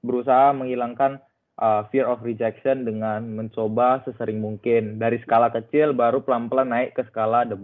Berusaha 0.00 0.56
menghilangkan 0.56 1.20
uh, 1.60 1.86
fear 1.92 2.08
of 2.08 2.24
rejection 2.24 2.88
dengan 2.88 3.28
mencoba 3.36 4.00
sesering 4.08 4.40
mungkin. 4.40 4.96
Dari 4.96 5.20
skala 5.22 5.52
kecil 5.52 5.92
baru 5.92 6.24
pelan-pelan 6.24 6.72
naik 6.72 6.96
ke 6.96 7.04
skala 7.12 7.44
de 7.44 7.60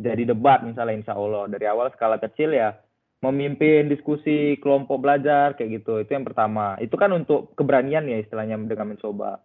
jadi 0.00 0.28
debat 0.28 0.60
misalnya 0.62 1.00
insya 1.00 1.16
Allah. 1.16 1.48
Dari 1.48 1.66
awal 1.66 1.88
skala 1.96 2.20
kecil 2.20 2.52
ya 2.52 2.76
memimpin 3.20 3.88
diskusi 3.88 4.56
kelompok 4.60 5.00
belajar 5.00 5.56
kayak 5.56 5.82
gitu. 5.82 6.00
Itu 6.04 6.12
yang 6.12 6.28
pertama. 6.28 6.76
Itu 6.78 6.94
kan 7.00 7.10
untuk 7.16 7.56
keberanian 7.56 8.08
ya 8.08 8.20
istilahnya 8.20 8.60
dengan 8.64 8.96
mencoba. 8.96 9.40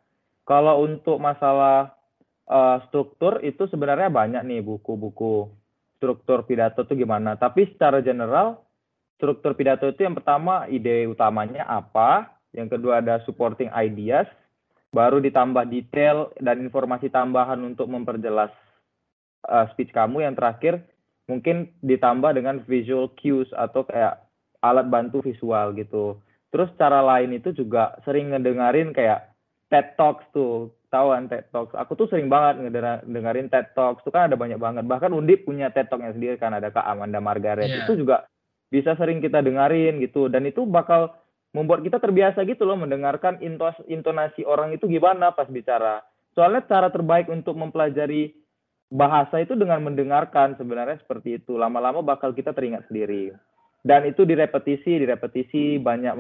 Kalau 0.46 0.86
untuk 0.86 1.18
masalah 1.18 1.96
uh, 2.48 2.78
struktur 2.88 3.42
itu 3.42 3.66
sebenarnya 3.72 4.12
banyak 4.12 4.42
nih 4.46 4.62
buku-buku. 4.62 5.50
Struktur 5.96 6.44
pidato 6.44 6.84
itu 6.84 6.94
gimana? 7.08 7.40
Tapi 7.40 7.72
secara 7.72 8.04
general 8.04 8.62
struktur 9.16 9.56
pidato 9.56 9.88
itu 9.88 10.04
yang 10.04 10.14
pertama 10.14 10.68
ide 10.68 11.08
utamanya 11.08 11.64
apa 11.66 12.35
yang 12.56 12.72
kedua 12.72 13.04
ada 13.04 13.20
supporting 13.28 13.68
ideas, 13.76 14.26
baru 14.96 15.20
ditambah 15.20 15.68
detail 15.68 16.32
dan 16.40 16.64
informasi 16.64 17.12
tambahan 17.12 17.60
untuk 17.62 17.92
memperjelas 17.92 18.50
uh, 19.52 19.68
speech 19.76 19.92
kamu. 19.92 20.24
Yang 20.24 20.36
terakhir 20.40 20.74
mungkin 21.28 21.76
ditambah 21.84 22.32
dengan 22.32 22.64
visual 22.64 23.12
cues 23.20 23.52
atau 23.52 23.84
kayak 23.84 24.24
alat 24.64 24.88
bantu 24.88 25.22
visual 25.22 25.76
gitu. 25.76 26.18
Terus 26.50 26.72
cara 26.80 27.04
lain 27.04 27.36
itu 27.36 27.52
juga 27.52 28.00
sering 28.08 28.32
ngedengerin 28.32 28.96
kayak 28.96 29.36
TED 29.68 30.00
Talks 30.00 30.24
tuh, 30.32 30.72
tahu 30.88 31.12
kan 31.12 31.28
TED 31.28 31.52
Talks. 31.52 31.76
Aku 31.76 32.00
tuh 32.00 32.08
sering 32.08 32.32
banget 32.32 32.72
ngedengerin 32.72 33.52
TED 33.52 33.76
Talks 33.76 34.02
tuh 34.08 34.16
kan 34.16 34.32
ada 34.32 34.40
banyak 34.40 34.56
banget. 34.56 34.88
Bahkan 34.88 35.12
Undip 35.12 35.44
punya 35.44 35.68
TED 35.76 35.92
Talknya 35.92 36.16
sendiri 36.16 36.40
kan 36.40 36.56
ada 36.56 36.72
Kak 36.72 36.88
Amanda 36.88 37.20
Margaret. 37.20 37.68
Yeah. 37.68 37.84
Itu 37.84 38.00
juga 38.00 38.24
bisa 38.72 38.96
sering 38.98 39.20
kita 39.20 39.44
dengerin 39.44 40.02
gitu 40.02 40.32
dan 40.32 40.48
itu 40.48 40.66
bakal 40.66 41.14
membuat 41.56 41.88
kita 41.88 42.04
terbiasa 42.04 42.44
gitu 42.44 42.68
loh 42.68 42.76
mendengarkan 42.76 43.40
intonasi 43.88 44.44
orang 44.44 44.76
itu 44.76 44.92
gimana 44.92 45.32
pas 45.32 45.48
bicara. 45.48 46.04
Soalnya 46.36 46.68
cara 46.68 46.92
terbaik 46.92 47.32
untuk 47.32 47.56
mempelajari 47.56 48.36
bahasa 48.92 49.40
itu 49.40 49.56
dengan 49.56 49.80
mendengarkan 49.80 50.60
sebenarnya 50.60 51.00
seperti 51.00 51.40
itu. 51.40 51.56
Lama-lama 51.56 52.04
bakal 52.04 52.36
kita 52.36 52.52
teringat 52.52 52.92
sendiri. 52.92 53.32
Dan 53.80 54.04
itu 54.04 54.28
direpetisi, 54.28 55.00
direpetisi, 55.00 55.80
banyak 55.80 56.12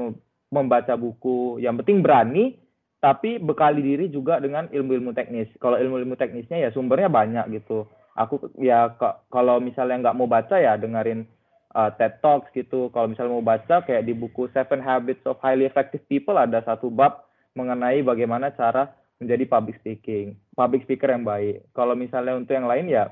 membaca 0.56 0.96
buku. 0.96 1.60
Yang 1.60 1.84
penting 1.84 2.00
berani, 2.00 2.56
tapi 3.04 3.36
bekali 3.36 3.84
diri 3.84 4.08
juga 4.08 4.40
dengan 4.40 4.72
ilmu-ilmu 4.72 5.12
teknis. 5.12 5.52
Kalau 5.60 5.76
ilmu-ilmu 5.76 6.16
teknisnya 6.16 6.64
ya 6.64 6.70
sumbernya 6.72 7.12
banyak 7.12 7.60
gitu. 7.60 7.84
Aku 8.16 8.56
ya 8.64 8.96
kalau 9.28 9.60
misalnya 9.60 10.00
nggak 10.00 10.16
mau 10.16 10.32
baca 10.32 10.56
ya 10.56 10.80
dengerin 10.80 11.28
uh, 11.76 11.92
TED 12.00 12.24
Talks 12.24 12.48
gitu. 12.56 12.88
Kalau 12.96 13.12
misalnya 13.12 13.36
mau 13.36 13.44
baca 13.44 13.84
kayak 13.84 14.08
di 14.08 14.16
buku 14.16 14.48
Seven 14.56 14.80
Habits 14.80 15.28
of 15.28 15.38
Highly 15.44 15.68
Effective 15.68 16.02
People 16.08 16.40
ada 16.40 16.64
satu 16.64 16.88
bab 16.88 17.28
mengenai 17.54 18.02
bagaimana 18.02 18.56
cara 18.56 18.96
menjadi 19.20 19.48
public 19.48 19.80
speaking, 19.84 20.36
public 20.56 20.88
speaker 20.88 21.12
yang 21.12 21.28
baik. 21.28 21.68
Kalau 21.76 21.96
misalnya 21.96 22.36
untuk 22.36 22.56
yang 22.56 22.68
lain 22.68 22.88
ya 22.88 23.12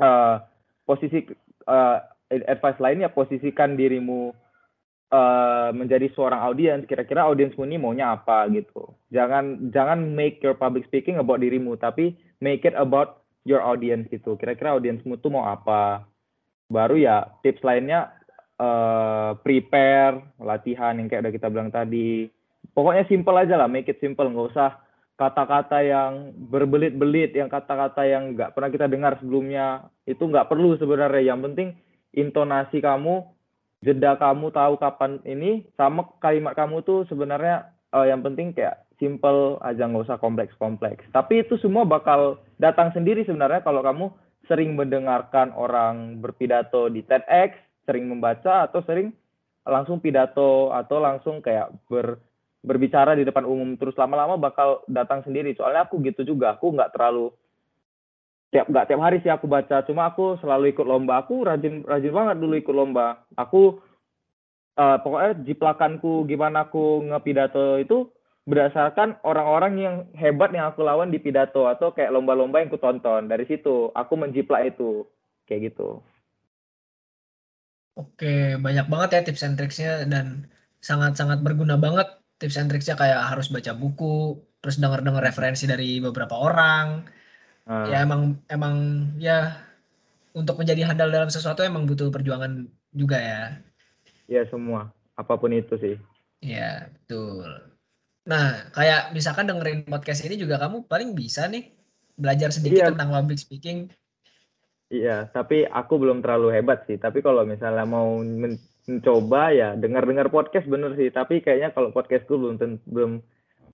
uh, 0.00 0.40
posisi 0.84 1.24
uh, 1.68 1.98
advice 2.28 2.80
lainnya 2.80 3.12
posisikan 3.12 3.76
dirimu 3.76 4.32
uh, 5.12 5.70
menjadi 5.72 6.08
seorang 6.16 6.40
audiens. 6.44 6.84
Kira-kira 6.88 7.28
audiensmu 7.28 7.64
ini 7.68 7.76
maunya 7.76 8.16
apa 8.16 8.48
gitu. 8.52 8.96
Jangan 9.12 9.72
jangan 9.72 10.00
make 10.16 10.40
your 10.40 10.56
public 10.56 10.88
speaking 10.88 11.20
about 11.20 11.40
dirimu, 11.40 11.76
tapi 11.76 12.16
make 12.40 12.64
it 12.64 12.76
about 12.76 13.24
your 13.44 13.60
audience 13.60 14.08
gitu. 14.08 14.36
Kira-kira 14.36 14.76
audiensmu 14.76 15.20
tuh 15.20 15.32
mau 15.32 15.48
apa? 15.48 16.08
Baru 16.68 17.00
ya 17.00 17.16
tips 17.40 17.64
lainnya 17.64 18.12
uh, 18.60 19.38
prepare 19.40 20.36
latihan 20.38 20.98
yang 21.00 21.08
kayak 21.08 21.26
udah 21.26 21.34
kita 21.34 21.48
bilang 21.48 21.70
tadi. 21.72 22.28
Pokoknya 22.76 23.08
simple 23.10 23.34
aja 23.34 23.58
lah 23.58 23.66
make 23.66 23.88
it 23.90 23.98
simple. 23.98 24.28
Nggak 24.28 24.54
usah 24.54 24.70
kata-kata 25.18 25.82
yang 25.82 26.30
berbelit-belit 26.46 27.34
yang 27.34 27.50
kata-kata 27.50 28.06
yang 28.06 28.38
nggak 28.38 28.54
pernah 28.54 28.70
kita 28.70 28.86
dengar 28.86 29.18
sebelumnya. 29.18 29.88
Itu 30.04 30.28
nggak 30.28 30.46
perlu 30.46 30.78
sebenarnya. 30.78 31.34
Yang 31.34 31.40
penting 31.50 31.68
intonasi 32.14 32.78
kamu 32.78 33.26
jeda 33.82 34.14
kamu 34.20 34.52
tahu 34.54 34.78
kapan 34.78 35.18
ini. 35.26 35.66
Sama 35.74 36.06
kalimat 36.22 36.54
kamu 36.54 36.84
tuh 36.86 37.08
sebenarnya 37.10 37.72
uh, 37.96 38.06
yang 38.06 38.22
penting 38.22 38.54
kayak 38.54 38.86
simple 39.00 39.58
aja. 39.64 39.88
Nggak 39.88 40.06
usah 40.06 40.18
kompleks-kompleks. 40.22 41.08
Tapi 41.10 41.42
itu 41.42 41.58
semua 41.58 41.82
bakal 41.82 42.38
datang 42.62 42.94
sendiri 42.94 43.26
sebenarnya 43.26 43.64
kalau 43.66 43.82
kamu 43.82 44.12
sering 44.48 44.74
mendengarkan 44.74 45.52
orang 45.54 46.18
berpidato 46.18 46.88
di 46.88 47.04
TEDx, 47.04 47.54
sering 47.84 48.08
membaca 48.08 48.66
atau 48.66 48.80
sering 48.82 49.12
langsung 49.68 50.00
pidato 50.00 50.72
atau 50.72 50.96
langsung 50.98 51.44
kayak 51.44 51.68
ber 51.86 52.16
berbicara 52.58 53.14
di 53.14 53.22
depan 53.22 53.46
umum 53.46 53.78
terus 53.78 53.94
lama-lama 53.94 54.34
bakal 54.34 54.82
datang 54.90 55.22
sendiri. 55.22 55.54
Soalnya 55.54 55.86
aku 55.86 56.02
gitu 56.02 56.26
juga, 56.26 56.58
aku 56.58 56.74
nggak 56.74 56.90
terlalu 56.96 57.30
tiap 58.48 58.66
nggak 58.66 58.86
tiap 58.88 59.00
hari 59.04 59.20
sih 59.20 59.28
aku 59.28 59.44
baca, 59.44 59.84
cuma 59.84 60.08
aku 60.08 60.40
selalu 60.40 60.72
ikut 60.72 60.88
lomba. 60.88 61.22
Aku 61.22 61.44
rajin 61.44 61.84
rajin 61.84 62.12
banget 62.12 62.36
dulu 62.40 62.54
ikut 62.56 62.74
lomba. 62.74 63.22
Aku 63.36 63.78
uh, 64.74 64.96
pokoknya 65.04 65.44
jiplakanku 65.44 66.24
gimana 66.24 66.66
aku 66.66 67.04
ngepidato 67.12 67.76
itu 67.78 68.08
berdasarkan 68.48 69.20
orang-orang 69.28 69.74
yang 69.76 69.96
hebat 70.16 70.48
yang 70.56 70.72
aku 70.72 70.80
lawan 70.80 71.12
di 71.12 71.20
pidato 71.20 71.68
atau 71.68 71.92
kayak 71.92 72.16
lomba-lomba 72.16 72.64
yang 72.64 72.72
aku 72.72 72.80
tonton. 72.80 73.28
Dari 73.28 73.44
situ 73.44 73.92
aku 73.92 74.16
menjiplak 74.16 74.72
itu. 74.72 75.04
Kayak 75.44 75.72
gitu. 75.72 76.00
Oke 78.00 78.56
banyak 78.56 78.88
banget 78.88 79.08
ya 79.12 79.20
tips 79.28 79.44
and 79.44 79.60
tricksnya 79.60 80.08
dan 80.08 80.48
sangat-sangat 80.80 81.44
berguna 81.44 81.76
banget. 81.76 82.08
Tips 82.40 82.56
and 82.56 82.72
tricksnya 82.72 82.96
kayak 82.96 83.20
harus 83.28 83.52
baca 83.52 83.76
buku 83.76 84.40
terus 84.64 84.80
dengar-dengar 84.80 85.20
referensi 85.20 85.68
dari 85.68 86.00
beberapa 86.00 86.32
orang. 86.32 87.04
Hmm. 87.68 87.84
ya 87.84 88.00
emang 88.00 88.40
emang 88.48 88.76
ya 89.20 89.60
untuk 90.32 90.56
menjadi 90.56 90.88
handal 90.88 91.12
dalam 91.12 91.28
sesuatu 91.28 91.60
emang 91.60 91.84
butuh 91.84 92.08
perjuangan 92.08 92.64
juga 92.96 93.20
ya. 93.20 93.42
Ya 94.24 94.48
semua. 94.48 94.88
Apa 95.20 95.36
pun 95.36 95.52
itu 95.52 95.76
sih. 95.76 96.00
Ya 96.40 96.88
betul 96.88 97.76
Nah, 98.28 98.68
kayak 98.76 99.16
misalkan 99.16 99.48
dengerin 99.48 99.88
podcast 99.88 100.20
ini 100.28 100.36
juga 100.36 100.60
kamu 100.60 100.84
paling 100.84 101.16
bisa 101.16 101.48
nih 101.48 101.72
belajar 102.14 102.52
sedikit 102.52 102.84
iya. 102.84 102.88
tentang 102.92 103.08
public 103.08 103.40
speaking. 103.40 103.88
Iya, 104.92 105.32
tapi 105.32 105.64
aku 105.64 105.96
belum 105.96 106.20
terlalu 106.20 106.52
hebat 106.60 106.84
sih. 106.84 107.00
Tapi 107.00 107.24
kalau 107.24 107.48
misalnya 107.48 107.88
mau 107.88 108.20
coba 109.04 109.52
ya 109.52 109.76
dengar-dengar 109.76 110.32
podcast 110.32 110.64
bener 110.64 110.96
sih 110.96 111.12
tapi 111.12 111.44
kayaknya 111.44 111.76
kalau 111.76 111.92
podcastku 111.92 112.40
belum 112.40 112.56
belum 112.88 113.12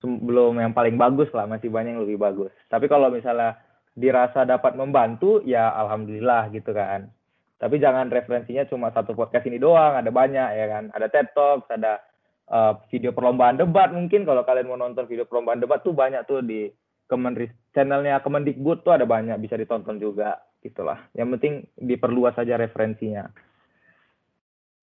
belum 0.03 0.53
yang 0.59 0.75
paling 0.75 0.99
bagus 0.99 1.31
lah 1.31 1.47
masih 1.47 1.71
banyak 1.71 1.95
yang 1.95 2.03
lebih 2.03 2.19
bagus 2.19 2.51
tapi 2.67 2.91
kalau 2.91 3.07
misalnya 3.07 3.55
dirasa 3.95 4.43
dapat 4.43 4.75
membantu 4.75 5.39
ya 5.47 5.71
alhamdulillah 5.71 6.51
gitu 6.51 6.75
kan 6.75 7.07
tapi 7.55 7.79
jangan 7.79 8.11
referensinya 8.11 8.67
cuma 8.67 8.91
satu 8.91 9.15
podcast 9.15 9.47
ini 9.47 9.55
doang 9.55 9.95
ada 9.95 10.11
banyak 10.11 10.49
ya 10.51 10.65
kan 10.67 10.83
ada 10.91 11.07
TED 11.07 11.31
Talks 11.31 11.71
ada 11.71 12.03
uh, 12.49 12.77
video 12.91 13.15
perlombaan 13.15 13.57
debat 13.57 13.93
mungkin 13.93 14.25
kalau 14.27 14.41
kalian 14.43 14.69
mau 14.69 14.79
nonton 14.79 15.05
video 15.05 15.23
perlombaan 15.25 15.61
debat 15.61 15.81
tuh 15.81 15.95
banyak 15.95 16.25
tuh 16.27 16.41
di 16.41 16.69
Kemenris 17.05 17.53
channelnya 17.73 18.21
Kemendikbud 18.21 18.81
tuh 18.81 18.97
ada 18.97 19.05
banyak 19.05 19.37
bisa 19.37 19.55
ditonton 19.55 20.01
juga 20.01 20.41
gitulah 20.65 20.97
yang 21.13 21.29
penting 21.37 21.69
diperluas 21.77 22.33
saja 22.33 22.57
referensinya 22.57 23.29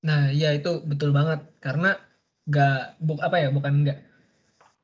Nah, 0.03 0.35
iya 0.35 0.51
itu 0.55 0.83
betul 0.83 1.15
banget 1.15 1.47
karena 1.63 1.95
nggak 2.43 2.99
buk 2.99 3.23
apa 3.23 3.37
ya 3.39 3.49
bukan 3.55 3.87
nggak 3.87 3.99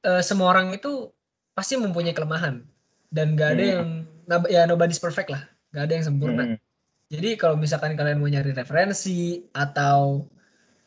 uh, 0.07 0.23
semua 0.23 0.55
orang 0.55 0.71
itu 0.71 1.11
pasti 1.59 1.75
mempunyai 1.75 2.15
kelemahan 2.15 2.63
dan 3.11 3.35
nggak 3.35 3.51
ada 3.59 3.65
hmm. 3.67 3.73
yang 3.75 3.89
ya 4.47 4.63
nobody's 4.71 5.03
perfect 5.03 5.35
lah 5.35 5.43
nggak 5.75 5.85
ada 5.91 5.93
yang 5.99 6.07
sempurna. 6.07 6.43
Hmm. 6.55 6.57
Jadi 7.11 7.35
kalau 7.35 7.59
misalkan 7.59 7.99
kalian 7.99 8.23
mau 8.23 8.31
nyari 8.31 8.55
referensi 8.55 9.43
atau 9.57 10.29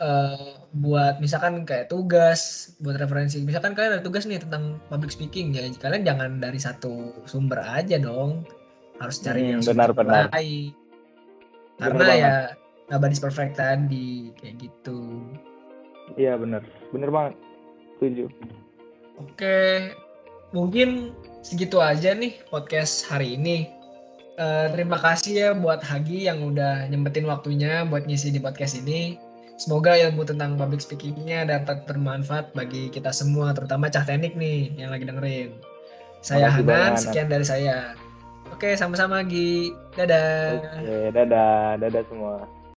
uh, 0.01 0.57
buat 0.81 1.21
misalkan 1.21 1.63
kayak 1.63 1.87
tugas 1.87 2.73
buat 2.81 2.97
referensi. 2.97 3.39
Misalkan 3.45 3.77
kalian 3.77 4.01
ada 4.01 4.03
tugas 4.03 4.25
nih 4.25 4.41
tentang 4.41 4.81
public 4.89 5.13
speaking 5.13 5.53
ya 5.53 5.69
kalian 5.77 6.03
jangan 6.03 6.41
dari 6.41 6.57
satu 6.57 7.15
sumber 7.29 7.61
aja 7.61 8.01
dong. 8.01 8.43
Harus 8.99 9.21
cari 9.21 9.45
hmm, 9.45 9.51
yang 9.57 9.61
benar 9.63 9.89
benar. 9.93 10.29
karena 11.81 12.05
ya 12.13 12.33
nobody's 12.93 13.21
perfect 13.21 13.57
tadi 13.57 14.33
kayak 14.41 14.61
gitu. 14.61 15.25
Iya 16.17 16.35
bener 16.35 16.65
bener 16.91 17.09
banget. 17.13 17.33
Setuju. 17.97 18.25
Oke 19.21 19.93
mungkin 20.51 21.15
segitu 21.45 21.79
aja 21.79 22.17
nih 22.17 22.41
podcast 22.49 23.05
hari 23.07 23.37
ini. 23.37 23.69
Uh, 24.41 24.73
terima 24.73 24.97
kasih 24.97 25.33
ya 25.37 25.49
buat 25.53 25.85
Hagi 25.85 26.25
yang 26.25 26.41
udah 26.41 26.89
nyempetin 26.89 27.29
waktunya 27.29 27.85
buat 27.85 28.09
ngisi 28.09 28.33
di 28.33 28.41
podcast 28.41 28.79
ini 28.79 29.19
Semoga 29.61 29.93
ilmu 29.93 30.25
tentang 30.25 30.57
public 30.57 30.81
speakingnya 30.81 31.45
dapat 31.45 31.85
bermanfaat 31.85 32.49
bagi 32.57 32.89
kita 32.89 33.13
semua, 33.13 33.53
terutama 33.53 33.93
cah 33.93 34.01
teknik 34.01 34.33
nih 34.33 34.73
yang 34.73 34.89
lagi 34.89 35.05
dengerin. 35.05 35.53
Saya 36.25 36.49
Hanan, 36.49 36.97
sekian 36.97 37.29
dari 37.29 37.45
saya. 37.45 37.93
Oke, 38.49 38.73
sama-sama 38.73 39.21
Gi. 39.21 39.69
Dadah. 39.93 40.57
Oke, 40.81 41.13
dadah. 41.13 41.77
Dadah 41.77 42.03
semua. 42.09 42.49